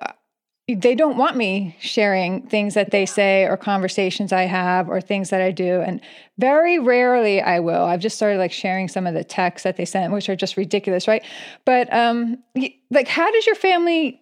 they 0.68 0.96
don't 0.96 1.18
want 1.18 1.36
me 1.36 1.76
sharing 1.82 2.42
things 2.48 2.74
that 2.74 2.92
they 2.92 3.06
say 3.06 3.44
or 3.44 3.58
conversations 3.58 4.32
I 4.32 4.44
have 4.44 4.88
or 4.88 5.02
things 5.02 5.30
that 5.30 5.42
I 5.42 5.52
do. 5.52 5.82
And 5.82 6.00
very 6.38 6.80
rarely 6.80 7.42
I 7.42 7.60
will. 7.60 7.84
I've 7.84 8.00
just 8.00 8.16
started 8.16 8.38
like 8.38 8.54
sharing 8.54 8.88
some 8.88 9.06
of 9.06 9.14
the 9.14 9.26
texts 9.26 9.64
that 9.64 9.76
they 9.76 9.84
sent, 9.84 10.14
which 10.14 10.30
are 10.30 10.38
just 10.38 10.56
ridiculous, 10.56 11.08
right? 11.08 11.24
But 11.66 11.94
um 11.94 12.42
like 12.92 13.10
how 13.10 13.30
does 13.30 13.46
your 13.46 13.56
family 13.56 14.22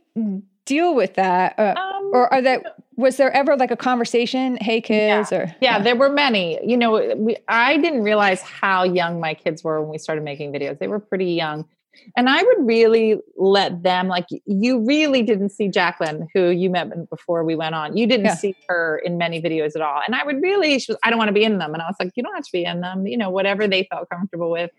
deal 0.65 0.95
with 0.95 1.13
that? 1.13 1.59
Uh, 1.59 1.75
um, 1.77 2.09
or 2.11 2.33
are 2.33 2.41
that 2.41 2.77
was 2.95 3.17
there 3.17 3.31
ever 3.31 3.55
like 3.55 3.71
a 3.71 3.77
conversation, 3.77 4.57
hey 4.57 4.81
kids 4.81 5.31
yeah. 5.31 5.37
or 5.37 5.43
Yeah, 5.61 5.77
yeah, 5.77 5.79
there 5.79 5.95
were 5.95 6.09
many. 6.09 6.59
You 6.65 6.77
know, 6.77 7.15
we 7.17 7.37
I 7.47 7.77
didn't 7.77 8.01
realize 8.01 8.41
how 8.41 8.83
young 8.83 9.19
my 9.19 9.35
kids 9.35 9.63
were 9.63 9.79
when 9.79 9.91
we 9.91 9.99
started 9.99 10.23
making 10.23 10.51
videos. 10.51 10.79
They 10.79 10.87
were 10.87 10.99
pretty 10.99 11.33
young. 11.33 11.67
And 12.15 12.29
I 12.29 12.41
would 12.41 12.57
really 12.59 13.17
let 13.37 13.83
them, 13.83 14.07
like, 14.07 14.27
you 14.45 14.85
really 14.85 15.23
didn't 15.23 15.49
see 15.49 15.67
Jacqueline, 15.67 16.27
who 16.33 16.49
you 16.49 16.69
met 16.69 17.09
before 17.09 17.43
we 17.43 17.55
went 17.55 17.75
on. 17.75 17.97
You 17.97 18.07
didn't 18.07 18.27
yeah. 18.27 18.35
see 18.35 18.55
her 18.67 19.01
in 19.03 19.17
many 19.17 19.41
videos 19.41 19.75
at 19.75 19.81
all. 19.81 20.01
And 20.05 20.15
I 20.15 20.23
would 20.23 20.41
really, 20.41 20.79
she 20.79 20.91
was, 20.91 20.99
I 21.03 21.09
don't 21.09 21.19
want 21.19 21.29
to 21.29 21.33
be 21.33 21.43
in 21.43 21.57
them. 21.57 21.73
And 21.73 21.81
I 21.81 21.87
was 21.87 21.95
like, 21.99 22.11
you 22.15 22.23
don't 22.23 22.33
have 22.33 22.45
to 22.45 22.51
be 22.51 22.63
in 22.63 22.81
them, 22.81 23.07
you 23.07 23.17
know, 23.17 23.29
whatever 23.29 23.67
they 23.67 23.87
felt 23.91 24.09
comfortable 24.09 24.49
with. 24.49 24.71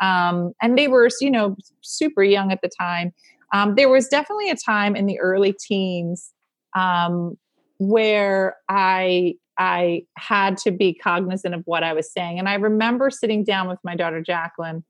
Um, 0.00 0.52
and 0.60 0.76
they 0.76 0.88
were, 0.88 1.08
you 1.20 1.30
know, 1.30 1.56
super 1.82 2.22
young 2.22 2.52
at 2.52 2.60
the 2.62 2.68
time. 2.68 3.12
Um, 3.52 3.76
there 3.76 3.88
was 3.88 4.08
definitely 4.08 4.50
a 4.50 4.56
time 4.56 4.96
in 4.96 5.06
the 5.06 5.18
early 5.20 5.54
teens 5.58 6.32
um, 6.74 7.38
where 7.78 8.56
I 8.68 9.34
I 9.58 10.02
had 10.18 10.58
to 10.58 10.70
be 10.70 10.92
cognizant 10.92 11.54
of 11.54 11.62
what 11.64 11.82
I 11.82 11.94
was 11.94 12.12
saying. 12.12 12.38
And 12.38 12.46
I 12.46 12.54
remember 12.54 13.08
sitting 13.08 13.42
down 13.42 13.68
with 13.68 13.78
my 13.82 13.96
daughter 13.96 14.20
Jacqueline 14.20 14.84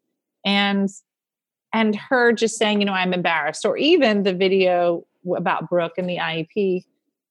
and 0.44 0.88
and 1.76 1.94
her 1.94 2.32
just 2.32 2.56
saying, 2.56 2.80
you 2.80 2.86
know, 2.86 2.94
I'm 2.94 3.12
embarrassed, 3.12 3.66
or 3.66 3.76
even 3.76 4.22
the 4.22 4.32
video 4.32 5.04
about 5.36 5.68
Brooke 5.68 5.98
and 5.98 6.08
the 6.08 6.16
IEP, 6.16 6.84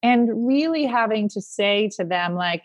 and 0.03 0.47
really 0.47 0.85
having 0.85 1.27
to 1.29 1.41
say 1.41 1.89
to 1.97 2.05
them, 2.05 2.35
like, 2.35 2.61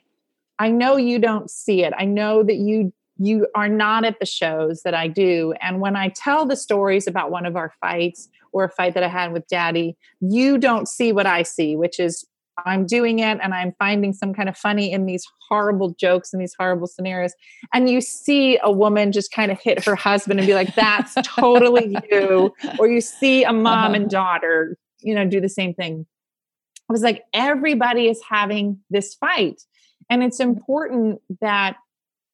I 0.59 0.69
know 0.69 0.99
you 0.99 1.19
don't 1.19 1.51
see 1.51 1.83
it. 1.83 1.95
I 1.97 2.05
know 2.05 2.43
that 2.43 2.57
you 2.57 2.93
you 3.17 3.47
are 3.55 3.69
not 3.69 4.05
at 4.05 4.19
the 4.19 4.27
shows 4.27 4.83
that 4.83 4.95
I 4.95 5.07
do. 5.07 5.53
And 5.61 5.81
when 5.81 5.95
I 5.95 6.09
tell 6.09 6.47
the 6.47 6.57
stories 6.57 7.07
about 7.07 7.31
one 7.31 7.45
of 7.45 7.55
our 7.55 7.73
fights 7.79 8.29
or 8.53 8.65
a 8.65 8.71
fight 8.71 8.95
that 8.95 9.03
I 9.03 9.09
had 9.09 9.33
with 9.33 9.47
daddy, 9.47 9.95
you 10.21 10.57
don't 10.57 10.89
see 10.89 11.13
what 11.13 11.27
I 11.27 11.43
see, 11.43 11.77
which 11.77 12.01
is 12.01 12.27
I'm 12.65 12.87
doing 12.87 13.19
it 13.19 13.39
and 13.43 13.55
I'm 13.55 13.73
finding 13.79 14.13
some 14.13 14.35
kind 14.35 14.49
of 14.49 14.57
funny 14.57 14.93
in 14.93 15.07
these 15.07 15.25
horrible 15.49 15.95
jokes 15.99 16.33
and 16.33 16.41
these 16.41 16.55
horrible 16.59 16.87
scenarios. 16.87 17.33
And 17.73 17.89
you 17.89 18.01
see 18.01 18.59
a 18.63 18.71
woman 18.71 19.13
just 19.13 19.33
kind 19.33 19.51
of 19.51 19.61
hit 19.61 19.85
her 19.85 19.95
husband 19.95 20.41
and 20.41 20.47
be 20.47 20.55
like, 20.55 20.75
that's 20.75 21.15
totally 21.25 21.97
you. 22.11 22.55
Or 22.79 22.89
you 22.89 23.01
see 23.01 23.45
a 23.45 23.53
mom 23.53 23.93
uh-huh. 23.93 23.95
and 23.95 24.11
daughter, 24.11 24.77
you 25.01 25.15
know, 25.15 25.27
do 25.27 25.41
the 25.41 25.49
same 25.49 25.75
thing. 25.75 26.07
I 26.89 26.93
was 26.93 27.03
like, 27.03 27.23
everybody 27.33 28.09
is 28.09 28.21
having 28.29 28.81
this 28.91 29.15
fight. 29.15 29.63
And 30.09 30.23
it's 30.23 30.41
important 30.41 31.21
that 31.41 31.77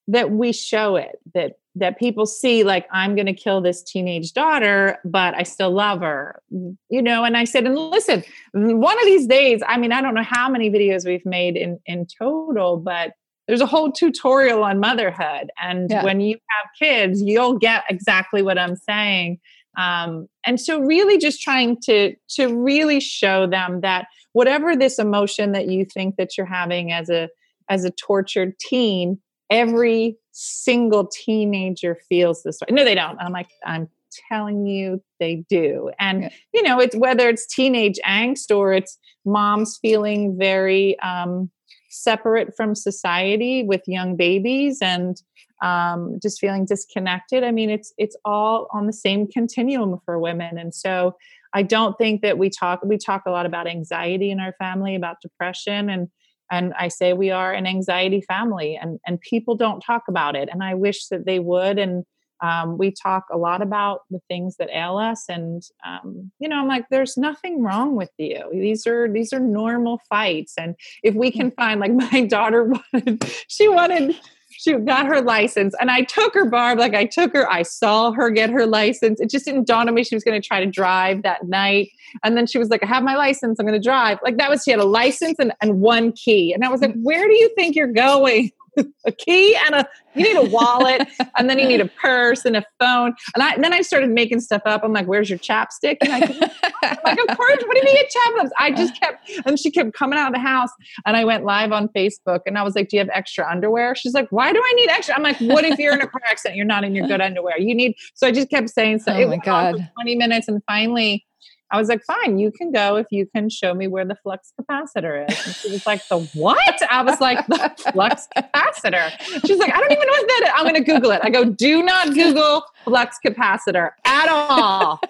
that 0.08 0.30
we 0.30 0.52
show 0.52 0.96
it, 0.96 1.18
that 1.34 1.54
that 1.76 1.98
people 1.98 2.26
see 2.26 2.64
like 2.64 2.86
i'm 2.90 3.14
going 3.14 3.26
to 3.26 3.34
kill 3.34 3.60
this 3.60 3.82
teenage 3.82 4.32
daughter 4.32 4.98
but 5.04 5.34
i 5.34 5.42
still 5.42 5.70
love 5.70 6.00
her 6.00 6.42
you 6.50 7.02
know 7.02 7.24
and 7.24 7.36
i 7.36 7.44
said 7.44 7.64
and 7.64 7.78
listen 7.78 8.24
one 8.52 8.98
of 8.98 9.04
these 9.04 9.26
days 9.26 9.62
i 9.68 9.76
mean 9.78 9.92
i 9.92 10.00
don't 10.00 10.14
know 10.14 10.22
how 10.22 10.48
many 10.48 10.70
videos 10.70 11.06
we've 11.06 11.26
made 11.26 11.56
in 11.56 11.78
in 11.86 12.06
total 12.18 12.76
but 12.76 13.12
there's 13.46 13.60
a 13.60 13.66
whole 13.66 13.92
tutorial 13.92 14.64
on 14.64 14.80
motherhood 14.80 15.50
and 15.62 15.90
yeah. 15.90 16.02
when 16.02 16.20
you 16.20 16.34
have 16.34 16.70
kids 16.78 17.22
you'll 17.22 17.58
get 17.58 17.84
exactly 17.88 18.42
what 18.42 18.58
i'm 18.58 18.76
saying 18.76 19.38
um, 19.78 20.26
and 20.46 20.58
so 20.58 20.80
really 20.80 21.18
just 21.18 21.42
trying 21.42 21.76
to 21.82 22.14
to 22.30 22.46
really 22.46 22.98
show 22.98 23.46
them 23.46 23.82
that 23.82 24.06
whatever 24.32 24.74
this 24.74 24.98
emotion 24.98 25.52
that 25.52 25.68
you 25.68 25.84
think 25.84 26.16
that 26.16 26.36
you're 26.36 26.46
having 26.46 26.92
as 26.92 27.10
a 27.10 27.28
as 27.68 27.84
a 27.84 27.90
tortured 27.90 28.58
teen 28.58 29.18
every 29.50 30.16
single 30.38 31.06
teenager 31.06 31.96
feels 32.10 32.42
this 32.42 32.58
way. 32.60 32.74
No, 32.74 32.84
they 32.84 32.94
don't. 32.94 33.18
I'm 33.18 33.32
like, 33.32 33.48
I'm 33.64 33.88
telling 34.28 34.66
you 34.66 35.02
they 35.18 35.44
do. 35.48 35.90
And 35.98 36.24
yeah. 36.24 36.28
you 36.52 36.62
know, 36.62 36.78
it's 36.78 36.94
whether 36.94 37.28
it's 37.28 37.46
teenage 37.46 37.98
angst 38.06 38.54
or 38.54 38.74
it's 38.74 38.98
moms 39.24 39.78
feeling 39.80 40.36
very 40.38 40.98
um, 41.00 41.50
separate 41.88 42.54
from 42.54 42.74
society 42.74 43.62
with 43.62 43.80
young 43.86 44.14
babies 44.14 44.78
and 44.82 45.16
um, 45.62 46.18
just 46.22 46.38
feeling 46.38 46.66
disconnected. 46.66 47.42
I 47.42 47.50
mean, 47.50 47.70
it's 47.70 47.94
it's 47.96 48.16
all 48.24 48.68
on 48.74 48.86
the 48.86 48.92
same 48.92 49.26
continuum 49.26 49.98
for 50.04 50.18
women. 50.18 50.58
And 50.58 50.74
so 50.74 51.16
I 51.54 51.62
don't 51.62 51.96
think 51.96 52.20
that 52.20 52.36
we 52.36 52.50
talk 52.50 52.80
we 52.84 52.98
talk 52.98 53.22
a 53.26 53.30
lot 53.30 53.46
about 53.46 53.66
anxiety 53.66 54.30
in 54.30 54.38
our 54.38 54.52
family, 54.58 54.94
about 54.94 55.22
depression 55.22 55.88
and 55.88 56.08
and 56.50 56.72
i 56.78 56.88
say 56.88 57.12
we 57.12 57.30
are 57.30 57.52
an 57.52 57.66
anxiety 57.66 58.20
family 58.20 58.78
and 58.80 58.98
and 59.06 59.20
people 59.20 59.54
don't 59.54 59.80
talk 59.80 60.04
about 60.08 60.36
it 60.36 60.48
and 60.50 60.62
i 60.62 60.74
wish 60.74 61.06
that 61.08 61.26
they 61.26 61.38
would 61.38 61.78
and 61.78 62.04
um, 62.42 62.76
we 62.76 62.90
talk 62.90 63.24
a 63.32 63.38
lot 63.38 63.62
about 63.62 64.00
the 64.10 64.20
things 64.28 64.56
that 64.56 64.68
ail 64.70 64.98
us 64.98 65.24
and 65.28 65.62
um, 65.86 66.30
you 66.38 66.48
know 66.48 66.56
i'm 66.56 66.68
like 66.68 66.84
there's 66.90 67.16
nothing 67.16 67.62
wrong 67.62 67.96
with 67.96 68.10
you. 68.18 68.44
These 68.52 68.86
are 68.86 69.10
these 69.10 69.32
are 69.32 69.40
normal 69.40 70.00
fights 70.08 70.54
and 70.58 70.74
if 71.02 71.14
we 71.14 71.30
can 71.30 71.50
find 71.50 71.80
like 71.80 71.92
my 72.12 72.26
daughter 72.26 72.64
wanted 72.64 73.24
she 73.48 73.68
wanted 73.68 74.16
she 74.58 74.72
got 74.74 75.06
her 75.06 75.20
license 75.20 75.74
and 75.80 75.90
I 75.90 76.02
took 76.02 76.34
her, 76.34 76.44
Barb, 76.44 76.78
like 76.78 76.94
I 76.94 77.04
took 77.04 77.32
her, 77.34 77.50
I 77.50 77.62
saw 77.62 78.12
her 78.12 78.30
get 78.30 78.50
her 78.50 78.66
license. 78.66 79.20
It 79.20 79.30
just 79.30 79.44
didn't 79.44 79.66
dawn 79.66 79.88
on 79.88 79.94
me 79.94 80.04
she 80.04 80.14
was 80.14 80.24
going 80.24 80.40
to 80.40 80.46
try 80.46 80.60
to 80.60 80.70
drive 80.70 81.22
that 81.22 81.46
night. 81.46 81.90
And 82.22 82.36
then 82.36 82.46
she 82.46 82.58
was 82.58 82.70
like, 82.70 82.82
I 82.82 82.86
have 82.86 83.02
my 83.02 83.16
license, 83.16 83.58
I'm 83.58 83.66
going 83.66 83.80
to 83.80 83.84
drive. 83.84 84.18
Like 84.22 84.38
that 84.38 84.50
was, 84.50 84.62
she 84.62 84.70
had 84.70 84.80
a 84.80 84.84
license 84.84 85.38
and, 85.38 85.52
and 85.60 85.80
one 85.80 86.12
key. 86.12 86.52
And 86.52 86.64
I 86.64 86.68
was 86.68 86.80
like, 86.80 86.94
mm. 86.94 87.02
where 87.02 87.26
do 87.26 87.34
you 87.34 87.50
think 87.54 87.76
you're 87.76 87.92
going? 87.92 88.50
a 89.06 89.12
key 89.12 89.56
and 89.66 89.74
a 89.74 89.88
you 90.14 90.22
need 90.24 90.36
a 90.36 90.50
wallet 90.50 91.06
and 91.36 91.50
then 91.50 91.58
you 91.58 91.68
need 91.68 91.80
a 91.80 91.86
purse 91.86 92.44
and 92.44 92.56
a 92.56 92.64
phone 92.80 93.14
and 93.34 93.42
I 93.42 93.54
and 93.54 93.62
then 93.62 93.72
I 93.72 93.82
started 93.82 94.10
making 94.10 94.40
stuff 94.40 94.62
up. 94.64 94.82
I'm 94.84 94.92
like, 94.92 95.06
"Where's 95.06 95.28
your 95.28 95.38
chapstick?" 95.38 95.98
And 96.00 96.12
I 96.12 96.18
am 96.18 96.96
like, 97.04 97.18
"Of 97.28 97.36
course, 97.36 97.62
what 97.64 97.74
do 97.74 97.78
you 97.78 97.84
mean 97.84 98.04
chapsticks?" 98.04 98.50
I 98.58 98.70
just 98.72 98.98
kept 99.00 99.30
and 99.44 99.58
she 99.58 99.70
kept 99.70 99.92
coming 99.92 100.18
out 100.18 100.28
of 100.28 100.34
the 100.34 100.40
house 100.40 100.70
and 101.04 101.16
I 101.16 101.24
went 101.24 101.44
live 101.44 101.72
on 101.72 101.88
Facebook 101.88 102.40
and 102.46 102.56
I 102.58 102.62
was 102.62 102.74
like, 102.74 102.88
"Do 102.88 102.96
you 102.96 103.00
have 103.00 103.10
extra 103.12 103.48
underwear?" 103.48 103.94
She's 103.94 104.14
like, 104.14 104.28
"Why 104.30 104.52
do 104.52 104.60
I 104.62 104.72
need 104.74 104.90
extra?" 104.90 105.14
I'm 105.14 105.22
like, 105.22 105.38
"What 105.40 105.64
if 105.64 105.78
you're 105.78 105.94
in 105.94 106.00
a 106.00 106.06
car 106.06 106.22
accident? 106.24 106.56
You're 106.56 106.66
not 106.66 106.84
in 106.84 106.94
your 106.94 107.06
good 107.06 107.20
underwear. 107.20 107.58
You 107.58 107.74
need." 107.74 107.96
So 108.14 108.26
I 108.26 108.32
just 108.32 108.50
kept 108.50 108.70
saying 108.70 109.00
so. 109.00 109.12
Oh 109.12 109.18
it 109.18 109.28
my 109.28 109.36
god! 109.38 109.90
20 109.94 110.16
minutes 110.16 110.48
and 110.48 110.62
finally 110.66 111.24
I 111.70 111.78
was 111.78 111.88
like, 111.88 112.04
fine, 112.04 112.38
you 112.38 112.52
can 112.52 112.70
go 112.70 112.96
if 112.96 113.06
you 113.10 113.26
can 113.26 113.50
show 113.50 113.74
me 113.74 113.88
where 113.88 114.04
the 114.04 114.14
flux 114.14 114.52
capacitor 114.60 115.28
is. 115.28 115.46
And 115.46 115.54
she 115.54 115.70
was 115.72 115.84
like, 115.84 116.06
the 116.08 116.20
what? 116.34 116.80
I 116.90 117.02
was 117.02 117.20
like, 117.20 117.44
the 117.48 117.72
flux 117.92 118.28
capacitor. 118.36 119.10
She's 119.44 119.58
like, 119.58 119.74
I 119.74 119.80
don't 119.80 119.90
even 119.90 120.06
know 120.06 120.12
what 120.12 120.28
that 120.28 120.42
is. 120.44 120.50
I'm 120.54 120.62
going 120.62 120.74
to 120.74 120.92
Google 120.92 121.10
it. 121.10 121.20
I 121.24 121.30
go, 121.30 121.44
do 121.44 121.82
not 121.82 122.14
Google 122.14 122.64
flux 122.84 123.18
capacitor 123.24 123.90
at 124.04 124.28
all. 124.28 125.00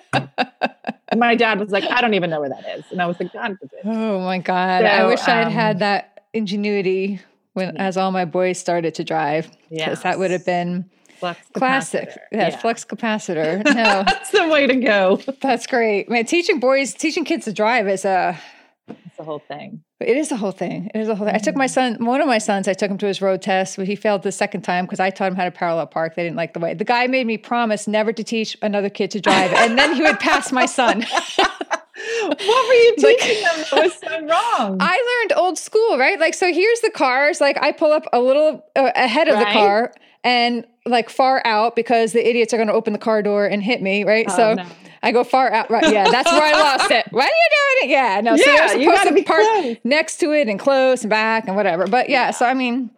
and 1.08 1.20
my 1.20 1.34
dad 1.34 1.60
was 1.60 1.70
like, 1.70 1.84
I 1.84 2.00
don't 2.00 2.14
even 2.14 2.30
know 2.30 2.40
where 2.40 2.48
that 2.48 2.78
is. 2.78 2.84
And 2.90 3.02
I 3.02 3.06
was 3.06 3.20
like, 3.20 3.34
God 3.34 3.56
forbid. 3.60 3.80
Oh 3.84 4.20
my 4.20 4.38
God. 4.38 4.80
So, 4.80 4.86
I 4.86 5.06
wish 5.06 5.20
um, 5.20 5.26
I 5.28 5.42
had 5.42 5.52
had 5.52 5.78
that 5.80 6.24
ingenuity 6.32 7.20
when, 7.52 7.76
as 7.76 7.98
all 7.98 8.12
my 8.12 8.24
boys 8.24 8.58
started 8.58 8.94
to 8.94 9.04
drive. 9.04 9.50
Because 9.68 10.02
that 10.02 10.18
would 10.18 10.30
have 10.30 10.46
been 10.46 10.88
Flux 11.18 11.40
Classic. 11.54 12.08
Yeah, 12.30 12.48
yeah, 12.48 12.56
flux 12.56 12.84
capacitor. 12.84 13.64
No. 13.76 14.04
That's 14.06 14.30
the 14.30 14.48
way 14.48 14.66
to 14.66 14.76
go. 14.76 15.20
That's 15.42 15.66
great. 15.66 16.08
Man, 16.08 16.24
teaching 16.24 16.60
boys, 16.60 16.94
teaching 16.94 17.24
kids 17.24 17.44
to 17.44 17.52
drive 17.52 17.88
is 17.88 18.04
a 18.04 18.38
it's 18.88 19.18
a 19.18 19.24
whole 19.24 19.38
thing. 19.38 19.82
It 19.98 20.16
is 20.16 20.30
a 20.30 20.36
whole 20.36 20.52
thing. 20.52 20.90
It 20.94 21.00
is 21.00 21.08
a 21.08 21.14
whole 21.14 21.26
thing. 21.26 21.34
I 21.34 21.38
took 21.38 21.56
my 21.56 21.66
son, 21.66 22.04
one 22.04 22.20
of 22.20 22.26
my 22.26 22.38
sons, 22.38 22.68
I 22.68 22.74
took 22.74 22.90
him 22.90 22.98
to 22.98 23.06
his 23.06 23.22
road 23.22 23.42
test, 23.42 23.76
but 23.76 23.86
he 23.86 23.96
failed 23.96 24.22
the 24.22 24.30
second 24.30 24.62
time 24.62 24.84
because 24.84 25.00
I 25.00 25.10
taught 25.10 25.28
him 25.28 25.36
how 25.36 25.44
to 25.44 25.50
parallel 25.50 25.86
park. 25.86 26.14
They 26.14 26.22
didn't 26.22 26.36
like 26.36 26.52
the 26.52 26.60
way. 26.60 26.74
The 26.74 26.84
guy 26.84 27.06
made 27.06 27.26
me 27.26 27.38
promise 27.38 27.88
never 27.88 28.12
to 28.12 28.22
teach 28.22 28.56
another 28.62 28.90
kid 28.90 29.10
to 29.12 29.20
drive, 29.20 29.52
and 29.54 29.78
then 29.78 29.94
he 29.94 30.02
would 30.02 30.20
pass 30.20 30.52
my 30.52 30.66
son. 30.66 31.02
what 31.36 32.68
were 32.68 32.74
you 32.74 32.94
teaching 32.98 33.42
like, 33.42 33.54
them 33.54 33.64
that 33.70 33.84
was 33.84 33.94
so 33.94 34.26
wrong? 34.26 34.76
I 34.80 35.20
learned 35.20 35.40
old 35.40 35.58
school, 35.58 35.98
right? 35.98 36.20
Like, 36.20 36.34
so 36.34 36.52
here's 36.52 36.80
the 36.80 36.90
cars. 36.90 37.40
Like, 37.40 37.56
I 37.62 37.72
pull 37.72 37.92
up 37.92 38.04
a 38.12 38.20
little 38.20 38.64
uh, 38.76 38.90
ahead 38.94 39.28
of 39.28 39.34
right? 39.34 39.46
the 39.46 39.52
car 39.52 39.92
and 40.26 40.66
like 40.84 41.08
far 41.08 41.40
out 41.46 41.76
because 41.76 42.12
the 42.12 42.28
idiots 42.28 42.52
are 42.52 42.56
going 42.56 42.68
to 42.68 42.74
open 42.74 42.92
the 42.92 42.98
car 42.98 43.22
door 43.22 43.46
and 43.46 43.62
hit 43.62 43.80
me, 43.80 44.04
right? 44.04 44.26
Oh, 44.28 44.36
so. 44.36 44.54
No 44.54 44.66
I 45.02 45.12
go 45.12 45.22
far 45.22 45.52
out. 45.52 45.70
Right. 45.70 45.92
Yeah. 45.92 46.10
That's 46.10 46.32
where 46.32 46.42
I 46.42 46.52
lost 46.52 46.90
it. 46.90 47.06
Why 47.10 47.22
are 47.22 47.26
you 47.26 47.30
doing 47.30 47.90
it? 47.90 47.92
Yeah. 47.92 48.20
No. 48.22 48.34
Yeah, 48.34 48.68
so 48.68 48.78
you 48.78 48.90
got 48.90 49.04
to 49.04 49.14
be 49.14 49.22
parked 49.22 49.46
close. 49.46 49.76
next 49.84 50.16
to 50.18 50.32
it 50.32 50.48
and 50.48 50.58
close 50.58 51.02
and 51.02 51.10
back 51.10 51.46
and 51.46 51.54
whatever. 51.54 51.86
But 51.86 52.08
yeah, 52.08 52.26
yeah. 52.26 52.30
So, 52.32 52.44
I 52.44 52.54
mean, 52.54 52.90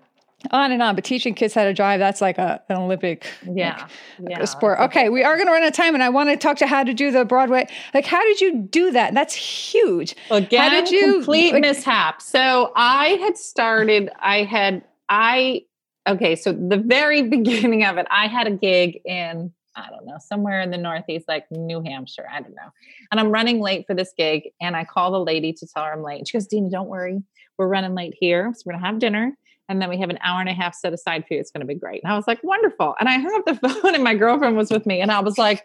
on 0.50 0.72
and 0.72 0.82
on. 0.82 0.94
But 0.94 1.04
teaching 1.04 1.34
kids 1.34 1.52
how 1.52 1.64
to 1.64 1.74
drive, 1.74 1.98
that's 1.98 2.22
like 2.22 2.38
a, 2.38 2.62
an 2.70 2.76
Olympic 2.76 3.26
yeah, 3.44 3.86
like, 4.18 4.38
yeah. 4.38 4.44
sport. 4.46 4.78
Okay. 4.78 5.10
We 5.10 5.22
are 5.22 5.34
going 5.36 5.48
to 5.48 5.52
run 5.52 5.62
out 5.62 5.68
of 5.68 5.74
time 5.74 5.92
and 5.92 6.02
I 6.02 6.08
want 6.08 6.30
to 6.30 6.36
talk 6.36 6.56
to 6.58 6.66
how 6.66 6.82
to 6.82 6.94
do 6.94 7.10
the 7.10 7.26
Broadway. 7.26 7.66
Like, 7.92 8.06
how 8.06 8.22
did 8.22 8.40
you 8.40 8.62
do 8.62 8.92
that? 8.92 9.12
That's 9.12 9.34
huge. 9.34 10.14
Again, 10.30 10.60
how 10.62 10.70
did 10.70 10.90
you 10.90 11.14
complete 11.14 11.52
like, 11.52 11.60
mishap. 11.60 12.22
So 12.22 12.72
I 12.74 13.18
had 13.20 13.36
started, 13.36 14.08
I 14.18 14.44
had, 14.44 14.82
I, 15.10 15.64
okay. 16.08 16.36
So 16.36 16.52
the 16.52 16.78
very 16.78 17.22
beginning 17.28 17.84
of 17.84 17.98
it, 17.98 18.06
I 18.10 18.26
had 18.26 18.46
a 18.46 18.52
gig 18.52 19.00
in 19.04 19.52
I 19.78 19.90
don't 19.90 20.06
know, 20.06 20.16
somewhere 20.18 20.60
in 20.60 20.72
the 20.72 20.76
Northeast, 20.76 21.28
like 21.28 21.46
New 21.52 21.80
Hampshire. 21.80 22.26
I 22.30 22.40
don't 22.40 22.54
know. 22.54 22.70
And 23.12 23.20
I'm 23.20 23.30
running 23.30 23.60
late 23.60 23.86
for 23.86 23.94
this 23.94 24.12
gig. 24.16 24.50
And 24.60 24.74
I 24.74 24.84
call 24.84 25.12
the 25.12 25.20
lady 25.20 25.52
to 25.52 25.66
tell 25.66 25.84
her 25.84 25.92
I'm 25.92 26.02
late. 26.02 26.26
She 26.26 26.36
goes, 26.36 26.48
Dena, 26.48 26.68
don't 26.68 26.88
worry. 26.88 27.22
We're 27.56 27.68
running 27.68 27.94
late 27.94 28.14
here. 28.18 28.52
So 28.54 28.62
we're 28.66 28.72
going 28.72 28.82
to 28.82 28.86
have 28.88 28.98
dinner. 28.98 29.36
And 29.68 29.80
then 29.80 29.88
we 29.88 29.98
have 29.98 30.10
an 30.10 30.18
hour 30.22 30.40
and 30.40 30.48
a 30.48 30.54
half 30.54 30.74
set 30.74 30.92
aside 30.92 31.24
for 31.28 31.34
you. 31.34 31.40
It's 31.40 31.50
going 31.50 31.60
to 31.60 31.66
be 31.66 31.74
great. 31.74 32.02
And 32.02 32.12
I 32.12 32.16
was 32.16 32.26
like, 32.26 32.42
wonderful. 32.42 32.94
And 32.98 33.08
I 33.08 33.18
hung 33.18 33.34
up 33.36 33.44
the 33.44 33.68
phone 33.68 33.94
and 33.94 34.02
my 34.02 34.14
girlfriend 34.14 34.56
was 34.56 34.70
with 34.70 34.86
me. 34.86 35.00
And 35.00 35.12
I 35.12 35.20
was 35.20 35.38
like, 35.38 35.64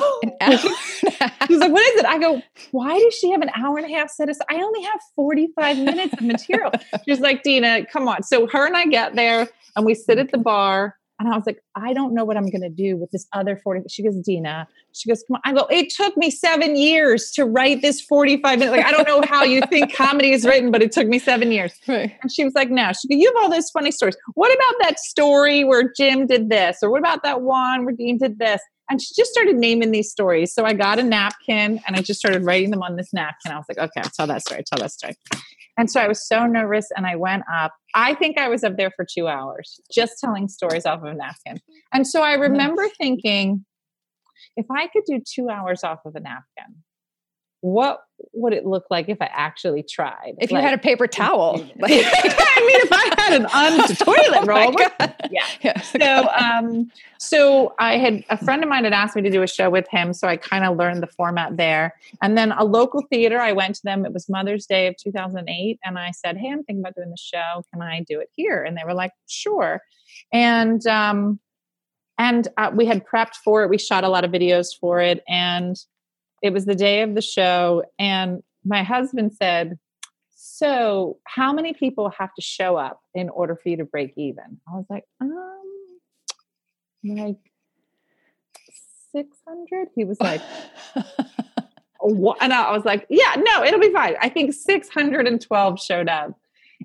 Oh, 1.18 1.46
she's 1.46 1.58
like, 1.58 1.72
what 1.72 1.86
is 1.94 2.00
it? 2.00 2.06
I 2.06 2.18
go, 2.18 2.42
why 2.72 2.98
does 2.98 3.14
she 3.14 3.30
have 3.30 3.40
an 3.40 3.50
hour 3.56 3.78
and 3.78 3.86
a 3.86 3.94
half 3.96 4.10
set 4.10 4.28
aside? 4.28 4.46
I 4.50 4.56
only 4.56 4.82
have 4.82 5.00
45 5.14 5.78
minutes 5.78 6.14
of 6.14 6.20
material. 6.22 6.72
She's 7.04 7.20
like, 7.20 7.42
Dena, 7.42 7.86
come 7.86 8.08
on. 8.08 8.22
So 8.22 8.46
her 8.48 8.66
and 8.66 8.76
I 8.76 8.86
get 8.86 9.14
there 9.14 9.48
and 9.76 9.86
we 9.86 9.94
sit 9.94 10.18
at 10.18 10.30
the 10.32 10.38
bar 10.38 10.96
and 11.18 11.32
I 11.32 11.36
was 11.36 11.46
like, 11.46 11.62
I 11.74 11.94
don't 11.94 12.12
know 12.12 12.24
what 12.24 12.36
I'm 12.36 12.50
going 12.50 12.62
to 12.62 12.68
do 12.68 12.96
with 12.96 13.10
this 13.10 13.26
other 13.32 13.56
40. 13.56 13.88
She 13.88 14.02
goes, 14.02 14.16
Dena, 14.16 14.68
she 14.92 15.08
goes, 15.08 15.24
come 15.26 15.36
on. 15.36 15.40
I 15.44 15.58
go, 15.58 15.66
it 15.70 15.88
took 15.90 16.16
me 16.16 16.30
seven 16.30 16.76
years 16.76 17.30
to 17.32 17.44
write 17.44 17.80
this 17.80 18.02
45 18.02 18.58
minutes. 18.58 18.76
Like, 18.76 18.86
I 18.86 18.90
don't 18.90 19.08
know 19.08 19.22
how 19.26 19.42
you 19.42 19.62
think 19.70 19.94
comedy 19.94 20.32
is 20.32 20.44
written, 20.44 20.70
but 20.70 20.82
it 20.82 20.92
took 20.92 21.08
me 21.08 21.18
seven 21.18 21.52
years. 21.52 21.72
Right. 21.88 22.12
And 22.20 22.32
she 22.32 22.44
was 22.44 22.54
like, 22.54 22.68
no, 22.68 22.90
she 22.92 23.08
goes, 23.08 23.18
you 23.22 23.32
have 23.32 23.44
all 23.44 23.50
those 23.50 23.70
funny 23.70 23.92
stories. 23.92 24.16
What 24.34 24.52
about 24.52 24.74
that 24.80 24.98
story 24.98 25.62
where 25.62 25.92
Jim 25.96 26.26
did 26.26 26.50
this? 26.50 26.78
Or 26.82 26.90
what 26.90 26.98
about 26.98 27.22
that 27.22 27.42
one 27.42 27.84
where 27.84 27.94
Dean 27.94 28.18
did 28.18 28.38
this? 28.38 28.60
And 28.88 29.00
she 29.00 29.14
just 29.14 29.32
started 29.32 29.56
naming 29.56 29.90
these 29.90 30.10
stories. 30.10 30.54
So 30.54 30.64
I 30.64 30.72
got 30.72 30.98
a 30.98 31.02
napkin 31.02 31.80
and 31.86 31.96
I 31.96 32.02
just 32.02 32.20
started 32.20 32.44
writing 32.44 32.70
them 32.70 32.82
on 32.82 32.96
this 32.96 33.12
napkin. 33.12 33.52
I 33.52 33.56
was 33.56 33.66
like, 33.68 33.78
okay, 33.78 34.00
I'll 34.02 34.10
tell 34.10 34.26
that 34.28 34.42
story, 34.42 34.62
tell 34.64 34.78
that 34.78 34.92
story. 34.92 35.16
And 35.78 35.90
so 35.90 36.00
I 36.00 36.08
was 36.08 36.26
so 36.26 36.46
nervous 36.46 36.88
and 36.96 37.06
I 37.06 37.16
went 37.16 37.42
up. 37.52 37.74
I 37.94 38.14
think 38.14 38.38
I 38.38 38.48
was 38.48 38.64
up 38.64 38.76
there 38.76 38.90
for 38.90 39.04
two 39.04 39.28
hours 39.28 39.80
just 39.92 40.18
telling 40.20 40.48
stories 40.48 40.86
off 40.86 41.02
of 41.02 41.08
a 41.08 41.14
napkin. 41.14 41.60
And 41.92 42.06
so 42.06 42.22
I 42.22 42.34
mm-hmm. 42.34 42.42
remember 42.42 42.88
thinking, 42.96 43.64
if 44.56 44.66
I 44.70 44.86
could 44.86 45.04
do 45.06 45.20
two 45.20 45.50
hours 45.50 45.84
off 45.84 46.00
of 46.06 46.14
a 46.14 46.20
napkin, 46.20 46.82
what 47.60 48.00
would 48.32 48.52
it 48.52 48.64
look 48.64 48.84
like 48.90 49.08
if 49.08 49.20
I 49.20 49.28
actually 49.32 49.82
tried? 49.82 50.34
If 50.38 50.50
like, 50.50 50.62
you 50.62 50.66
had 50.68 50.78
a 50.78 50.80
paper 50.80 51.06
towel. 51.06 51.56
I 51.82 51.88
mean, 51.88 52.00
if 52.00 52.92
I 52.92 53.14
had 53.18 53.40
an 53.40 53.46
oh 53.54 53.86
toilet 53.98 54.40
oh 54.42 54.46
roll. 54.46 54.76
Yeah. 55.30 55.46
yeah. 55.62 55.80
So, 55.80 56.28
um, 56.30 56.90
so 57.18 57.74
I 57.78 57.98
had 57.98 58.24
a 58.30 58.36
friend 58.36 58.62
of 58.62 58.68
mine 58.68 58.84
had 58.84 58.92
asked 58.92 59.16
me 59.16 59.22
to 59.22 59.30
do 59.30 59.42
a 59.42 59.46
show 59.46 59.70
with 59.70 59.86
him. 59.88 60.12
So 60.12 60.28
I 60.28 60.36
kind 60.36 60.64
of 60.64 60.76
learned 60.76 61.02
the 61.02 61.06
format 61.06 61.56
there. 61.56 61.94
And 62.22 62.36
then 62.36 62.52
a 62.52 62.64
local 62.64 63.02
theater, 63.10 63.38
I 63.38 63.52
went 63.52 63.76
to 63.76 63.82
them. 63.84 64.04
It 64.04 64.12
was 64.12 64.28
Mother's 64.28 64.66
Day 64.66 64.86
of 64.86 64.96
2008. 64.96 65.78
And 65.84 65.98
I 65.98 66.10
said, 66.10 66.36
Hey, 66.36 66.50
I'm 66.50 66.64
thinking 66.64 66.80
about 66.80 66.94
doing 66.94 67.10
the 67.10 67.16
show. 67.16 67.62
Can 67.72 67.82
I 67.82 68.04
do 68.08 68.20
it 68.20 68.30
here? 68.34 68.62
And 68.62 68.76
they 68.76 68.82
were 68.84 68.94
like, 68.94 69.12
Sure. 69.28 69.82
And, 70.32 70.86
um, 70.86 71.40
and 72.18 72.48
uh, 72.56 72.70
we 72.74 72.86
had 72.86 73.04
prepped 73.06 73.36
for 73.44 73.62
it. 73.62 73.70
We 73.70 73.78
shot 73.78 74.04
a 74.04 74.08
lot 74.08 74.24
of 74.24 74.30
videos 74.30 74.68
for 74.78 75.00
it. 75.00 75.22
And 75.28 75.76
it 76.42 76.52
was 76.52 76.64
the 76.64 76.74
day 76.74 77.02
of 77.02 77.14
the 77.14 77.22
show, 77.22 77.84
and 77.98 78.42
my 78.64 78.82
husband 78.82 79.32
said, 79.32 79.78
So, 80.48 81.18
how 81.24 81.52
many 81.52 81.74
people 81.74 82.08
have 82.18 82.32
to 82.34 82.40
show 82.40 82.76
up 82.76 83.00
in 83.14 83.28
order 83.28 83.56
for 83.56 83.68
you 83.68 83.78
to 83.78 83.84
break 83.84 84.12
even? 84.16 84.60
I 84.68 84.76
was 84.76 84.86
like, 84.88 85.02
Um, 85.20 85.30
like 87.04 87.36
600. 89.12 89.88
He 89.96 90.04
was 90.04 90.20
like, 90.20 90.40
what? 92.00 92.38
And 92.40 92.52
I 92.52 92.70
was 92.70 92.84
like, 92.84 93.06
Yeah, 93.10 93.34
no, 93.36 93.64
it'll 93.64 93.80
be 93.80 93.92
fine. 93.92 94.14
I 94.22 94.28
think 94.28 94.54
612 94.54 95.80
showed 95.80 96.08
up. 96.08 96.38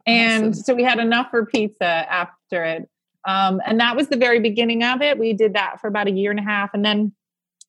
And 0.08 0.50
awesome. 0.50 0.64
so 0.64 0.74
we 0.74 0.84
had 0.84 0.98
enough 0.98 1.30
for 1.30 1.46
pizza 1.46 1.86
after 1.86 2.64
it. 2.64 2.90
Um, 3.28 3.62
and 3.64 3.80
that 3.80 3.96
was 3.96 4.08
the 4.08 4.18
very 4.18 4.40
beginning 4.40 4.84
of 4.84 5.04
it. 5.04 5.20
We 5.20 5.34
did 5.34 5.54
that 5.54 5.80
for 5.80 5.88
about 5.88 6.08
a 6.08 6.12
year 6.12 6.32
and 6.32 6.40
a 6.40 6.44
half. 6.44 6.72
And 6.74 6.84
then 6.84 7.14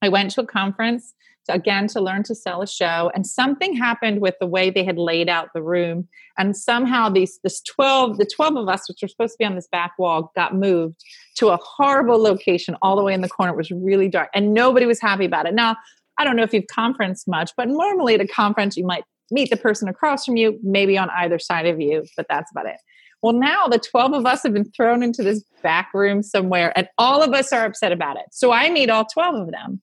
I 0.01 0.09
went 0.09 0.31
to 0.33 0.41
a 0.41 0.47
conference 0.47 1.13
again 1.49 1.89
to 1.89 2.01
learn 2.01 2.23
to 2.25 2.35
sell 2.35 2.63
a 2.63 2.67
show. 2.67 3.11
And 3.15 3.27
something 3.27 3.77
happened 3.77 4.21
with 4.21 4.35
the 4.41 4.47
way 4.47 4.71
they 4.71 4.85
had 4.85 4.99
laid 4.99 5.29
out 5.29 5.49
the 5.55 5.63
room. 5.63 6.09
And 6.39 6.57
somehow 6.57 7.09
these 7.09 7.41
this 7.43 7.61
12 7.63 8.19
the 8.19 8.27
12 8.27 8.57
of 8.57 8.69
us 8.69 8.89
which 8.89 9.03
were 9.03 9.09
supposed 9.09 9.35
to 9.35 9.39
be 9.39 9.45
on 9.45 9.55
this 9.55 9.69
back 9.69 9.93
wall 9.99 10.33
got 10.35 10.55
moved 10.55 11.03
to 11.37 11.49
a 11.49 11.57
horrible 11.57 12.21
location 12.21 12.77
all 12.83 12.97
the 12.97 13.03
way 13.03 13.15
in 13.15 13.21
the 13.21 13.29
corner. 13.29 13.53
It 13.53 13.57
was 13.57 13.71
really 13.71 14.09
dark 14.09 14.31
and 14.35 14.55
nobody 14.55 14.87
was 14.87 15.01
happy 15.01 15.25
about 15.25 15.47
it. 15.47 15.55
Now 15.55 15.77
i 16.19 16.25
don't 16.25 16.37
know 16.37 16.43
if 16.43 16.53
you've 16.53 16.67
conferenced 16.67 17.29
much 17.29 17.53
but 17.57 17.69
normally 17.69 18.15
at 18.15 18.21
a 18.21 18.27
conference 18.27 18.77
you 18.77 18.85
might 18.85 19.05
meet 19.31 19.51
the 19.51 19.57
person 19.57 19.89
across 19.89 20.25
from 20.25 20.37
you 20.37 20.59
maybe 20.63 20.99
on 20.99 21.09
either 21.11 21.39
side 21.39 21.67
of 21.67 21.81
you 21.81 22.05
but 22.17 22.27
that's 22.29 22.51
about 22.51 22.67
it 22.67 22.77
well, 23.23 23.33
now 23.33 23.69
the 23.69 23.79
12 23.79 24.13
of 24.15 24.27
us 24.27 24.43
have 24.43 24.53
been 24.53 24.71
thrown 24.73 25.03
into 25.03 25.23
this 25.23 25.45
back 25.63 25.91
room 25.95 26.23
somewhere, 26.23 26.73
and 26.77 26.89
all 26.99 27.23
of 27.23 27.33
us 27.33 27.53
are 27.53 27.65
upset 27.65 27.93
about 27.93 28.17
it. 28.17 28.25
So 28.33 28.51
I 28.51 28.69
meet 28.69 28.91
all 28.91 29.05
12 29.05 29.47
of 29.47 29.51
them, 29.53 29.81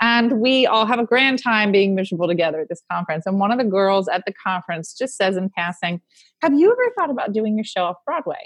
and 0.00 0.40
we 0.40 0.66
all 0.66 0.86
have 0.86 0.98
a 0.98 1.06
grand 1.06 1.40
time 1.40 1.70
being 1.70 1.94
miserable 1.94 2.26
together 2.26 2.60
at 2.60 2.68
this 2.68 2.82
conference. 2.90 3.26
And 3.26 3.38
one 3.38 3.52
of 3.52 3.58
the 3.58 3.64
girls 3.64 4.08
at 4.08 4.24
the 4.26 4.32
conference 4.32 4.92
just 4.92 5.16
says 5.16 5.36
in 5.36 5.50
passing, 5.56 6.00
Have 6.42 6.52
you 6.54 6.72
ever 6.72 6.92
thought 6.98 7.10
about 7.10 7.32
doing 7.32 7.56
your 7.56 7.64
show 7.64 7.84
off 7.84 7.96
Broadway? 8.04 8.44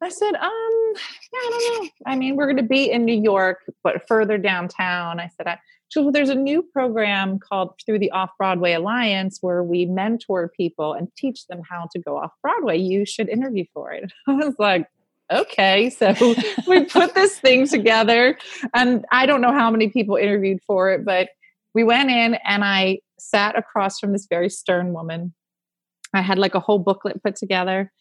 I 0.00 0.10
said, 0.10 0.34
um, 0.34 0.40
yeah, 0.42 1.40
I 1.40 1.48
don't 1.50 1.84
know. 1.84 1.90
I 2.06 2.14
mean, 2.14 2.36
we're 2.36 2.46
going 2.46 2.56
to 2.58 2.62
be 2.62 2.90
in 2.90 3.04
New 3.04 3.20
York, 3.20 3.64
but 3.82 4.06
further 4.06 4.38
downtown. 4.38 5.18
I 5.18 5.28
said, 5.36 5.48
I, 5.48 5.58
so 5.90 6.10
there's 6.10 6.28
a 6.28 6.34
new 6.34 6.62
program 6.62 7.38
called 7.38 7.74
through 7.84 7.98
the 7.98 8.10
Off 8.10 8.30
Broadway 8.36 8.72
Alliance 8.72 9.38
where 9.40 9.62
we 9.62 9.86
mentor 9.86 10.50
people 10.54 10.92
and 10.92 11.08
teach 11.16 11.46
them 11.46 11.62
how 11.68 11.88
to 11.92 11.98
go 11.98 12.18
off 12.18 12.32
Broadway. 12.42 12.76
You 12.78 13.06
should 13.06 13.28
interview 13.28 13.64
for 13.72 13.90
it. 13.92 14.12
I 14.28 14.32
was 14.32 14.54
like, 14.58 14.86
okay. 15.32 15.90
So 15.90 16.14
we 16.66 16.84
put 16.84 17.14
this 17.14 17.38
thing 17.38 17.66
together, 17.66 18.38
and 18.74 19.06
I 19.10 19.26
don't 19.26 19.40
know 19.40 19.52
how 19.52 19.70
many 19.70 19.88
people 19.88 20.16
interviewed 20.16 20.60
for 20.66 20.90
it, 20.90 21.04
but 21.04 21.30
we 21.74 21.84
went 21.84 22.10
in 22.10 22.34
and 22.44 22.64
I 22.64 22.98
sat 23.18 23.56
across 23.56 23.98
from 23.98 24.12
this 24.12 24.26
very 24.28 24.50
stern 24.50 24.92
woman. 24.92 25.34
I 26.14 26.22
had 26.22 26.38
like 26.38 26.54
a 26.54 26.60
whole 26.60 26.78
booklet 26.78 27.22
put 27.22 27.36
together. 27.36 27.92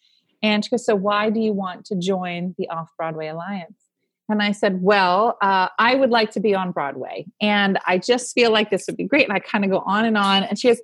And 0.43 0.63
she 0.63 0.69
goes, 0.69 0.85
So 0.85 0.95
why 0.95 1.29
do 1.29 1.39
you 1.39 1.53
want 1.53 1.85
to 1.85 1.95
join 1.95 2.53
the 2.57 2.69
Off 2.69 2.89
Broadway 2.97 3.27
Alliance? 3.27 3.86
And 4.29 4.41
I 4.41 4.51
said, 4.51 4.81
Well, 4.81 5.37
uh, 5.41 5.69
I 5.79 5.95
would 5.95 6.09
like 6.09 6.31
to 6.31 6.39
be 6.39 6.53
on 6.53 6.71
Broadway. 6.71 7.25
And 7.41 7.79
I 7.85 7.97
just 7.97 8.33
feel 8.33 8.51
like 8.51 8.69
this 8.69 8.85
would 8.87 8.97
be 8.97 9.05
great. 9.05 9.27
And 9.27 9.33
I 9.35 9.39
kind 9.39 9.63
of 9.63 9.71
go 9.71 9.79
on 9.79 10.05
and 10.05 10.17
on. 10.17 10.43
And 10.43 10.59
she 10.59 10.67
goes, 10.67 10.81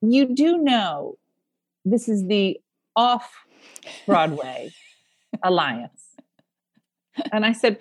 You 0.00 0.34
do 0.34 0.58
know 0.58 1.16
this 1.84 2.08
is 2.08 2.26
the 2.26 2.58
off 2.96 3.32
Broadway 4.06 4.72
Alliance. 5.42 6.02
And 7.30 7.46
I 7.46 7.52
said, 7.52 7.78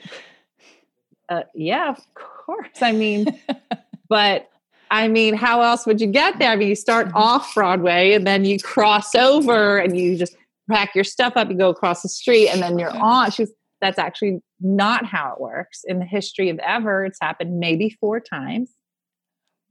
uh, 1.30 1.44
Yeah, 1.56 1.90
of 1.90 2.14
course. 2.14 2.82
I 2.82 2.92
mean, 2.92 3.26
but 4.10 4.48
I 4.92 5.08
mean, 5.08 5.36
how 5.36 5.62
else 5.62 5.88
would 5.88 6.02
you 6.02 6.08
get 6.08 6.38
there? 6.38 6.52
I 6.52 6.56
mean, 6.58 6.68
you 6.68 6.76
start 6.76 7.10
off 7.16 7.56
Broadway 7.56 8.12
and 8.12 8.28
then 8.28 8.44
you 8.44 8.60
cross 8.60 9.16
over 9.16 9.78
and 9.78 9.98
you 9.98 10.18
just 10.18 10.36
pack 10.70 10.94
your 10.94 11.06
stuff 11.06 11.34
up, 11.36 11.50
you 11.50 11.58
go 11.58 11.70
across 11.70 12.02
the 12.02 12.10
street, 12.10 12.50
and 12.50 12.62
then 12.62 12.78
you're 12.78 12.96
on. 13.02 13.32
She 13.32 13.48
that's 13.82 14.00
actually 14.00 14.40
not 14.60 15.06
how 15.06 15.34
it 15.34 15.42
works 15.42 15.82
in 15.86 16.00
the 16.00 16.06
history 16.06 16.50
of 16.50 16.60
ever. 16.60 17.06
It's 17.06 17.20
happened 17.22 17.60
maybe 17.60 17.90
four 18.00 18.20
times. 18.20 18.72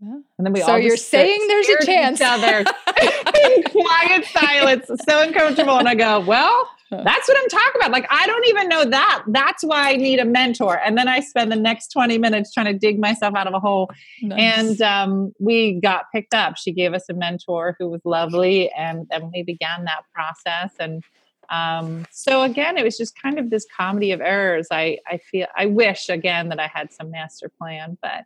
Yeah. 0.01 0.19
And 0.39 0.47
then 0.47 0.53
we 0.53 0.61
so 0.61 0.73
all 0.73 0.79
you're 0.79 0.97
saying 0.97 1.47
there's 1.47 1.69
a 1.69 1.87
chance 1.87 2.21
out 2.21 2.41
there 2.41 2.61
in 3.47 3.63
quiet 3.65 4.25
silence, 4.27 4.87
so 5.09 5.23
uncomfortable. 5.23 5.79
And 5.79 5.89
I 5.89 5.95
go, 5.95 6.21
well, 6.21 6.69
That's 6.91 7.29
what 7.29 7.39
I'm 7.39 7.49
talking 7.49 7.81
about. 7.81 7.93
Like, 7.93 8.07
I 8.11 8.27
don't 8.27 8.47
even 8.49 8.69
know 8.69 8.85
that. 8.85 9.23
That's 9.29 9.63
why 9.63 9.93
I 9.93 9.97
need 9.97 10.19
a 10.19 10.25
mentor. 10.25 10.81
And 10.85 10.99
then 10.99 11.07
I 11.07 11.21
spend 11.21 11.53
the 11.53 11.57
next 11.57 11.89
20 11.93 12.19
minutes 12.19 12.53
trying 12.53 12.67
to 12.67 12.77
dig 12.77 12.99
myself 12.99 13.37
out 13.37 13.47
of 13.47 13.55
a 13.55 13.61
hole. 13.61 13.91
Nice. 14.23 14.59
And 14.59 14.83
um, 14.83 15.33
we 15.39 15.79
got 15.81 16.07
picked 16.13 16.35
up. 16.35 16.57
She 16.57 16.73
gave 16.73 16.93
us 16.93 17.05
a 17.09 17.15
mentor 17.15 17.77
who 17.79 17.89
was 17.89 18.01
lovely. 18.05 18.73
And 18.73 19.07
then 19.11 19.31
we 19.33 19.45
began 19.45 19.85
that 19.85 20.03
process. 20.13 20.75
And 20.81 21.05
um, 21.51 22.07
so 22.11 22.43
again, 22.43 22.79
it 22.79 22.85
was 22.85 22.97
just 22.97 23.21
kind 23.21 23.39
of 23.39 23.51
this 23.51 23.67
comedy 23.77 24.13
of 24.13 24.21
errors. 24.21 24.69
I, 24.71 24.99
I 25.07 25.19
feel, 25.19 25.47
I 25.57 25.67
wish 25.67 26.09
again 26.09 26.49
that 26.51 26.61
I 26.61 26.69
had 26.69 26.93
some 26.93 27.11
master 27.11 27.49
plan, 27.49 27.99
but 28.01 28.25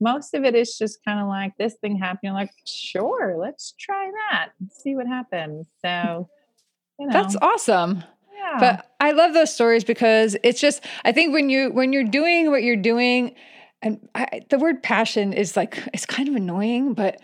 most 0.00 0.34
of 0.34 0.44
it 0.44 0.54
is 0.54 0.76
just 0.76 1.02
kind 1.04 1.20
of 1.20 1.26
like 1.26 1.56
this 1.58 1.74
thing 1.74 1.96
happening. 1.96 2.34
Like, 2.34 2.50
sure, 2.66 3.36
let's 3.38 3.72
try 3.78 4.10
that 4.30 4.50
and 4.60 4.70
see 4.70 4.94
what 4.94 5.06
happens. 5.06 5.66
So, 5.82 6.28
you 6.98 7.06
know. 7.06 7.12
That's 7.12 7.36
awesome. 7.36 8.04
Yeah. 8.36 8.56
But 8.60 8.94
I 9.00 9.12
love 9.12 9.32
those 9.32 9.52
stories 9.52 9.84
because 9.84 10.36
it's 10.42 10.60
just 10.60 10.84
I 11.04 11.12
think 11.12 11.32
when 11.32 11.48
you 11.48 11.70
when 11.70 11.92
you're 11.92 12.04
doing 12.04 12.50
what 12.50 12.62
you're 12.62 12.76
doing 12.76 13.34
and 13.82 14.08
I, 14.14 14.42
the 14.48 14.58
word 14.58 14.82
passion 14.82 15.32
is 15.32 15.56
like 15.56 15.82
it's 15.92 16.06
kind 16.06 16.28
of 16.28 16.34
annoying 16.34 16.94
but 16.94 17.20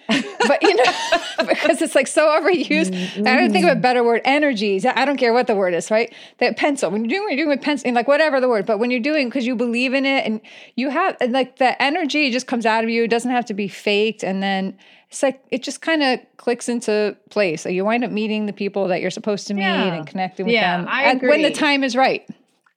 but 0.46 0.62
you 0.62 0.74
know 0.74 0.84
because 1.48 1.80
it's 1.80 1.94
like 1.94 2.07
so 2.07 2.26
overused 2.26 2.90
mm-hmm. 2.90 3.26
i 3.26 3.36
don't 3.36 3.53
think 3.53 3.64
of 3.64 3.76
a 3.76 3.80
better 3.80 4.05
word 4.05 4.20
energies 4.24 4.84
i 4.84 5.05
don't 5.05 5.16
care 5.16 5.32
what 5.32 5.46
the 5.46 5.55
word 5.55 5.74
is 5.74 5.90
right 5.90 6.14
that 6.38 6.57
pencil 6.57 6.90
when 6.90 7.05
you're 7.05 7.09
doing 7.09 7.22
what 7.22 7.30
you're 7.30 7.46
doing 7.46 7.57
with 7.57 7.62
pencil 7.62 7.88
and 7.88 7.94
like 7.94 8.07
whatever 8.07 8.40
the 8.40 8.48
word 8.48 8.66
but 8.66 8.78
when 8.78 8.90
you're 8.90 9.00
doing 9.00 9.28
because 9.28 9.46
you 9.46 9.57
believe 9.57 9.94
in 9.94 10.05
it 10.05 10.26
and 10.26 10.40
you 10.76 10.90
have 10.90 11.16
like 11.28 11.57
the 11.57 11.80
energy 11.82 12.30
just 12.30 12.46
comes 12.46 12.66
out 12.66 12.84
of 12.84 12.90
you 12.90 13.05
it 13.05 13.11
doesn't 13.11 13.30
have 13.30 13.46
to 13.46 13.55
be 13.55 13.66
faked 13.66 14.22
and 14.22 14.42
then 14.42 14.76
it's 15.09 15.22
like 15.22 15.42
it 15.50 15.62
just 15.62 15.82
kind 15.82 16.03
of 16.03 16.20
clicks 16.38 16.70
into 16.70 17.14
place. 17.28 17.61
So 17.61 17.68
you 17.68 17.84
wind 17.84 18.03
up 18.03 18.11
meeting 18.11 18.46
the 18.46 18.53
people 18.55 18.88
that 18.88 19.03
you're 19.03 19.11
supposed 19.11 19.46
to 19.48 19.55
meet 19.55 19.61
yeah. 19.61 19.92
and 19.92 20.07
connecting 20.07 20.46
with 20.46 20.55
yeah, 20.55 20.78
them 20.78 20.86
I 20.88 21.11
agree. 21.12 21.28
when 21.28 21.42
the 21.42 21.50
time 21.50 21.84
is 21.84 21.94
right. 21.94 22.26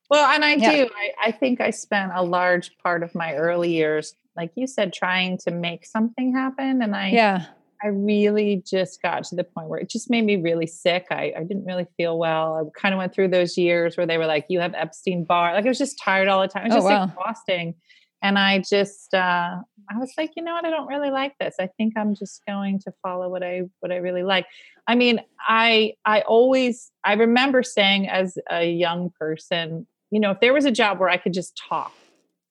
Well, 0.10 0.30
and 0.30 0.46
I 0.46 0.54
yeah. 0.54 0.72
do. 0.72 0.90
I, 0.96 1.30
I 1.30 1.32
think 1.32 1.62
I 1.62 1.72
spent 1.72 2.12
a 2.14 2.24
large 2.24 2.78
part 2.78 3.04
of 3.04 3.16
my 3.16 3.34
early 3.34 3.72
years, 3.72 4.16
like 4.36 4.52
you 4.56 4.68
said, 4.68 4.94
trying 4.94 5.38
to 5.40 5.52
make 5.52 5.86
something 5.86 6.34
happen. 6.34 6.82
And 6.82 6.96
I 6.96 7.10
yeah. 7.10 7.46
I 7.84 7.88
really 7.88 8.64
just 8.66 9.02
got 9.02 9.24
to 9.26 9.36
the 9.36 9.44
point 9.44 9.68
where 9.68 9.80
it 9.80 9.90
just 9.90 10.10
made 10.10 10.24
me 10.24 10.38
really 10.38 10.68
sick. 10.68 11.08
I, 11.12 11.34
I 11.38 11.44
didn't 11.44 11.66
really 11.66 11.86
feel 11.98 12.18
well. 12.18 12.56
I 12.76 12.80
kind 12.80 12.94
of 12.94 12.98
went 13.00 13.14
through 13.14 13.28
those 13.30 13.58
years 13.58 13.98
where 13.98 14.06
they 14.06 14.18
were 14.18 14.26
like, 14.26 14.46
you 14.50 14.60
have 14.60 14.74
Epstein 14.74 15.26
Barr. 15.26 15.54
Like 15.54 15.66
I 15.66 15.68
was 15.68 15.78
just 15.78 16.00
tired 16.02 16.28
all 16.28 16.42
the 16.42 16.48
time. 16.48 16.66
It 16.66 16.74
was 16.74 16.86
oh, 16.86 16.90
just 16.90 16.90
wow. 16.90 17.04
exhausting. 17.04 17.76
And 18.24 18.40
I 18.40 18.60
just 18.60 19.14
uh, 19.14 19.58
I 19.90 19.98
was 19.98 20.12
like, 20.18 20.32
you 20.36 20.44
know 20.44 20.54
what, 20.54 20.66
I 20.66 20.70
don't 20.70 20.88
really 20.88 21.12
like 21.12 21.38
this. 21.40 21.56
I 21.60 21.68
think 21.78 21.94
I'm 21.98 22.16
just 22.16 22.42
going 22.48 22.80
to 22.80 22.94
follow 23.04 23.30
what 23.30 23.44
I 23.44 23.64
what 23.82 23.92
I 23.92 23.98
really 23.98 24.24
like. 24.24 24.46
I 24.88 24.96
mean, 24.96 25.20
I 25.48 25.94
I 26.06 26.22
always 26.22 26.92
I 27.04 27.14
remember 27.14 27.62
saying 27.62 28.10
as 28.10 28.38
a 28.50 28.70
young 28.70 29.12
person, 29.20 29.86
you 30.16 30.22
know, 30.22 30.32
if 30.32 30.40
there 30.40 30.54
was 30.54 30.64
a 30.64 30.72
job 30.72 30.98
where 30.98 31.10
I 31.10 31.18
could 31.18 31.34
just 31.34 31.62
talk, 31.70 31.92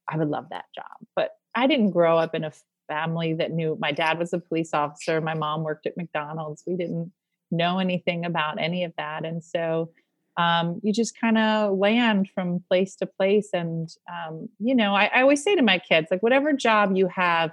I 0.07 0.19
would 0.19 0.29
love 0.29 0.49
that 0.51 0.67
job. 0.75 0.85
But 1.17 1.31
I 1.55 1.67
didn't 1.67 1.93
grow 1.93 2.19
up 2.19 2.35
in 2.35 2.45
a 2.45 2.53
family 2.89 3.33
that 3.33 3.53
knew 3.53 3.79
my 3.81 3.91
dad 3.91 4.19
was 4.19 4.35
a 4.35 4.39
police 4.39 4.75
officer, 4.75 5.19
my 5.23 5.33
mom 5.33 5.63
worked 5.63 5.87
at 5.87 5.97
McDonald's. 5.97 6.63
We 6.67 6.77
didn't 6.77 7.11
know 7.51 7.79
anything 7.79 8.27
about 8.27 8.61
any 8.61 8.85
of 8.85 8.93
that. 8.99 9.25
And 9.25 9.43
so 9.43 9.93
um, 10.37 10.79
you 10.83 10.93
just 10.93 11.19
kind 11.19 11.39
of 11.39 11.79
land 11.79 12.29
from 12.35 12.63
place 12.69 12.97
to 12.97 13.07
place. 13.07 13.49
And, 13.55 13.89
um, 14.13 14.51
you 14.59 14.75
know, 14.75 14.95
I, 14.95 15.07
I 15.07 15.23
always 15.23 15.43
say 15.43 15.57
to 15.57 15.63
my 15.63 15.79
kids, 15.79 16.09
like, 16.11 16.23
whatever 16.23 16.53
job 16.53 16.95
you 16.95 17.09
have, 17.09 17.53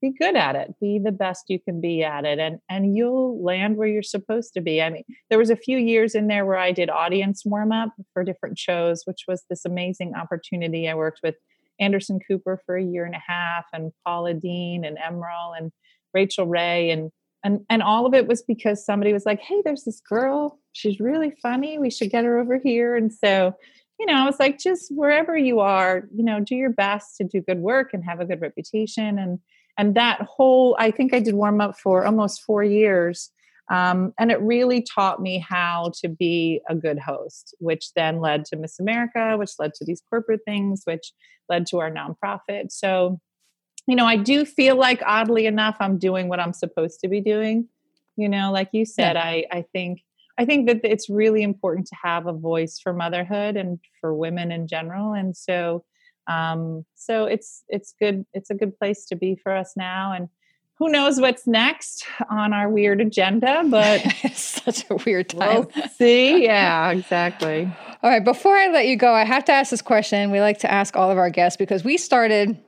be 0.00 0.10
good 0.10 0.36
at 0.36 0.56
it 0.56 0.74
be 0.80 0.98
the 0.98 1.12
best 1.12 1.44
you 1.48 1.58
can 1.58 1.80
be 1.80 2.02
at 2.02 2.24
it 2.24 2.38
and 2.38 2.58
and 2.68 2.96
you'll 2.96 3.42
land 3.42 3.76
where 3.76 3.88
you're 3.88 4.02
supposed 4.02 4.52
to 4.54 4.60
be. 4.60 4.82
I 4.82 4.90
mean 4.90 5.04
there 5.30 5.38
was 5.38 5.50
a 5.50 5.56
few 5.56 5.78
years 5.78 6.14
in 6.14 6.28
there 6.28 6.44
where 6.44 6.58
i 6.58 6.72
did 6.72 6.90
audience 6.90 7.42
warm 7.44 7.72
up 7.72 7.90
for 8.12 8.24
different 8.24 8.58
shows 8.58 9.02
which 9.04 9.24
was 9.26 9.44
this 9.48 9.64
amazing 9.64 10.14
opportunity. 10.14 10.88
I 10.88 10.94
worked 10.94 11.20
with 11.22 11.36
anderson 11.80 12.18
cooper 12.26 12.60
for 12.64 12.76
a 12.76 12.84
year 12.84 13.04
and 13.04 13.14
a 13.14 13.22
half 13.26 13.64
and 13.72 13.92
paula 14.04 14.34
deen 14.34 14.84
and 14.84 14.98
emeril 14.98 15.56
and 15.56 15.72
rachael 16.14 16.46
ray 16.46 16.90
and 16.90 17.10
and 17.44 17.60
and 17.70 17.82
all 17.82 18.06
of 18.06 18.14
it 18.14 18.26
was 18.26 18.42
because 18.42 18.84
somebody 18.84 19.12
was 19.12 19.26
like 19.26 19.40
hey 19.40 19.62
there's 19.64 19.84
this 19.84 20.00
girl. 20.00 20.58
She's 20.72 21.00
really 21.00 21.32
funny. 21.42 21.78
We 21.78 21.90
should 21.90 22.10
get 22.10 22.24
her 22.24 22.38
over 22.38 22.58
here. 22.58 22.96
And 22.96 23.12
so 23.12 23.54
you 23.98 24.04
know 24.04 24.14
i 24.14 24.26
was 24.26 24.38
like 24.38 24.58
just 24.58 24.92
wherever 24.94 25.34
you 25.34 25.60
are 25.60 26.06
you 26.14 26.22
know 26.22 26.38
do 26.38 26.54
your 26.54 26.68
best 26.68 27.16
to 27.16 27.24
do 27.24 27.40
good 27.40 27.60
work 27.60 27.94
and 27.94 28.04
have 28.04 28.20
a 28.20 28.26
good 28.26 28.42
reputation. 28.42 29.18
And 29.18 29.38
and 29.78 29.94
that 29.94 30.20
whole 30.22 30.76
i 30.78 30.90
think 30.90 31.14
i 31.14 31.20
did 31.20 31.34
warm 31.34 31.60
up 31.60 31.78
for 31.78 32.04
almost 32.04 32.42
four 32.42 32.62
years 32.62 33.30
um, 33.68 34.14
and 34.16 34.30
it 34.30 34.40
really 34.40 34.80
taught 34.80 35.20
me 35.20 35.40
how 35.40 35.90
to 36.00 36.08
be 36.08 36.60
a 36.68 36.74
good 36.74 37.00
host 37.00 37.54
which 37.58 37.92
then 37.94 38.20
led 38.20 38.44
to 38.44 38.56
miss 38.56 38.78
america 38.78 39.36
which 39.36 39.52
led 39.58 39.74
to 39.74 39.84
these 39.84 40.02
corporate 40.08 40.40
things 40.44 40.82
which 40.84 41.12
led 41.48 41.66
to 41.66 41.78
our 41.78 41.90
nonprofit 41.90 42.70
so 42.70 43.20
you 43.86 43.94
know, 43.94 44.04
I 44.04 44.16
do 44.16 44.44
feel 44.44 44.76
like 44.76 45.00
oddly 45.06 45.46
enough, 45.46 45.76
I'm 45.80 45.98
doing 45.98 46.28
what 46.28 46.40
I'm 46.40 46.52
supposed 46.52 47.00
to 47.00 47.08
be 47.08 47.20
doing. 47.20 47.68
You 48.16 48.28
know, 48.28 48.50
like 48.50 48.70
you 48.72 48.84
said, 48.84 49.14
yeah. 49.14 49.22
I, 49.22 49.44
I 49.52 49.64
think 49.72 50.02
I 50.38 50.44
think 50.44 50.66
that 50.66 50.80
it's 50.84 51.08
really 51.08 51.42
important 51.42 51.86
to 51.86 51.96
have 52.02 52.26
a 52.26 52.32
voice 52.32 52.78
for 52.82 52.92
motherhood 52.92 53.56
and 53.56 53.78
for 54.00 54.14
women 54.14 54.52
in 54.52 54.66
general. 54.66 55.14
And 55.14 55.34
so 55.34 55.84
um, 56.26 56.84
so 56.94 57.24
it's 57.24 57.62
it's 57.68 57.94
good 57.98 58.26
it's 58.32 58.50
a 58.50 58.54
good 58.54 58.78
place 58.78 59.04
to 59.06 59.16
be 59.16 59.36
for 59.36 59.52
us 59.52 59.74
now. 59.76 60.12
And 60.12 60.28
who 60.78 60.90
knows 60.90 61.20
what's 61.20 61.46
next 61.46 62.04
on 62.28 62.52
our 62.52 62.68
weird 62.68 63.00
agenda, 63.00 63.62
but 63.66 64.02
it's 64.24 64.62
such 64.62 64.84
a 64.90 64.96
weird 65.06 65.30
time. 65.30 65.68
We'll 65.74 65.88
see. 65.88 66.42
Yeah, 66.46 66.90
exactly. 66.90 67.70
All 68.02 68.10
right, 68.10 68.24
before 68.24 68.56
I 68.56 68.68
let 68.68 68.86
you 68.86 68.96
go, 68.96 69.12
I 69.12 69.24
have 69.24 69.44
to 69.46 69.52
ask 69.52 69.70
this 69.70 69.82
question. 69.82 70.30
We 70.30 70.40
like 70.40 70.58
to 70.58 70.70
ask 70.70 70.96
all 70.96 71.10
of 71.10 71.18
our 71.18 71.30
guests 71.30 71.56
because 71.56 71.82
we 71.82 71.96
started 71.96 72.58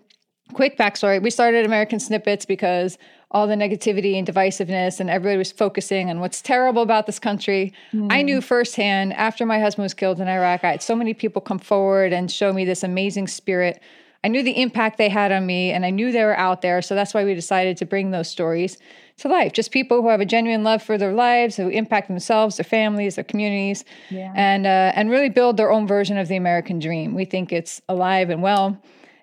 quick 0.55 0.79
backstory 0.79 1.23
we 1.23 1.31
started 1.31 1.67
american 1.67 2.01
snippets 2.01 2.47
because 2.47 2.97
all 3.31 3.47
the 3.47 3.55
negativity 3.55 4.17
and 4.17 4.27
divisiveness 4.27 5.01
and 5.01 5.11
everybody 5.11 5.37
was 5.37 5.53
focusing 5.53 6.09
on 6.09 6.21
what's 6.21 6.41
terrible 6.41 6.83
about 6.83 7.07
this 7.07 7.19
country. 7.19 7.73
Mm. 7.93 8.11
i 8.11 8.23
knew 8.23 8.41
firsthand 8.41 9.13
after 9.15 9.45
my 9.45 9.61
husband 9.61 9.85
was 9.85 9.95
killed 9.95 10.21
in 10.21 10.29
iraq 10.29 10.65
i 10.65 10.71
had 10.71 10.83
so 10.83 10.97
many 10.97 11.15
people 11.15 11.43
come 11.43 11.59
forward 11.59 12.13
and 12.13 12.31
show 12.31 12.53
me 12.53 12.65
this 12.65 12.83
amazing 12.83 13.29
spirit. 13.29 13.81
I 14.25 14.29
knew 14.29 14.43
the 14.43 14.61
impact 14.61 14.99
they 14.99 15.09
had 15.09 15.31
on 15.33 15.47
me 15.47 15.71
and 15.71 15.85
i 15.85 15.91
knew 15.91 16.11
they 16.11 16.25
were 16.25 16.39
out 16.39 16.63
there 16.63 16.83
so 16.83 16.95
that's 16.95 17.15
why 17.15 17.25
we 17.25 17.35
decided 17.35 17.77
to 17.79 17.87
bring 17.87 18.11
those 18.11 18.29
stories 18.29 18.79
to 19.19 19.29
life. 19.29 19.53
Just 19.53 19.73
people 19.73 20.01
who 20.01 20.09
have 20.09 20.21
a 20.21 20.25
genuine 20.25 20.63
love 20.63 20.81
for 20.81 20.97
their 20.97 21.13
lives 21.13 21.57
who 21.57 21.69
impact 21.69 22.09
themselves 22.09 22.57
their 22.57 22.65
families 22.65 23.17
their 23.17 23.25
communities 23.25 23.85
yeah. 24.11 24.33
and 24.35 24.67
uh, 24.67 24.93
and 24.95 25.11
really 25.11 25.29
build 25.29 25.57
their 25.57 25.71
own 25.71 25.87
version 25.87 26.17
of 26.17 26.29
the 26.29 26.37
american 26.37 26.79
dream. 26.79 27.15
We 27.15 27.25
think 27.25 27.53
it's 27.53 27.83
alive 27.89 28.31
and 28.31 28.43
well 28.43 28.81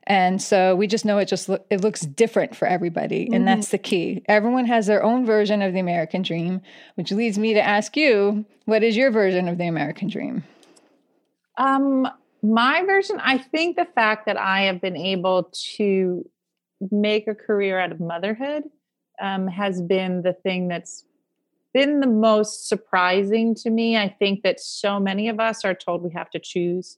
and 0.07 0.41
so 0.41 0.75
we 0.75 0.87
just 0.87 1.05
know 1.05 1.17
it 1.17 1.27
just 1.27 1.49
lo- 1.49 1.63
it 1.69 1.81
looks 1.81 2.01
different 2.01 2.55
for 2.55 2.67
everybody, 2.67 3.25
mm-hmm. 3.25 3.33
and 3.33 3.47
that's 3.47 3.69
the 3.69 3.77
key. 3.77 4.23
Everyone 4.27 4.65
has 4.65 4.87
their 4.87 5.03
own 5.03 5.25
version 5.25 5.61
of 5.61 5.73
the 5.73 5.79
American 5.79 6.21
dream, 6.21 6.61
which 6.95 7.11
leads 7.11 7.37
me 7.37 7.53
to 7.53 7.61
ask 7.61 7.97
you, 7.97 8.45
what 8.65 8.83
is 8.83 8.95
your 8.95 9.11
version 9.11 9.47
of 9.47 9.57
the 9.57 9.67
American 9.67 10.09
dream? 10.09 10.43
Um, 11.57 12.07
my 12.43 12.83
version, 12.85 13.19
I 13.23 13.37
think 13.37 13.75
the 13.75 13.87
fact 13.95 14.25
that 14.27 14.37
I 14.37 14.63
have 14.63 14.81
been 14.81 14.97
able 14.97 15.51
to 15.77 16.29
make 16.91 17.27
a 17.27 17.35
career 17.35 17.79
out 17.79 17.91
of 17.91 17.99
motherhood 17.99 18.63
um, 19.21 19.47
has 19.47 19.81
been 19.81 20.21
the 20.21 20.33
thing 20.33 20.67
that's 20.67 21.05
been 21.73 21.99
the 21.99 22.07
most 22.07 22.67
surprising 22.67 23.55
to 23.55 23.69
me. 23.69 23.97
I 23.97 24.09
think 24.09 24.43
that 24.43 24.59
so 24.59 24.99
many 24.99 25.29
of 25.29 25.39
us 25.39 25.65
are 25.65 25.73
told 25.73 26.03
we 26.03 26.11
have 26.11 26.29
to 26.31 26.39
choose 26.39 26.97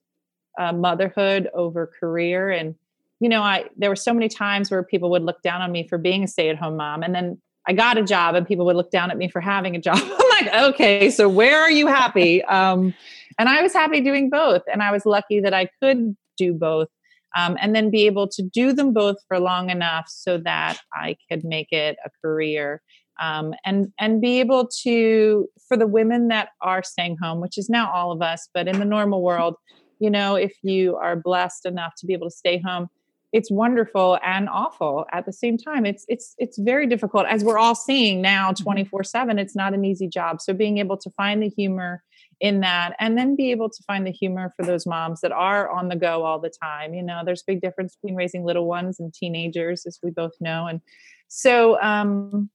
uh, 0.60 0.74
motherhood 0.74 1.50
over 1.54 1.88
career, 2.00 2.50
and 2.50 2.76
you 3.20 3.30
know, 3.30 3.42
I 3.42 3.66
there 3.76 3.90
were 3.90 3.96
so 3.96 4.14
many 4.14 4.30
times 4.30 4.70
where 4.70 4.84
people 4.84 5.10
would 5.12 5.24
look 5.24 5.42
down 5.42 5.62
on 5.62 5.72
me 5.72 5.88
for 5.88 5.98
being 5.98 6.24
a 6.24 6.28
stay-at-home 6.28 6.78
mom, 6.78 7.04
and 7.04 7.16
then 7.16 7.42
I 7.68 7.74
got 7.74 7.98
a 7.98 8.04
job, 8.04 8.36
and 8.36 8.48
people 8.48 8.66
would 8.68 8.76
look 8.76 8.92
down 8.92 9.12
at 9.12 9.18
me 9.18 9.28
for 9.28 9.42
having 9.42 9.76
a 9.76 9.82
job. 9.82 9.98
I'm 10.02 10.30
like, 10.46 10.54
okay, 10.74 11.10
so 11.10 11.28
where 11.28 11.60
are 11.60 11.72
you 11.72 11.88
happy? 11.88 12.44
Um, 12.46 12.94
and 13.40 13.50
I 13.50 13.62
was 13.62 13.74
happy 13.74 14.02
doing 14.02 14.30
both, 14.30 14.62
and 14.72 14.82
I 14.82 14.92
was 14.92 15.06
lucky 15.06 15.40
that 15.42 15.54
I 15.54 15.70
could 15.82 16.16
do 16.38 16.54
both, 16.54 16.88
um, 17.36 17.58
and 17.60 17.76
then 17.76 17.90
be 17.90 18.06
able 18.06 18.28
to 18.30 18.44
do 18.44 18.72
them 18.72 18.94
both 18.94 19.18
for 19.28 19.40
long 19.40 19.70
enough 19.70 20.06
so 20.08 20.38
that 20.40 20.78
I 20.94 21.18
could 21.30 21.44
make 21.44 21.72
it 21.72 21.98
a 22.06 22.10
career. 22.22 22.82
Um, 23.20 23.56
and 23.66 23.88
and 24.00 24.22
be 24.22 24.40
able 24.40 24.70
to 24.84 25.48
for 25.68 25.76
the 25.76 25.88
women 25.88 26.28
that 26.28 26.50
are 26.62 26.84
staying 26.84 27.18
home, 27.20 27.42
which 27.42 27.58
is 27.58 27.68
now 27.68 27.92
all 27.92 28.12
of 28.12 28.22
us, 28.22 28.48
but 28.54 28.68
in 28.68 28.78
the 28.78 28.86
normal 28.86 29.24
world, 29.24 29.56
you 30.00 30.12
know, 30.12 30.36
if 30.36 30.54
you 30.62 30.98
are 30.98 31.16
blessed 31.16 31.66
enough 31.66 31.94
to 31.98 32.06
be 32.06 32.14
able 32.14 32.30
to 32.30 32.36
stay 32.36 32.62
home, 32.64 32.90
it's 33.38 33.52
wonderful 33.52 34.18
and 34.24 34.50
awful 34.50 35.06
at 35.12 35.28
the 35.28 35.32
same 35.32 35.60
time. 35.60 35.86
It's 35.86 36.06
it's 36.08 36.34
it's 36.40 36.58
very 36.58 36.88
difficult 36.88 37.28
as 37.28 37.44
we're 37.44 37.60
all 37.60 37.76
seeing 37.76 38.20
now 38.20 38.52
24 38.52 39.02
mm-hmm. 39.02 39.06
7 39.06 39.40
it's 39.40 39.56
not 39.56 39.76
an 39.76 39.86
easy 39.86 40.08
job. 40.08 40.42
So 40.42 40.54
being 40.54 40.80
able 40.80 40.98
to 40.98 41.12
find 41.12 41.44
the 41.44 41.50
humor 41.50 42.04
in 42.40 42.62
that 42.62 42.96
and 43.00 43.16
then 43.16 43.36
be 43.36 43.52
able 43.52 43.70
to 43.70 43.84
find 43.84 44.08
the 44.08 44.12
humor 44.12 44.54
for 44.56 44.66
those 44.66 44.88
moms 44.88 45.22
that 45.22 45.32
are 45.32 45.70
on 45.70 45.88
the 45.90 45.96
go 45.96 46.24
all 46.24 46.40
the 46.40 46.52
time. 46.64 46.96
You 46.96 47.04
know 47.04 47.22
there's 47.24 47.42
a 47.42 47.52
big 47.52 47.62
difference 47.62 47.96
between 47.96 48.16
raising 48.16 48.44
little 48.44 48.66
ones 48.66 49.00
and 49.00 49.14
teenagers 49.14 49.86
as 49.86 50.00
we 50.02 50.10
both 50.10 50.34
know. 50.40 50.66
And 50.66 50.82
so 51.28 51.80
um 51.82 52.50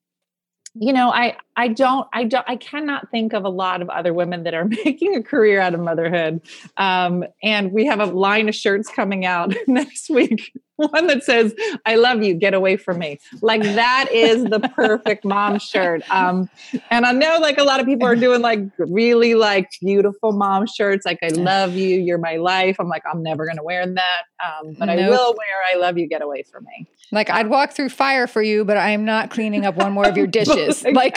you 0.75 0.93
know, 0.93 1.11
I 1.11 1.37
I 1.55 1.69
don't 1.69 2.09
I 2.15 2.25
don't 2.25 2.45
I 2.49 2.57
cannot 2.57 3.11
think 3.11 3.35
of 3.35 3.45
a 3.45 3.51
lot 3.51 3.83
of 3.83 3.91
other 3.91 4.15
women 4.15 4.45
that 4.45 4.55
are 4.55 4.65
making 4.85 5.15
a 5.15 5.23
career 5.23 5.61
out 5.61 5.75
of 5.75 5.81
motherhood. 5.81 6.41
Um, 6.77 7.25
and 7.43 7.73
we 7.73 7.85
have 7.87 8.01
a 8.01 8.07
line 8.07 8.49
of 8.49 8.55
shirts 8.55 8.89
coming 8.89 9.27
out 9.27 9.55
next 9.67 10.09
week. 10.09 10.53
One 10.77 11.07
that 11.09 11.25
says 11.25 11.55
"I 11.85 11.97
love 11.97 12.23
you, 12.23 12.35
get 12.35 12.55
away 12.55 12.79
from 12.79 12.99
me." 12.99 13.21
Like 13.43 13.63
that 13.63 14.09
is 14.11 14.45
the 14.45 14.61
perfect 14.75 15.25
mom 15.25 15.59
shirt. 15.59 16.03
Um, 16.11 16.49
and 16.91 17.05
I 17.05 17.13
know 17.13 17.39
like 17.39 17.59
a 17.59 17.65
lot 17.65 17.79
of 17.79 17.87
people 17.87 18.09
are 18.09 18.17
doing 18.17 18.41
like 18.41 18.61
really 18.79 19.35
like 19.35 19.69
beautiful 19.81 20.33
mom 20.33 20.67
shirts, 20.67 21.05
like 21.05 21.19
"I 21.23 21.29
love 21.29 21.77
you, 21.77 22.01
you're 22.01 22.19
my 22.19 22.37
life." 22.37 22.77
I'm 22.81 22.89
like, 22.89 23.03
I'm 23.13 23.23
never 23.23 23.47
gonna 23.47 23.63
wear 23.63 23.87
that, 23.87 24.23
um, 24.43 24.75
but 24.79 24.87
nope. 24.87 24.99
I 24.99 25.09
will 25.11 25.35
wear 25.37 25.75
"I 25.75 25.77
love 25.77 25.99
you, 25.99 26.09
get 26.09 26.23
away 26.23 26.43
from 26.51 26.65
me." 26.65 26.89
Like 27.13 27.29
I'd 27.29 27.49
walk 27.49 27.73
through 27.73 27.91
fire 27.91 28.27
for 28.27 28.43
you, 28.43 28.65
but 28.65 28.79
I 28.79 28.91
am 28.91 29.05
not 29.05 29.31
cleaning 29.31 29.67
up 29.67 29.77
one 29.77 29.93
more 29.93 30.09
of 30.09 30.17
your 30.17 30.27
dishes. 30.39 30.83
like, 30.83 31.17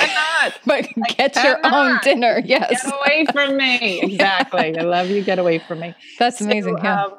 but 0.65 0.87
get 1.17 1.33
cannot. 1.33 1.45
your 1.45 1.73
own 1.73 1.99
dinner. 2.03 2.41
Yes, 2.43 2.83
get 2.83 2.93
away 2.93 3.25
from 3.31 3.57
me. 3.57 4.01
Exactly. 4.01 4.77
I 4.77 4.81
love 4.81 5.09
you. 5.09 5.23
Get 5.23 5.39
away 5.39 5.59
from 5.59 5.79
me. 5.79 5.95
That's 6.19 6.41
amazing. 6.41 6.77
So, 6.77 6.83
yeah. 6.83 7.03
Um, 7.05 7.13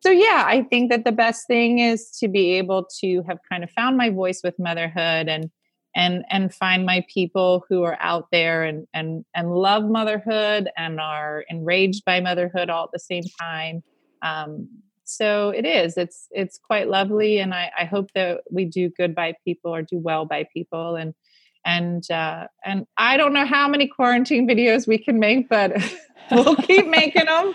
so 0.00 0.10
yeah, 0.10 0.44
I 0.46 0.64
think 0.64 0.90
that 0.90 1.04
the 1.04 1.12
best 1.12 1.46
thing 1.46 1.78
is 1.78 2.10
to 2.20 2.28
be 2.28 2.54
able 2.54 2.88
to 3.00 3.22
have 3.28 3.38
kind 3.50 3.62
of 3.62 3.70
found 3.70 3.96
my 3.96 4.10
voice 4.10 4.40
with 4.42 4.54
motherhood 4.58 5.28
and 5.28 5.50
and 5.94 6.24
and 6.30 6.52
find 6.52 6.84
my 6.84 7.04
people 7.12 7.64
who 7.68 7.84
are 7.84 7.96
out 8.00 8.26
there 8.32 8.64
and 8.64 8.86
and 8.92 9.24
and 9.34 9.52
love 9.52 9.84
motherhood 9.84 10.70
and 10.76 11.00
are 11.00 11.44
enraged 11.48 12.04
by 12.04 12.20
motherhood 12.20 12.68
all 12.68 12.84
at 12.84 12.90
the 12.92 12.98
same 12.98 13.24
time. 13.40 13.82
Um, 14.22 14.68
so 15.08 15.50
it 15.50 15.64
is 15.64 15.96
it's 15.96 16.28
it's 16.30 16.58
quite 16.58 16.88
lovely 16.88 17.38
and 17.38 17.54
I, 17.54 17.70
I 17.78 17.84
hope 17.84 18.10
that 18.14 18.42
we 18.50 18.64
do 18.64 18.90
good 18.90 19.14
by 19.14 19.34
people 19.44 19.74
or 19.74 19.82
do 19.82 19.98
well 19.98 20.26
by 20.26 20.46
people 20.54 20.96
and 20.96 21.14
and 21.64 22.10
uh, 22.10 22.46
and 22.64 22.86
I 22.96 23.16
don't 23.16 23.32
know 23.32 23.44
how 23.44 23.68
many 23.68 23.88
quarantine 23.88 24.48
videos 24.48 24.86
we 24.86 24.98
can 24.98 25.18
make, 25.18 25.48
but 25.48 25.72
we'll 26.30 26.56
keep 26.56 26.86
making 26.86 27.24
them 27.26 27.54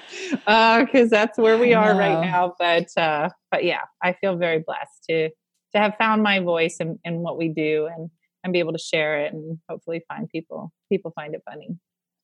because 0.85 1.11
uh, 1.11 1.17
that's 1.17 1.37
where 1.37 1.57
we 1.57 1.73
are 1.73 1.95
right 1.95 2.21
now. 2.21 2.53
But 2.59 2.89
uh, 2.97 3.29
but 3.49 3.63
yeah, 3.63 3.81
I 4.01 4.13
feel 4.13 4.37
very 4.37 4.63
blessed 4.65 5.05
to 5.09 5.29
to 5.29 5.79
have 5.79 5.95
found 5.97 6.21
my 6.21 6.39
voice 6.39 6.77
in, 6.79 6.99
in 7.03 7.19
what 7.19 7.37
we 7.37 7.49
do 7.49 7.87
and 7.87 8.09
and 8.43 8.53
be 8.53 8.59
able 8.59 8.73
to 8.73 8.79
share 8.79 9.21
it 9.21 9.33
and 9.33 9.57
hopefully 9.69 10.03
find 10.07 10.29
people 10.29 10.71
people 10.89 11.11
find 11.15 11.33
it 11.33 11.41
funny. 11.49 11.69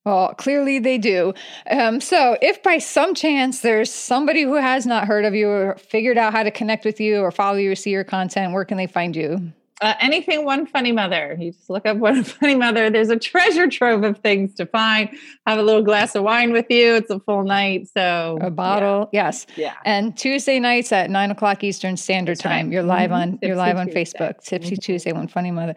Well, 0.06 0.34
clearly 0.36 0.80
they 0.80 0.98
do. 0.98 1.34
Um, 1.70 2.00
so, 2.00 2.38
if 2.42 2.64
by 2.64 2.78
some 2.78 3.14
chance 3.14 3.60
there's 3.60 3.94
somebody 3.94 4.44
who 4.44 4.56
has 4.56 4.86
not 4.86 5.06
heard 5.06 5.26
of 5.26 5.36
you 5.36 5.50
or 5.50 5.76
figured 5.76 6.18
out 6.18 6.34
how 6.34 6.44
to 6.44 6.52
connect 6.52 6.86
with 6.86 7.00
you 7.00 7.20
or 7.20 7.32
follow 7.32 7.58
you 7.58 7.72
or 7.72 7.76
see 7.76 7.92
your 7.92 8.06
content, 8.06 8.54
where 8.54 8.66
can 8.66 8.78
they 8.78 8.88
find 8.88 9.16
you? 9.16 9.52
Uh, 9.82 9.94
anything 10.02 10.44
one 10.44 10.66
funny 10.66 10.92
mother. 10.92 11.38
You 11.40 11.52
just 11.52 11.70
look 11.70 11.86
up 11.86 11.98
one 11.98 12.24
funny 12.26 12.56
mother. 12.56 12.90
There's 12.90 13.10
a 13.10 13.18
treasure 13.18 13.68
trove 13.68 14.04
of 14.04 14.18
things 14.20 14.54
to 14.56 14.66
find. 14.66 15.10
Have 15.48 15.58
a 15.58 15.62
little 15.62 15.84
glass 15.84 16.16
of 16.16 16.24
wine 16.24 16.52
with 16.52 16.66
you. 16.70 16.96
It's 16.96 17.10
a 17.10 17.20
full 17.20 17.44
night. 17.44 17.88
So 17.94 18.38
a 18.42 18.50
bottle, 18.50 19.10
yeah. 19.14 19.26
yes. 19.26 19.48
Yeah. 19.56 19.76
And 19.86 20.18
Tuesday 20.18 20.60
nights 20.60 20.92
at 20.92 21.10
nine 21.10 21.32
o'clock 21.32 21.64
Eastern 21.64 21.96
Standard 21.96 22.38
That's 22.38 22.44
Time. 22.44 22.66
Right. 22.66 22.74
You're 22.74 22.84
live 22.84 23.12
mm-hmm. 23.12 23.22
on 23.22 23.32
Tipsy 23.34 23.48
you're 23.48 23.56
live 23.56 23.78
on 23.78 23.88
Tuesday. 23.88 24.20
Facebook. 24.20 24.44
Tipsy 24.44 24.72
mm-hmm. 24.72 24.82
Tuesday, 24.82 25.12
one 25.14 25.28
funny 25.30 25.52
mother. 25.52 25.76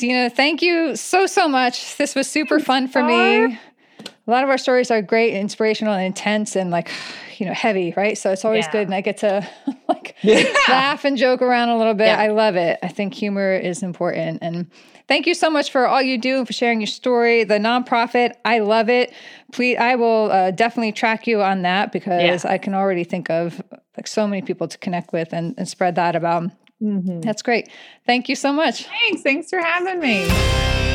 Dena, 0.00 0.30
thank 0.30 0.62
you 0.62 0.96
so 0.96 1.26
so 1.26 1.46
much. 1.46 1.96
This 1.96 2.14
was 2.14 2.28
super 2.28 2.58
fun 2.58 2.88
for 2.88 3.02
me 3.02 3.58
a 4.26 4.30
lot 4.30 4.44
of 4.44 4.50
our 4.50 4.58
stories 4.58 4.92
are 4.92 5.02
great, 5.02 5.34
inspirational, 5.34 5.92
and 5.92 6.04
intense, 6.04 6.54
and 6.54 6.70
like 6.70 6.90
you 7.38 7.46
know 7.46 7.54
heavy, 7.54 7.92
right? 7.96 8.16
So 8.16 8.30
it's 8.30 8.44
always 8.44 8.66
yeah. 8.66 8.72
good, 8.72 8.82
and 8.86 8.94
I 8.94 9.00
get 9.00 9.18
to 9.18 9.48
like 9.88 10.14
yeah. 10.22 10.44
laugh 10.68 11.04
and 11.04 11.16
joke 11.16 11.42
around 11.42 11.70
a 11.70 11.78
little 11.78 11.94
bit. 11.94 12.06
Yeah. 12.06 12.20
I 12.20 12.28
love 12.28 12.54
it. 12.54 12.78
I 12.82 12.88
think 12.88 13.12
humor 13.12 13.54
is 13.54 13.82
important, 13.82 14.38
and 14.40 14.70
thank 15.08 15.26
you 15.26 15.34
so 15.34 15.50
much 15.50 15.72
for 15.72 15.88
all 15.88 16.00
you 16.00 16.16
do 16.16 16.38
and 16.38 16.46
for 16.46 16.52
sharing 16.52 16.80
your 16.80 16.86
story. 16.86 17.42
The 17.42 17.58
nonprofit, 17.58 18.34
I 18.44 18.60
love 18.60 18.88
it. 18.88 19.12
Please, 19.52 19.78
I 19.78 19.96
will 19.96 20.30
uh, 20.30 20.52
definitely 20.52 20.92
track 20.92 21.26
you 21.26 21.42
on 21.42 21.62
that 21.62 21.90
because 21.90 22.44
I 22.44 22.58
can 22.58 22.74
already 22.74 23.02
think 23.02 23.30
of 23.30 23.60
like 23.96 24.06
so 24.06 24.28
many 24.28 24.42
people 24.42 24.68
to 24.68 24.78
connect 24.78 25.12
with 25.12 25.32
and, 25.32 25.54
and 25.58 25.68
spread 25.68 25.96
that 25.96 26.14
about. 26.14 26.52
Mm-hmm. 26.82 27.20
That's 27.20 27.42
great. 27.42 27.68
Thank 28.06 28.28
you 28.28 28.34
so 28.34 28.52
much. 28.52 28.84
Thanks. 28.84 29.22
Thanks 29.22 29.50
for 29.50 29.58
having 29.58 30.00
me. 30.00 30.89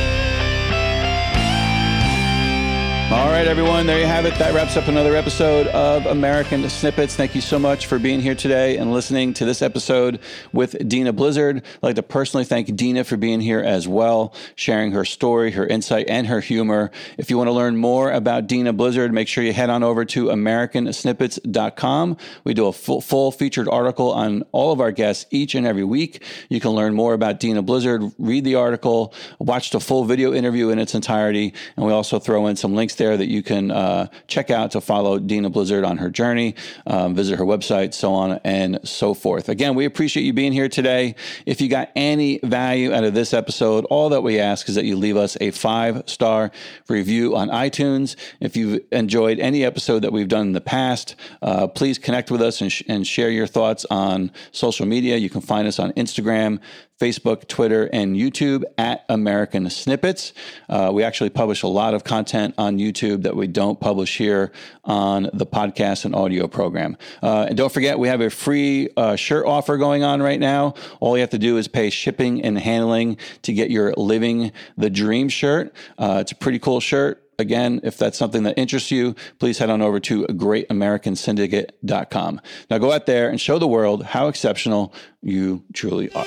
Right, 3.36 3.48
everyone, 3.48 3.86
there 3.86 4.00
you 4.00 4.06
have 4.06 4.26
it. 4.26 4.34
That 4.36 4.54
wraps 4.54 4.78
up 4.78 4.88
another 4.88 5.14
episode 5.14 5.68
of 5.68 6.06
American 6.06 6.70
Snippets. 6.70 7.18
Thank 7.18 7.36
you 7.36 7.42
so 7.42 7.60
much 7.60 7.86
for 7.86 8.00
being 8.00 8.22
here 8.22 8.34
today 8.34 8.78
and 8.78 8.94
listening 8.94 9.34
to 9.34 9.44
this 9.44 9.62
episode 9.62 10.22
with 10.54 10.88
Dena 10.88 11.12
Blizzard. 11.12 11.58
I'd 11.58 11.84
like 11.84 11.96
to 11.98 12.02
personally 12.02 12.46
thank 12.46 12.74
Dena 12.78 13.04
for 13.04 13.18
being 13.18 13.42
here 13.42 13.60
as 13.60 13.90
well, 13.90 14.34
sharing 14.56 14.94
her 14.94 15.04
story, 15.04 15.52
her 15.52 15.68
insight, 15.68 16.08
and 16.08 16.28
her 16.28 16.40
humor. 16.40 16.92
If 17.18 17.30
you 17.30 17.38
want 17.38 17.50
to 17.50 17.52
learn 17.52 17.76
more 17.76 18.10
about 18.10 18.48
Dena 18.48 18.72
Blizzard, 18.72 19.12
make 19.12 19.28
sure 19.28 19.44
you 19.44 19.52
head 19.52 19.70
on 19.70 19.84
over 19.84 20.06
to 20.06 20.28
AmericanSnippets.com. 20.28 22.18
We 22.46 22.54
do 22.54 22.68
a 22.68 22.74
full, 22.74 23.02
full 23.02 23.34
featured 23.34 23.68
article 23.68 24.14
on 24.14 24.44
all 24.54 24.72
of 24.72 24.80
our 24.80 24.94
guests 24.94 25.26
each 25.30 25.56
and 25.56 25.68
every 25.68 25.84
week. 25.84 26.24
You 26.48 26.62
can 26.62 26.72
learn 26.72 26.94
more 26.94 27.14
about 27.14 27.42
Dena 27.42 27.62
Blizzard, 27.62 28.02
read 28.18 28.46
the 28.46 28.56
article, 28.56 29.14
watch 29.40 29.72
the 29.72 29.82
full 29.82 30.06
video 30.06 30.34
interview 30.34 30.70
in 30.70 30.80
its 30.80 30.96
entirety, 30.96 31.54
and 31.76 31.86
we 31.86 31.92
also 31.92 32.18
throw 32.18 32.48
in 32.48 32.56
some 32.56 32.74
links 32.74 32.96
there 32.96 33.18
that 33.18 33.25
you 33.28 33.44
can 33.44 33.72
uh, 33.72 34.08
check 34.28 34.50
out 34.50 34.72
to 34.72 34.82
follow 34.82 35.20
Dena 35.20 35.50
Blizzard 35.50 35.84
on 35.84 35.98
her 35.98 36.10
journey, 36.10 36.56
um, 36.88 37.16
visit 37.16 37.38
her 37.38 37.46
website, 37.46 37.94
so 37.94 38.14
on 38.14 38.40
and 38.44 38.80
so 38.84 39.14
forth. 39.14 39.50
Again, 39.50 39.76
we 39.76 39.86
appreciate 39.86 40.24
you 40.24 40.34
being 40.34 40.52
here 40.52 40.70
today. 40.70 41.16
If 41.46 41.62
you 41.62 41.70
got 41.70 41.92
any 41.96 42.40
value 42.44 42.94
out 42.94 43.04
of 43.04 43.14
this 43.14 43.34
episode, 43.34 43.86
all 43.86 44.10
that 44.10 44.22
we 44.22 44.40
ask 44.40 44.70
is 44.70 44.76
that 44.76 44.86
you 44.86 44.96
leave 44.96 45.18
us 45.18 45.38
a 45.42 45.52
five 45.52 46.04
star 46.08 46.52
review 46.88 47.36
on 47.36 47.50
iTunes. 47.50 48.16
If 48.40 48.56
you've 48.56 48.82
enjoyed 48.92 49.40
any 49.40 49.64
episode 49.64 50.00
that 50.00 50.12
we've 50.12 50.28
done 50.28 50.48
in 50.48 50.54
the 50.54 50.62
past, 50.62 51.16
uh, 51.42 51.68
please 51.68 51.98
connect 51.98 52.32
with 52.32 52.42
us 52.42 52.62
and, 52.62 52.72
sh- 52.72 52.84
and 52.88 53.06
share 53.06 53.30
your 53.30 53.48
thoughts 53.48 53.86
on 53.90 54.32
social 54.52 54.86
media. 54.86 55.18
You 55.18 55.30
can 55.30 55.42
find 55.42 55.68
us 55.68 55.80
on 55.80 55.92
Instagram, 55.94 56.60
Facebook, 57.00 57.48
Twitter, 57.48 57.90
and 57.92 58.16
YouTube 58.16 58.64
at 58.78 59.04
American 59.10 59.70
Snippets. 59.70 60.34
Uh, 60.70 60.92
we 60.94 61.04
actually 61.04 61.30
publish 61.30 61.64
a 61.64 61.68
lot 61.68 61.94
of 61.94 62.04
content 62.04 62.56
on 62.58 62.78
YouTube 63.16 63.24
that 63.24 63.36
we 63.36 63.48
don't 63.48 63.80
publish 63.80 64.18
here 64.18 64.52
on 64.84 65.30
the 65.34 65.46
podcast 65.46 66.06
and 66.06 66.16
audio 66.16 66.48
program. 66.48 66.98
Uh, 67.22 67.46
and 67.50 67.58
don't 67.58 67.72
forget, 67.72 68.00
we 68.00 68.08
have 68.08 68.22
a 68.22 68.30
free 68.30 68.90
uh, 68.98 69.16
shirt 69.16 69.46
offer 69.46 69.78
going 69.78 70.04
on 70.04 70.22
right 70.22 70.40
now. 70.40 70.74
All 71.00 71.16
you 71.18 71.22
have 71.22 71.30
to 71.32 71.40
do 71.40 71.58
is 71.58 71.68
pay 71.68 71.90
shipping 71.90 72.44
and 72.44 72.58
handling 72.58 73.18
to 73.44 73.54
get 73.54 73.70
your 73.70 73.94
Living 73.94 74.52
the 74.78 74.90
Dream 74.90 75.30
shirt. 75.30 75.74
Uh, 75.98 76.18
it's 76.22 76.32
a 76.32 76.36
pretty 76.36 76.60
cool 76.60 76.80
shirt 76.80 77.22
again, 77.38 77.82
if 77.84 77.98
that's 77.98 78.18
something 78.18 78.44
that 78.44 78.58
interests 78.58 78.92
you, 78.92 79.14
please 79.40 79.58
head 79.58 79.70
on 79.70 79.82
over 79.82 80.00
to 80.00 80.24
greatamericansyndicate.com. 80.28 82.40
Now 82.70 82.78
go 82.78 82.94
out 82.94 83.08
there 83.08 83.30
and 83.30 83.42
show 83.42 83.60
the 83.60 83.68
world 83.68 84.06
how 84.06 84.30
exceptional 84.30 84.94
you 85.22 85.66
truly 85.74 86.10
are. 86.14 86.26